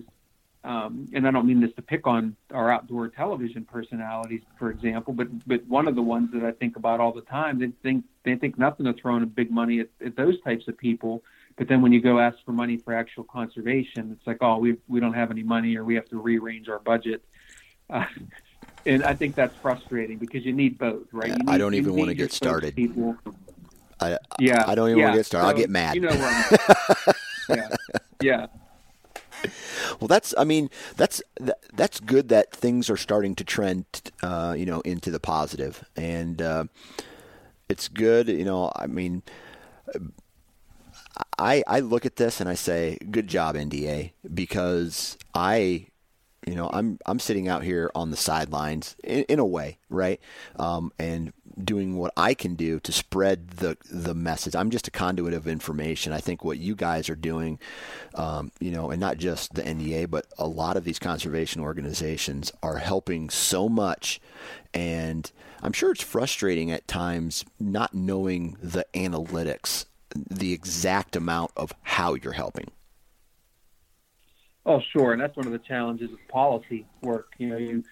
um, 0.65 1.09
and 1.13 1.27
I 1.27 1.31
don't 1.31 1.45
mean 1.45 1.59
this 1.59 1.73
to 1.75 1.81
pick 1.81 2.07
on 2.07 2.37
our 2.53 2.71
outdoor 2.71 3.09
television 3.09 3.65
personalities, 3.65 4.41
for 4.57 4.71
example, 4.71 5.13
but 5.13 5.27
but 5.45 5.65
one 5.67 5.89
of 5.89 5.95
the 5.95 6.01
ones 6.01 6.31
that 6.33 6.43
I 6.43 6.51
think 6.51 6.77
about 6.77 7.01
all 7.01 7.11
the 7.11 7.21
time, 7.21 7.59
they 7.59 7.71
think 7.81 8.05
they 8.23 8.35
think 8.35 8.57
nothing 8.57 8.87
of 8.87 8.97
throwing 8.97 9.23
a 9.23 9.25
big 9.25 9.51
money 9.51 9.81
at, 9.81 9.89
at 10.05 10.15
those 10.15 10.39
types 10.41 10.69
of 10.69 10.77
people. 10.77 11.23
But 11.57 11.67
then 11.67 11.81
when 11.81 11.91
you 11.91 12.01
go 12.01 12.17
ask 12.17 12.37
for 12.45 12.53
money 12.53 12.77
for 12.77 12.93
actual 12.93 13.25
conservation, 13.25 14.15
it's 14.17 14.25
like, 14.25 14.37
oh, 14.39 14.57
we 14.57 14.77
we 14.87 15.01
don't 15.01 15.13
have 15.13 15.31
any 15.31 15.43
money, 15.43 15.75
or 15.75 15.83
we 15.83 15.95
have 15.95 16.07
to 16.09 16.17
rearrange 16.17 16.69
our 16.69 16.79
budget. 16.79 17.25
Uh, 17.89 18.05
and 18.85 19.03
I 19.03 19.15
think 19.15 19.35
that's 19.35 19.55
frustrating 19.57 20.17
because 20.17 20.45
you 20.45 20.53
need 20.53 20.77
both, 20.77 21.07
right? 21.11 21.31
Need, 21.31 21.49
I 21.49 21.57
don't 21.57 21.73
even 21.73 21.93
want 21.93 22.07
to 22.07 22.15
get 22.15 22.31
started. 22.31 22.73
People. 22.73 23.17
I, 23.99 24.17
yeah, 24.39 24.63
I 24.65 24.75
don't 24.75 24.89
even 24.89 24.99
yeah. 24.99 25.05
want 25.05 25.13
to 25.15 25.19
get 25.19 25.25
started. 25.25 25.45
So, 25.45 25.49
I'll 25.49 25.57
get 25.57 25.69
mad. 25.69 25.95
You 25.95 26.01
know 26.01 26.09
yeah, 27.49 27.75
yeah. 28.21 28.47
Well, 29.99 30.07
that's. 30.07 30.33
I 30.37 30.43
mean, 30.43 30.69
that's 30.95 31.21
that, 31.39 31.59
that's 31.73 31.99
good 31.99 32.29
that 32.29 32.51
things 32.51 32.89
are 32.89 32.97
starting 32.97 33.35
to 33.35 33.43
trend, 33.43 33.85
uh, 34.21 34.55
you 34.57 34.65
know, 34.65 34.81
into 34.81 35.11
the 35.11 35.19
positive, 35.19 35.83
and 35.95 36.41
uh, 36.41 36.65
it's 37.69 37.87
good. 37.87 38.27
You 38.27 38.45
know, 38.45 38.71
I 38.75 38.87
mean, 38.87 39.23
I 41.37 41.63
I 41.67 41.79
look 41.79 42.05
at 42.05 42.15
this 42.15 42.39
and 42.39 42.49
I 42.49 42.55
say, 42.55 42.97
good 43.11 43.27
job, 43.27 43.55
NDA, 43.55 44.11
because 44.33 45.17
I 45.33 45.87
you 46.45 46.55
know, 46.55 46.69
I'm 46.73 46.99
I'm 47.05 47.19
sitting 47.19 47.47
out 47.47 47.63
here 47.63 47.89
on 47.95 48.11
the 48.11 48.17
sidelines 48.17 48.95
in, 49.03 49.23
in 49.23 49.39
a 49.39 49.45
way, 49.45 49.77
right? 49.89 50.19
Um, 50.57 50.91
and 50.99 51.31
doing 51.61 51.97
what 51.97 52.13
I 52.17 52.33
can 52.33 52.55
do 52.55 52.79
to 52.81 52.91
spread 52.91 53.49
the 53.51 53.77
the 53.89 54.13
message. 54.13 54.55
I'm 54.55 54.69
just 54.69 54.87
a 54.87 54.91
conduit 54.91 55.33
of 55.33 55.47
information. 55.47 56.13
I 56.13 56.19
think 56.19 56.43
what 56.43 56.57
you 56.57 56.75
guys 56.75 57.09
are 57.09 57.15
doing, 57.15 57.59
um, 58.15 58.51
you 58.59 58.71
know, 58.71 58.91
and 58.91 58.99
not 58.99 59.17
just 59.17 59.53
the 59.53 59.61
NDA, 59.61 60.09
but 60.09 60.25
a 60.37 60.47
lot 60.47 60.77
of 60.77 60.83
these 60.83 60.99
conservation 60.99 61.61
organizations 61.61 62.51
are 62.61 62.77
helping 62.77 63.29
so 63.29 63.69
much, 63.69 64.19
and 64.73 65.31
I'm 65.61 65.73
sure 65.73 65.91
it's 65.91 66.03
frustrating 66.03 66.71
at 66.71 66.87
times 66.87 67.45
not 67.59 67.93
knowing 67.93 68.57
the 68.61 68.85
analytics, 68.93 69.85
the 70.15 70.53
exact 70.53 71.15
amount 71.15 71.51
of 71.55 71.73
how 71.83 72.15
you're 72.15 72.33
helping. 72.33 72.69
Oh, 74.65 74.79
sure, 74.91 75.11
and 75.11 75.21
that's 75.21 75.35
one 75.35 75.45
of 75.45 75.51
the 75.51 75.59
challenges 75.59 76.11
of 76.11 76.19
policy 76.29 76.85
work. 77.01 77.33
You 77.37 77.49
know, 77.49 77.57
you 77.57 77.83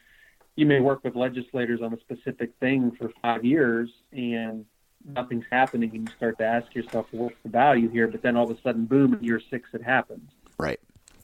you 0.55 0.65
may 0.65 0.79
work 0.79 1.03
with 1.03 1.15
legislators 1.15 1.81
on 1.81 1.93
a 1.93 1.99
specific 1.99 2.51
thing 2.59 2.91
for 2.91 3.11
five 3.21 3.45
years 3.45 3.89
and 4.11 4.65
nothing's 5.05 5.45
happening, 5.51 5.89
and 5.95 6.07
you 6.07 6.15
start 6.15 6.37
to 6.37 6.45
ask 6.45 6.73
yourself, 6.75 7.07
well, 7.11 7.23
what's 7.23 7.35
the 7.43 7.49
value 7.49 7.89
here? 7.89 8.07
But 8.07 8.21
then 8.21 8.37
all 8.37 8.49
of 8.49 8.55
a 8.55 8.61
sudden, 8.61 8.85
boom, 8.85 9.13
in 9.13 9.23
year 9.23 9.41
six, 9.49 9.69
it 9.73 9.83
happens. 9.83 10.29
Right. 10.57 10.79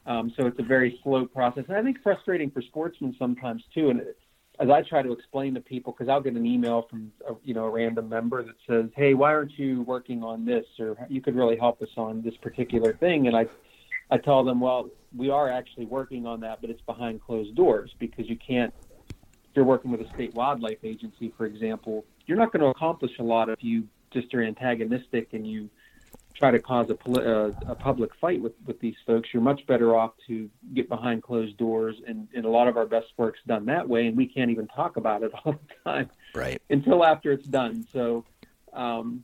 Um, 0.05 0.33
so 0.35 0.47
it's 0.47 0.57
a 0.59 0.63
very 0.63 0.99
slow 1.03 1.25
process, 1.25 1.65
and 1.67 1.77
I 1.77 1.83
think 1.83 2.01
frustrating 2.01 2.49
for 2.49 2.61
sportsmen 2.61 3.15
sometimes 3.19 3.63
too. 3.73 3.89
And 3.89 3.99
it, 3.99 4.17
as 4.59 4.69
I 4.69 4.81
try 4.81 5.03
to 5.03 5.11
explain 5.11 5.53
to 5.55 5.59
people, 5.59 5.93
because 5.93 6.09
I'll 6.09 6.21
get 6.21 6.33
an 6.33 6.45
email 6.45 6.87
from 6.89 7.11
a, 7.29 7.33
you 7.43 7.53
know 7.53 7.65
a 7.65 7.69
random 7.69 8.07
member 8.07 8.41
that 8.41 8.55
says, 8.65 8.89
"Hey, 8.95 9.13
why 9.13 9.33
aren't 9.33 9.59
you 9.59 9.81
working 9.81 10.23
on 10.23 10.45
this?" 10.45 10.65
or 10.79 10.95
"You 11.09 11.21
could 11.21 11.35
really 11.35 11.57
help 11.57 11.81
us 11.81 11.89
on 11.97 12.21
this 12.21 12.35
particular 12.37 12.93
thing," 12.93 13.27
and 13.27 13.35
I 13.35 13.47
I 14.09 14.17
tell 14.17 14.43
them, 14.43 14.59
well, 14.59 14.89
we 15.15 15.29
are 15.29 15.49
actually 15.49 15.85
working 15.85 16.25
on 16.25 16.39
that, 16.41 16.61
but 16.61 16.69
it's 16.69 16.81
behind 16.81 17.21
closed 17.21 17.55
doors 17.55 17.93
because 17.99 18.29
you 18.29 18.37
can't. 18.37 18.73
If 19.49 19.55
you're 19.55 19.65
working 19.65 19.91
with 19.91 20.01
a 20.01 20.09
state 20.13 20.33
wildlife 20.35 20.79
agency, 20.83 21.33
for 21.37 21.45
example, 21.45 22.05
you're 22.25 22.37
not 22.37 22.51
going 22.51 22.61
to 22.61 22.67
accomplish 22.67 23.11
a 23.19 23.23
lot 23.23 23.49
if 23.49 23.63
you 23.63 23.87
just 24.11 24.33
are 24.33 24.43
antagonistic 24.43 25.29
and 25.33 25.47
you 25.47 25.69
try 26.37 26.51
to 26.51 26.59
cause 26.59 26.87
a, 26.89 27.11
a, 27.11 27.47
a 27.71 27.75
public 27.75 28.11
fight 28.21 28.41
with, 28.41 28.53
with 28.65 28.79
these 28.79 28.95
folks. 29.05 29.29
You're 29.33 29.41
much 29.41 29.65
better 29.67 29.95
off 29.95 30.11
to 30.27 30.49
get 30.73 30.87
behind 30.87 31.23
closed 31.23 31.57
doors, 31.57 31.95
and, 32.07 32.27
and 32.35 32.45
a 32.45 32.49
lot 32.49 32.67
of 32.67 32.77
our 32.77 32.85
best 32.85 33.07
work's 33.17 33.39
done 33.47 33.65
that 33.65 33.87
way, 33.87 34.07
and 34.07 34.15
we 34.15 34.27
can't 34.27 34.51
even 34.51 34.67
talk 34.67 34.97
about 34.97 35.23
it 35.23 35.31
all 35.45 35.53
the 35.53 35.91
time, 35.91 36.09
right? 36.35 36.61
Until 36.69 37.03
after 37.03 37.31
it's 37.31 37.47
done. 37.47 37.87
So. 37.91 38.25
Um, 38.73 39.23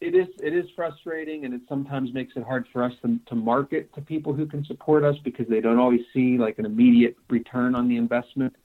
it 0.00 0.14
is 0.14 0.28
it 0.42 0.54
is 0.54 0.64
frustrating 0.74 1.44
and 1.44 1.52
it 1.52 1.60
sometimes 1.68 2.12
makes 2.14 2.32
it 2.34 2.42
hard 2.42 2.66
for 2.72 2.82
us 2.82 2.92
to, 3.02 3.20
to 3.26 3.34
market 3.34 3.92
to 3.94 4.00
people 4.00 4.32
who 4.32 4.46
can 4.46 4.64
support 4.64 5.04
us 5.04 5.14
because 5.22 5.46
they 5.46 5.60
don't 5.60 5.78
always 5.78 6.00
see 6.14 6.38
like 6.38 6.58
an 6.58 6.64
immediate 6.64 7.16
return 7.28 7.74
on 7.74 7.86
the 7.86 7.96
investment 7.96 8.56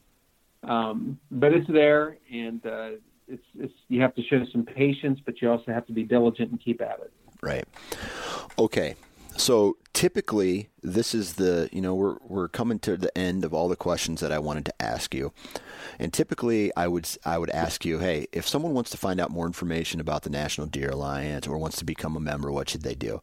um, 0.69 1.19
but 1.31 1.53
it's 1.53 1.67
there 1.67 2.17
and 2.31 2.65
uh, 2.65 2.89
it's, 3.27 3.43
it's 3.57 3.73
you 3.87 4.01
have 4.01 4.15
to 4.15 4.23
show 4.23 4.43
some 4.51 4.63
patience 4.63 5.19
but 5.25 5.41
you 5.41 5.49
also 5.49 5.71
have 5.71 5.85
to 5.87 5.93
be 5.93 6.03
diligent 6.03 6.51
and 6.51 6.61
keep 6.61 6.81
at 6.81 6.99
it. 6.99 7.13
Right. 7.41 7.65
Okay. 8.57 8.95
So 9.37 9.77
typically, 9.93 10.69
this 10.81 11.13
is 11.13 11.33
the 11.33 11.69
you 11.71 11.81
know 11.81 11.93
we're 11.93 12.17
we're 12.27 12.47
coming 12.47 12.79
to 12.79 12.95
the 12.95 13.15
end 13.17 13.43
of 13.43 13.53
all 13.53 13.67
the 13.67 13.75
questions 13.75 14.21
that 14.21 14.31
I 14.31 14.39
wanted 14.39 14.65
to 14.65 14.81
ask 14.81 15.13
you, 15.13 15.33
and 15.99 16.13
typically 16.13 16.71
I 16.75 16.87
would 16.87 17.09
I 17.25 17.37
would 17.37 17.49
ask 17.49 17.83
you, 17.83 17.99
hey, 17.99 18.27
if 18.31 18.47
someone 18.47 18.73
wants 18.73 18.91
to 18.91 18.97
find 18.97 19.19
out 19.19 19.31
more 19.31 19.45
information 19.45 19.99
about 19.99 20.23
the 20.23 20.29
National 20.29 20.67
Deer 20.67 20.89
Alliance 20.89 21.47
or 21.47 21.57
wants 21.57 21.77
to 21.77 21.85
become 21.85 22.15
a 22.15 22.21
member, 22.21 22.51
what 22.51 22.69
should 22.69 22.83
they 22.83 22.95
do? 22.95 23.21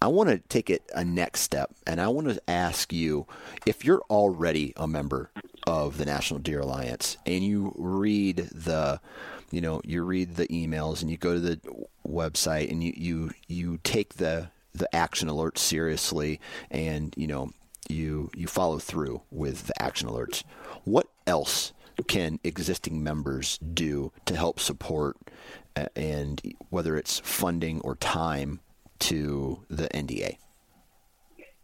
I 0.00 0.06
want 0.06 0.30
to 0.30 0.38
take 0.38 0.70
it 0.70 0.82
a 0.94 1.04
next 1.04 1.40
step, 1.40 1.74
and 1.86 2.00
I 2.00 2.08
want 2.08 2.28
to 2.28 2.40
ask 2.48 2.92
you 2.92 3.26
if 3.66 3.84
you're 3.84 4.02
already 4.08 4.72
a 4.76 4.86
member 4.86 5.30
of 5.68 5.98
the 5.98 6.06
National 6.06 6.40
Deer 6.40 6.60
Alliance 6.60 7.18
and 7.26 7.44
you 7.44 7.74
read 7.76 8.38
the 8.54 8.98
you 9.50 9.60
know 9.60 9.82
you 9.84 10.02
read 10.02 10.36
the 10.36 10.46
emails 10.48 11.02
and 11.02 11.10
you 11.10 11.18
go 11.18 11.34
to 11.34 11.40
the 11.40 11.60
website 12.06 12.70
and 12.70 12.82
you 12.82 12.94
you 12.96 13.30
you 13.48 13.78
take 13.84 14.14
the 14.14 14.48
the 14.72 14.92
action 14.96 15.28
alerts 15.28 15.58
seriously 15.58 16.40
and 16.70 17.12
you 17.18 17.26
know 17.26 17.50
you 17.90 18.30
you 18.34 18.46
follow 18.46 18.78
through 18.78 19.20
with 19.30 19.66
the 19.66 19.82
action 19.82 20.08
alerts. 20.08 20.42
What 20.84 21.08
else 21.26 21.74
can 22.06 22.40
existing 22.44 23.02
members 23.02 23.58
do 23.58 24.10
to 24.24 24.36
help 24.36 24.60
support 24.60 25.18
uh, 25.76 25.86
and 25.94 26.40
whether 26.70 26.96
it's 26.96 27.18
funding 27.18 27.82
or 27.82 27.96
time 27.96 28.60
to 29.00 29.64
the 29.68 29.88
NDA 29.88 30.38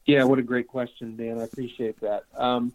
yeah 0.05 0.25
what 0.25 0.39
a 0.39 0.43
great 0.43 0.67
question 0.67 1.17
Dan. 1.17 1.41
I 1.41 1.45
appreciate 1.45 2.01
that. 2.01 2.25
Um, 2.37 2.73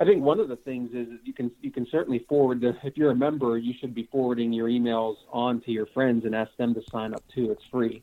I 0.00 0.04
think 0.04 0.22
one 0.22 0.40
of 0.40 0.48
the 0.48 0.56
things 0.56 0.90
is 0.92 1.08
you 1.24 1.32
can 1.32 1.50
you 1.60 1.70
can 1.70 1.86
certainly 1.90 2.20
forward 2.28 2.60
the, 2.60 2.76
if 2.82 2.96
you're 2.96 3.12
a 3.12 3.16
member 3.16 3.56
you 3.58 3.74
should 3.78 3.94
be 3.94 4.08
forwarding 4.10 4.52
your 4.52 4.68
emails 4.68 5.16
on 5.30 5.60
to 5.62 5.70
your 5.70 5.86
friends 5.86 6.24
and 6.24 6.34
ask 6.34 6.50
them 6.56 6.74
to 6.74 6.82
sign 6.90 7.14
up 7.14 7.22
too 7.32 7.52
it's 7.52 7.62
free 7.70 8.02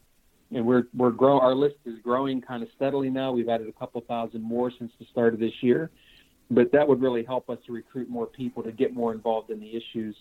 and 0.53 0.65
we're 0.65 0.83
we're 0.93 1.11
grow 1.11 1.39
our 1.39 1.55
list 1.55 1.75
is 1.85 1.99
growing 1.99 2.41
kind 2.41 2.63
of 2.63 2.69
steadily 2.75 3.09
now. 3.09 3.31
We've 3.31 3.49
added 3.49 3.67
a 3.67 3.71
couple 3.71 4.01
thousand 4.01 4.41
more 4.41 4.71
since 4.71 4.91
the 4.99 5.05
start 5.05 5.33
of 5.33 5.39
this 5.39 5.53
year, 5.61 5.89
but 6.49 6.71
that 6.71 6.87
would 6.87 7.01
really 7.01 7.23
help 7.23 7.49
us 7.49 7.57
to 7.65 7.71
recruit 7.71 8.09
more 8.09 8.27
people 8.27 8.63
to 8.63 8.71
get 8.71 8.93
more 8.93 9.13
involved 9.13 9.49
in 9.49 9.59
the 9.59 9.75
issues. 9.75 10.15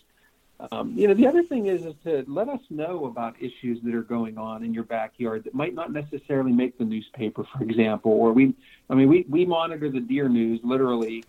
Um, 0.71 0.93
you 0.95 1.07
know, 1.07 1.15
the 1.15 1.25
other 1.25 1.43
thing 1.43 1.65
is 1.65 1.85
is 1.85 1.95
to 2.03 2.23
let 2.27 2.47
us 2.47 2.61
know 2.69 3.05
about 3.05 3.35
issues 3.41 3.81
that 3.83 3.95
are 3.95 4.03
going 4.03 4.37
on 4.37 4.63
in 4.63 4.73
your 4.73 4.83
backyard 4.83 5.43
that 5.45 5.55
might 5.55 5.73
not 5.73 5.91
necessarily 5.91 6.51
make 6.51 6.77
the 6.77 6.85
newspaper, 6.85 7.43
for 7.57 7.63
example. 7.63 8.11
Or 8.11 8.31
we, 8.31 8.53
I 8.89 8.95
mean, 8.95 9.09
we 9.09 9.25
we 9.27 9.45
monitor 9.45 9.89
the 9.89 9.99
deer 9.99 10.29
news 10.29 10.59
literally 10.63 11.23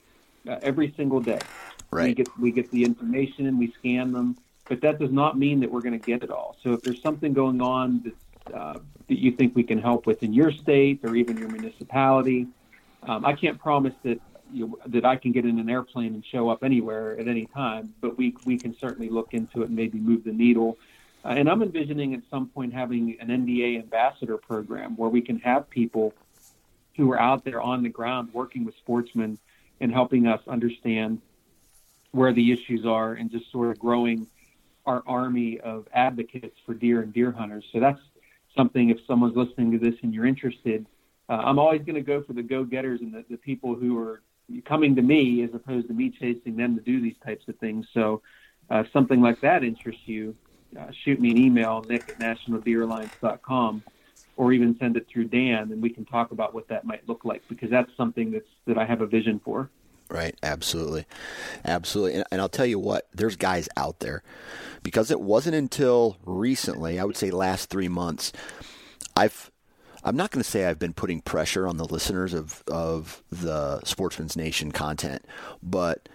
uh, 0.49 0.59
every 0.62 0.93
single 0.97 1.20
day. 1.20 1.40
Right. 1.90 2.09
We 2.09 2.14
get 2.14 2.38
we 2.38 2.53
get 2.53 2.70
the 2.70 2.84
information 2.84 3.47
and 3.47 3.59
we 3.59 3.72
scan 3.78 4.12
them, 4.12 4.36
but 4.68 4.80
that 4.80 4.99
does 4.99 5.12
not 5.12 5.38
mean 5.38 5.61
that 5.61 5.70
we're 5.70 5.82
going 5.82 5.99
to 5.99 6.07
get 6.07 6.22
it 6.22 6.30
all. 6.30 6.57
So 6.62 6.72
if 6.72 6.82
there's 6.82 7.03
something 7.03 7.32
going 7.32 7.61
on 7.61 8.03
that's 8.05 8.55
uh, 8.55 8.78
that 9.09 9.18
you 9.18 9.32
think 9.32 9.55
we 9.55 9.62
can 9.62 9.78
help 9.78 10.07
with 10.07 10.22
in 10.22 10.32
your 10.32 10.51
state 10.51 11.01
or 11.05 11.16
even 11.16 11.36
your 11.36 11.49
municipality. 11.49 12.47
Um, 13.03 13.24
I 13.24 13.34
can't 13.34 13.59
promise 13.59 13.95
that 14.05 14.20
you, 14.53 14.78
that 14.86 15.05
I 15.05 15.16
can 15.16 15.32
get 15.32 15.45
in 15.45 15.59
an 15.59 15.68
airplane 15.70 16.14
and 16.14 16.24
show 16.24 16.49
up 16.49 16.62
anywhere 16.62 17.18
at 17.18 17.26
any 17.26 17.47
time, 17.47 17.95
but 18.01 18.16
we 18.18 18.34
we 18.45 18.59
can 18.59 18.76
certainly 18.78 19.09
look 19.09 19.34
into 19.34 19.62
it 19.62 19.68
and 19.68 19.76
maybe 19.76 19.99
move 19.99 20.24
the 20.24 20.32
needle. 20.32 20.78
Uh, 21.24 21.28
and 21.28 21.49
I'm 21.49 21.62
envisioning 21.62 22.14
at 22.14 22.22
some 22.30 22.49
point 22.49 22.72
having 22.72 23.16
an 23.20 23.28
NDA 23.28 23.78
ambassador 23.78 24.36
program 24.36 24.97
where 24.97 25.09
we 25.09 25.20
can 25.20 25.38
have 25.40 25.70
people 25.70 26.12
who 26.97 27.11
are 27.12 27.20
out 27.20 27.45
there 27.45 27.61
on 27.61 27.82
the 27.82 27.88
ground 27.88 28.30
working 28.32 28.64
with 28.64 28.76
sportsmen 28.76 29.38
and 29.83 29.93
helping 29.93 30.26
us 30.26 30.41
understand 30.47 31.20
where 32.12 32.33
the 32.33 32.53
issues 32.53 32.87
are 32.87 33.14
and 33.14 33.30
just 33.30 33.51
sort 33.51 33.70
of 33.70 33.78
growing 33.78 34.26
our 34.87 35.03
army 35.07 35.59
of 35.61 35.89
advocates 35.93 36.57
for 36.64 36.72
deer 36.72 37.03
and 37.03 37.12
deer 37.12 37.33
hunters. 37.33 37.64
So 37.72 37.80
that's 37.80 38.01
something 38.57 38.91
if 38.91 38.99
someone's 39.07 39.37
listening 39.37 39.72
to 39.72 39.78
this 39.78 39.95
and 40.03 40.14
you're 40.14 40.26
interested. 40.26 40.87
Uh, 41.28 41.43
I'm 41.45 41.59
always 41.59 41.83
going 41.83 41.97
to 41.97 42.03
go 42.03 42.22
for 42.22 42.33
the 42.33 42.43
go-getters 42.43 43.01
and 43.01 43.12
the, 43.12 43.24
the 43.28 43.37
people 43.37 43.74
who 43.74 43.99
are 43.99 44.22
coming 44.64 44.95
to 44.97 45.03
me 45.03 45.43
as 45.43 45.51
opposed 45.53 45.89
to 45.89 45.95
me 45.95 46.11
chasing 46.11 46.57
them 46.57 46.76
to 46.76 46.83
do 46.83 47.01
these 47.01 47.16
types 47.24 47.49
of 47.49 47.57
things. 47.59 47.87
So 47.93 48.22
uh, 48.70 48.85
something 48.93 49.20
like 49.20 49.41
that 49.41 49.64
interests 49.64 50.03
you, 50.07 50.37
uh, 50.78 50.87
shoot 51.05 51.20
me 51.20 51.30
an 51.33 51.39
email, 51.39 51.85
nick 51.89 52.09
at 52.09 52.18
nationaldeeralliance.com, 52.18 53.83
or 54.37 54.53
even 54.53 54.76
send 54.78 54.97
it 54.97 55.07
through 55.09 55.24
Dan, 55.24 55.72
and 55.72 55.83
we 55.83 55.91
can 55.91 56.05
talk 56.05 56.33
about 56.33 56.55
what 56.55 56.68
that 56.68 56.85
might 56.85 57.07
look 57.09 57.24
like 57.24 57.43
because 57.49 57.70
that's 57.70 57.91
something 57.97 58.30
that's 58.30 58.49
that 58.66 58.78
I 58.78 58.85
have 58.85 59.01
a 59.01 59.07
vision 59.07 59.41
for. 59.45 59.70
Right, 60.09 60.37
absolutely, 60.43 61.07
absolutely, 61.64 62.14
and, 62.14 62.24
and, 62.30 62.41
I'll 62.41 62.49
tell 62.49 62.66
you 62.66 62.78
what, 62.78 63.09
there's 63.14 63.37
guys 63.37 63.68
out 63.78 64.01
there 64.01 64.22
because 64.83 65.11
it 65.11 65.20
wasn't 65.20 65.55
until 65.57 66.18
recently, 66.26 67.01
I 67.01 67.05
would 67.05 67.16
say 67.16 67.30
last 67.30 67.70
three 67.70 67.89
months, 67.89 68.33
I've 69.16 69.51
I'm 70.05 70.16
not 70.16 70.30
going 70.30 70.43
to 70.43 70.49
say 70.49 70.66
I've 70.66 70.78
been 70.78 70.93
putting 70.93 71.20
pressure 71.20 71.66
on 71.66 71.76
the 71.76 71.85
listeners 71.85 72.35
of 72.35 72.62
of 72.66 73.22
the 73.30 73.80
Sportsman's 73.85 74.37
Nation 74.37 74.72
content, 74.72 75.24
but 75.62 76.09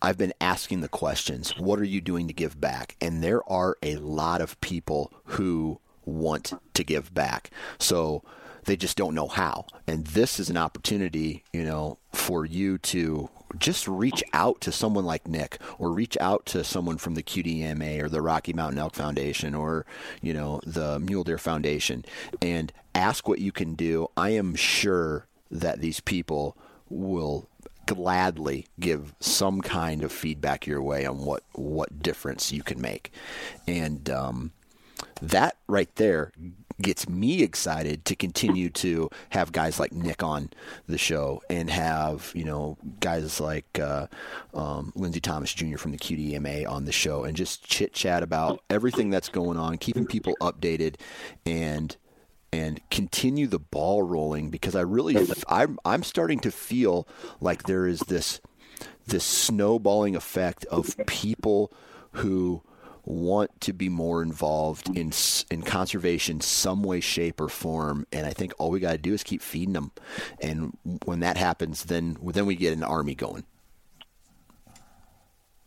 I've 0.00 0.18
been 0.18 0.34
asking 0.40 0.80
the 0.80 0.88
questions. 0.88 1.56
What 1.56 1.78
are 1.78 1.84
you 1.84 2.00
doing 2.00 2.28
to 2.28 2.34
give 2.34 2.60
back? 2.60 2.96
And 3.00 3.22
there 3.22 3.48
are 3.50 3.76
a 3.82 3.96
lot 3.96 4.40
of 4.40 4.60
people 4.60 5.12
who 5.24 5.80
want 6.04 6.52
to 6.74 6.84
give 6.84 7.12
back. 7.14 7.50
So 7.78 8.22
they 8.64 8.76
just 8.76 8.96
don't 8.96 9.14
know 9.14 9.28
how. 9.28 9.66
And 9.86 10.06
this 10.06 10.40
is 10.40 10.50
an 10.50 10.56
opportunity, 10.56 11.44
you 11.52 11.64
know, 11.64 11.98
for 12.12 12.44
you 12.44 12.78
to 12.78 13.28
just 13.58 13.86
reach 13.86 14.24
out 14.32 14.60
to 14.62 14.72
someone 14.72 15.04
like 15.04 15.28
Nick 15.28 15.58
or 15.78 15.92
reach 15.92 16.16
out 16.20 16.46
to 16.46 16.64
someone 16.64 16.98
from 16.98 17.14
the 17.14 17.22
QDMA 17.22 18.02
or 18.02 18.08
the 18.08 18.22
Rocky 18.22 18.52
Mountain 18.52 18.78
Elk 18.78 18.94
Foundation 18.94 19.54
or, 19.54 19.86
you 20.22 20.32
know, 20.32 20.60
the 20.64 20.98
Mule 20.98 21.24
Deer 21.24 21.38
Foundation 21.38 22.04
and 22.42 22.72
ask 22.94 23.28
what 23.28 23.38
you 23.38 23.52
can 23.52 23.74
do. 23.74 24.08
I 24.16 24.30
am 24.30 24.54
sure 24.54 25.26
that 25.50 25.80
these 25.80 26.00
people 26.00 26.56
will 26.88 27.48
gladly 27.86 28.66
give 28.80 29.14
some 29.20 29.60
kind 29.60 30.02
of 30.02 30.10
feedback 30.10 30.66
your 30.66 30.82
way 30.82 31.04
on 31.04 31.18
what 31.18 31.42
what 31.52 32.02
difference 32.02 32.50
you 32.50 32.62
can 32.62 32.80
make. 32.80 33.12
And 33.66 34.08
um, 34.08 34.52
that 35.30 35.56
right 35.66 35.94
there 35.96 36.32
gets 36.80 37.08
me 37.08 37.42
excited 37.42 38.04
to 38.04 38.16
continue 38.16 38.68
to 38.68 39.08
have 39.30 39.52
guys 39.52 39.78
like 39.78 39.92
Nick 39.92 40.22
on 40.22 40.50
the 40.88 40.98
show 40.98 41.40
and 41.48 41.70
have 41.70 42.32
you 42.34 42.44
know 42.44 42.76
guys 43.00 43.40
like 43.40 43.78
uh, 43.78 44.06
um, 44.52 44.92
Lindsay 44.94 45.20
Thomas 45.20 45.52
Jr. 45.52 45.76
from 45.76 45.92
the 45.92 45.98
QDMA 45.98 46.68
on 46.68 46.84
the 46.84 46.92
show 46.92 47.24
and 47.24 47.36
just 47.36 47.64
chit 47.64 47.92
chat 47.92 48.22
about 48.22 48.60
everything 48.70 49.10
that's 49.10 49.28
going 49.28 49.58
on, 49.58 49.78
keeping 49.78 50.06
people 50.06 50.36
updated, 50.40 50.96
and 51.46 51.96
and 52.52 52.80
continue 52.90 53.46
the 53.46 53.58
ball 53.58 54.02
rolling 54.02 54.50
because 54.50 54.74
I 54.74 54.80
really 54.82 55.16
I'm 55.48 55.78
I'm 55.84 56.02
starting 56.02 56.40
to 56.40 56.50
feel 56.50 57.08
like 57.40 57.64
there 57.64 57.86
is 57.86 58.00
this 58.00 58.40
this 59.06 59.24
snowballing 59.24 60.16
effect 60.16 60.64
of 60.66 60.96
people 61.06 61.72
who 62.12 62.62
want 63.06 63.60
to 63.60 63.72
be 63.72 63.88
more 63.88 64.22
involved 64.22 64.88
in 64.96 65.12
in 65.50 65.62
conservation 65.62 66.40
some 66.40 66.82
way 66.82 67.00
shape 67.00 67.40
or 67.40 67.48
form 67.48 68.06
and 68.12 68.26
i 68.26 68.30
think 68.30 68.52
all 68.58 68.70
we 68.70 68.80
got 68.80 68.92
to 68.92 68.98
do 68.98 69.12
is 69.12 69.22
keep 69.22 69.42
feeding 69.42 69.74
them 69.74 69.92
and 70.40 70.76
when 71.04 71.20
that 71.20 71.36
happens 71.36 71.84
then 71.84 72.16
then 72.22 72.46
we 72.46 72.56
get 72.56 72.72
an 72.72 72.82
army 72.82 73.14
going. 73.14 73.44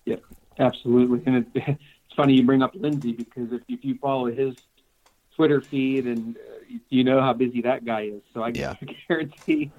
Yeah 0.06 0.16
absolutely. 0.60 1.22
And 1.26 1.38
it, 1.38 1.48
it's 1.56 2.16
funny 2.16 2.34
you 2.34 2.44
bring 2.44 2.64
up 2.64 2.72
lindsay 2.74 3.12
because 3.12 3.52
if, 3.52 3.62
if 3.68 3.84
you 3.84 3.98
follow 4.00 4.26
his 4.26 4.56
twitter 5.36 5.62
feed 5.62 6.08
and 6.08 6.36
uh, 6.38 6.76
you 6.90 7.04
know 7.04 7.22
how 7.22 7.34
busy 7.34 7.62
that 7.62 7.86
guy 7.86 8.02
is 8.02 8.22
so 8.34 8.42
i 8.42 8.50
yeah. 8.50 8.74
guarantee 9.08 9.72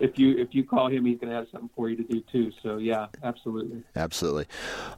if 0.00 0.18
you 0.18 0.36
if 0.36 0.48
you 0.52 0.64
call 0.64 0.88
him, 0.88 1.04
he's 1.04 1.18
going 1.18 1.30
to 1.30 1.36
have 1.36 1.46
something 1.52 1.70
for 1.76 1.88
you 1.88 1.96
to 1.96 2.02
do 2.02 2.22
too. 2.32 2.50
So 2.62 2.78
yeah, 2.78 3.06
absolutely, 3.22 3.82
absolutely. 3.94 4.46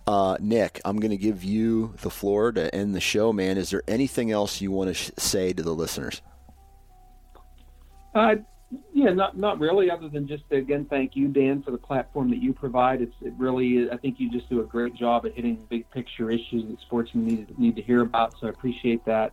Uh, 0.06 0.36
Nick, 0.40 0.80
I'm 0.84 0.98
going 0.98 1.10
to 1.10 1.16
give 1.16 1.44
you 1.44 1.94
the 2.02 2.10
floor 2.10 2.52
to 2.52 2.74
end 2.74 2.94
the 2.94 3.00
show, 3.00 3.32
man. 3.32 3.58
Is 3.58 3.70
there 3.70 3.82
anything 3.88 4.30
else 4.30 4.60
you 4.60 4.70
want 4.70 4.88
to 4.88 4.94
sh- 4.94 5.10
say 5.18 5.52
to 5.52 5.62
the 5.62 5.74
listeners? 5.74 6.22
Uh, 8.14 8.36
yeah, 8.92 9.12
not 9.12 9.36
not 9.36 9.58
really. 9.58 9.90
Other 9.90 10.08
than 10.08 10.26
just 10.26 10.48
to, 10.50 10.56
again, 10.56 10.86
thank 10.88 11.16
you, 11.16 11.28
Dan, 11.28 11.62
for 11.62 11.72
the 11.72 11.78
platform 11.78 12.30
that 12.30 12.42
you 12.42 12.52
provide. 12.52 13.02
It's 13.02 13.14
it 13.20 13.34
really. 13.36 13.90
I 13.90 13.96
think 13.96 14.18
you 14.18 14.30
just 14.30 14.48
do 14.48 14.60
a 14.60 14.64
great 14.64 14.94
job 14.94 15.26
at 15.26 15.34
hitting 15.34 15.58
big 15.68 15.90
picture 15.90 16.30
issues 16.30 16.64
that 16.68 16.80
sportsmen 16.80 17.26
need 17.26 17.58
need 17.58 17.76
to 17.76 17.82
hear 17.82 18.02
about. 18.02 18.34
So 18.40 18.46
I 18.46 18.50
appreciate 18.50 19.04
that. 19.04 19.32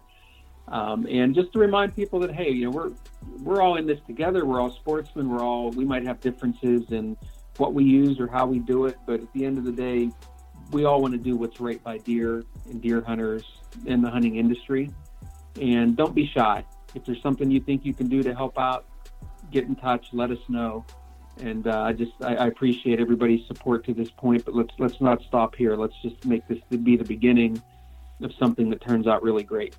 Um, 0.69 1.07
and 1.07 1.33
just 1.33 1.51
to 1.53 1.59
remind 1.59 1.95
people 1.95 2.19
that 2.19 2.33
hey, 2.33 2.49
you 2.49 2.65
know, 2.65 2.71
we're 2.71 2.91
we're 3.41 3.61
all 3.61 3.77
in 3.77 3.87
this 3.87 3.99
together. 4.05 4.45
We're 4.45 4.61
all 4.61 4.71
sportsmen. 4.71 5.29
We're 5.29 5.43
all 5.43 5.71
we 5.71 5.85
might 5.85 6.05
have 6.05 6.19
differences 6.21 6.83
in 6.91 7.17
what 7.57 7.73
we 7.73 7.83
use 7.83 8.19
or 8.19 8.27
how 8.27 8.45
we 8.45 8.59
do 8.59 8.85
it, 8.85 8.97
but 9.05 9.21
at 9.21 9.33
the 9.33 9.45
end 9.45 9.57
of 9.57 9.65
the 9.65 9.71
day, 9.71 10.09
we 10.71 10.85
all 10.85 11.01
want 11.01 11.13
to 11.13 11.19
do 11.19 11.35
what's 11.35 11.59
right 11.59 11.83
by 11.83 11.97
deer 11.97 12.43
and 12.65 12.81
deer 12.81 13.01
hunters 13.01 13.43
in 13.85 14.01
the 14.01 14.09
hunting 14.09 14.37
industry. 14.37 14.89
And 15.59 15.97
don't 15.97 16.15
be 16.15 16.27
shy. 16.27 16.63
If 16.95 17.05
there's 17.05 17.21
something 17.21 17.49
you 17.51 17.59
think 17.59 17.85
you 17.85 17.93
can 17.93 18.07
do 18.07 18.23
to 18.23 18.33
help 18.33 18.57
out, 18.57 18.85
get 19.51 19.65
in 19.65 19.75
touch. 19.75 20.07
Let 20.13 20.31
us 20.31 20.39
know. 20.47 20.85
And 21.41 21.67
uh, 21.67 21.81
I 21.81 21.93
just 21.93 22.11
I, 22.21 22.35
I 22.35 22.47
appreciate 22.47 22.99
everybody's 22.99 23.45
support 23.47 23.85
to 23.85 23.93
this 23.93 24.09
point. 24.11 24.45
But 24.45 24.55
let's 24.55 24.73
let's 24.77 25.01
not 25.01 25.21
stop 25.23 25.55
here. 25.55 25.75
Let's 25.75 25.95
just 26.01 26.25
make 26.25 26.47
this 26.47 26.59
be 26.83 26.95
the 26.95 27.03
beginning 27.03 27.61
of 28.21 28.31
something 28.37 28.69
that 28.69 28.81
turns 28.81 29.07
out 29.07 29.23
really 29.23 29.43
great. 29.43 29.75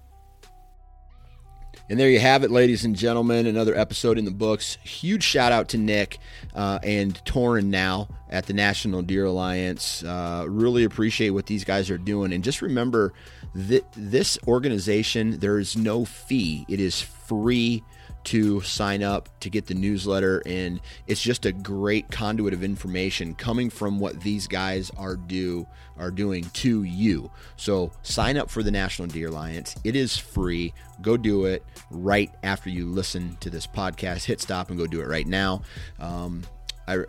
And 1.91 1.99
there 1.99 2.09
you 2.09 2.21
have 2.21 2.45
it, 2.45 2.53
ladies 2.53 2.85
and 2.85 2.95
gentlemen. 2.95 3.49
Another 3.49 3.77
episode 3.77 4.17
in 4.17 4.25
the 4.25 4.31
books. 4.31 4.79
Huge 4.85 5.25
shout 5.25 5.51
out 5.51 5.71
to 5.71 5.77
Nick 5.77 6.21
uh, 6.55 6.79
and 6.85 7.13
Torin 7.25 7.65
now 7.65 8.09
at 8.29 8.47
the 8.47 8.53
National 8.53 9.03
Deer 9.03 9.25
Alliance. 9.25 10.05
Uh, 10.05 10.45
really 10.47 10.85
appreciate 10.85 11.31
what 11.31 11.47
these 11.47 11.65
guys 11.65 11.91
are 11.91 11.99
doing. 11.99 12.33
And 12.33 12.45
just 12.45 12.63
remember 12.63 13.13
that 13.57 13.85
this 13.97 14.39
organization, 14.47 15.41
there 15.41 15.59
is 15.59 15.77
no 15.77 16.05
fee, 16.05 16.65
it 16.69 16.79
is 16.79 17.01
free 17.01 17.83
to 18.25 18.61
sign 18.61 19.03
up 19.03 19.29
to 19.41 19.51
get 19.51 19.67
the 19.67 19.75
newsletter 19.75 20.43
and 20.47 20.81
it's 21.07 21.23
just 21.23 21.47
a 21.47 21.53
great 21.53 22.11
conduit 22.11 22.53
of 22.53 22.63
information 22.63 23.35
coming 23.35 23.71
from 23.71 23.99
what 23.99 24.21
these 24.21 24.47
guys 24.47 24.91
are 24.97 25.17
do 25.17 25.67
are 25.97 26.11
doing 26.11 26.45
to 26.53 26.83
you. 26.83 27.31
So 27.57 27.93
sign 28.03 28.37
up 28.37 28.51
for 28.51 28.63
the 28.63 28.71
National 28.71 29.09
Deer 29.09 29.29
Alliance. 29.29 29.77
It 29.85 29.97
is 29.97 30.17
free. 30.17 30.73
Go 31.03 31.17
do 31.17 31.45
it 31.45 31.65
right 31.91 32.31
after 32.43 32.71
you 32.71 32.87
listen 32.87 33.37
to 33.41 33.51
this 33.51 33.67
podcast. 33.67 34.25
Hit 34.25 34.41
stop 34.41 34.71
and 34.71 34.79
go 34.79 34.87
do 34.87 35.01
it 35.01 35.09
right 35.09 35.27
now. 35.27 35.63
Um, 35.99 36.43
I 36.89 37.05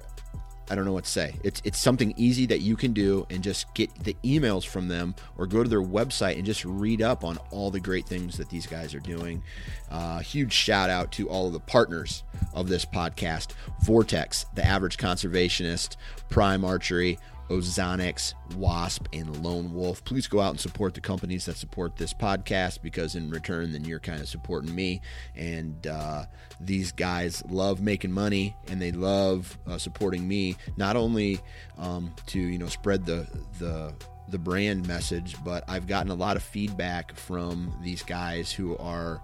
I 0.72 0.76
don't 0.76 0.86
know 0.86 0.94
what 0.94 1.04
to 1.04 1.10
say. 1.10 1.36
It's 1.44 1.62
it's 1.66 1.78
something 1.78 2.14
easy 2.16 2.46
that 2.46 2.62
you 2.62 2.78
can 2.78 2.94
do 2.94 3.28
and 3.30 3.44
just 3.44 3.74
get 3.74 3.94
the 4.06 4.16
emails 4.24 4.66
from 4.66 4.88
them 4.88 5.16
or 5.38 5.46
go 5.46 5.64
to 5.64 5.68
their 5.70 5.82
website 5.82 6.38
and 6.38 6.46
just 6.46 6.64
read 6.64 7.02
up 7.02 7.26
on 7.26 7.38
all 7.50 7.72
the 7.72 7.80
great 7.82 8.06
things 8.06 8.38
that 8.38 8.50
these 8.50 8.66
guys 8.66 8.96
are 8.96 9.02
doing. 9.02 9.44
Uh, 9.90 10.20
huge 10.20 10.54
shout 10.54 10.90
out 10.90 11.12
to 11.12 11.28
all 11.28 11.48
of 11.48 11.52
the 11.52 11.60
partners 11.60 12.24
of 12.54 12.70
this 12.70 12.86
podcast: 12.86 13.50
Vortex, 13.84 14.46
the 14.56 14.66
Average 14.66 14.96
Conservationist, 14.96 15.98
Prime 16.30 16.64
Archery, 16.64 17.20
Ozonics, 17.52 18.34
Wasp, 18.56 19.08
and 19.12 19.44
Lone 19.44 19.74
Wolf. 19.74 20.04
Please 20.06 20.26
go 20.26 20.40
out 20.40 20.52
and 20.52 20.60
support 20.60 20.94
the 20.94 21.02
companies 21.02 21.46
that 21.46 21.58
support 21.58 21.98
this 21.98 22.14
podcast 22.14 22.82
because 22.82 23.16
in 23.16 23.30
return, 23.30 23.74
then 23.74 23.84
you're 23.84 24.00
kind 24.00 24.22
of 24.22 24.30
supporting 24.30 24.74
me. 24.74 25.02
And 25.36 25.86
uh, 25.86 26.26
these 26.62 26.94
guys 26.94 27.44
love 27.50 27.82
making 27.82 28.14
money 28.14 28.56
and 28.70 28.82
they 28.82 28.94
love 28.94 29.58
uh, 29.68 29.78
supporting 29.78 30.26
me, 30.26 30.56
not 30.78 30.96
only 30.96 31.42
um, 31.78 32.14
to 32.28 32.40
you 32.40 32.58
know 32.58 32.68
spread 32.68 33.06
the 33.06 33.28
the 33.60 33.94
the 34.30 34.40
brand 34.40 34.88
message, 34.88 35.36
but 35.44 35.66
I've 35.68 35.88
gotten 35.88 36.10
a 36.10 36.16
lot 36.16 36.38
of 36.38 36.44
feedback 36.44 37.14
from 37.18 37.78
these 37.84 38.02
guys 38.02 38.50
who 38.50 38.78
are 38.78 39.22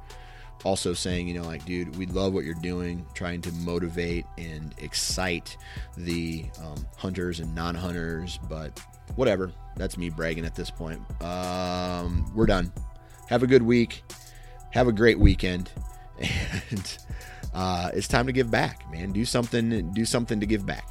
also 0.64 0.94
saying, 0.94 1.28
you 1.28 1.34
know, 1.36 1.46
like, 1.46 1.66
dude, 1.66 1.96
we 1.98 2.06
love 2.08 2.34
what 2.34 2.44
you're 2.44 2.56
doing, 2.56 3.06
trying 3.14 3.42
to 3.42 3.52
motivate 3.54 4.26
and 4.38 4.74
excite 4.80 5.58
the 5.96 6.46
um, 6.62 6.86
hunters 6.98 7.40
and 7.40 7.54
non 7.54 7.76
hunters, 7.76 8.40
but 8.50 8.80
whatever. 9.16 9.52
That's 9.76 9.98
me 9.98 10.10
bragging 10.10 10.46
at 10.46 10.56
this 10.56 10.72
point. 10.72 11.02
Um, 11.22 12.32
we're 12.36 12.48
done. 12.48 12.72
Have 13.30 13.44
a 13.44 13.48
good 13.48 13.64
week. 13.64 14.04
Have 14.72 14.88
a 14.88 14.94
great 14.94 15.20
weekend. 15.20 15.72
And 16.72 16.98
uh, 17.54 17.92
it's 17.94 18.08
time 18.08 18.26
to 18.26 18.34
give 18.34 18.50
back, 18.50 18.92
man. 18.92 19.12
Do 19.12 19.24
something. 19.24 19.92
Do 19.92 20.06
something 20.06 20.40
to 20.40 20.46
give 20.46 20.66
back. 20.66 20.88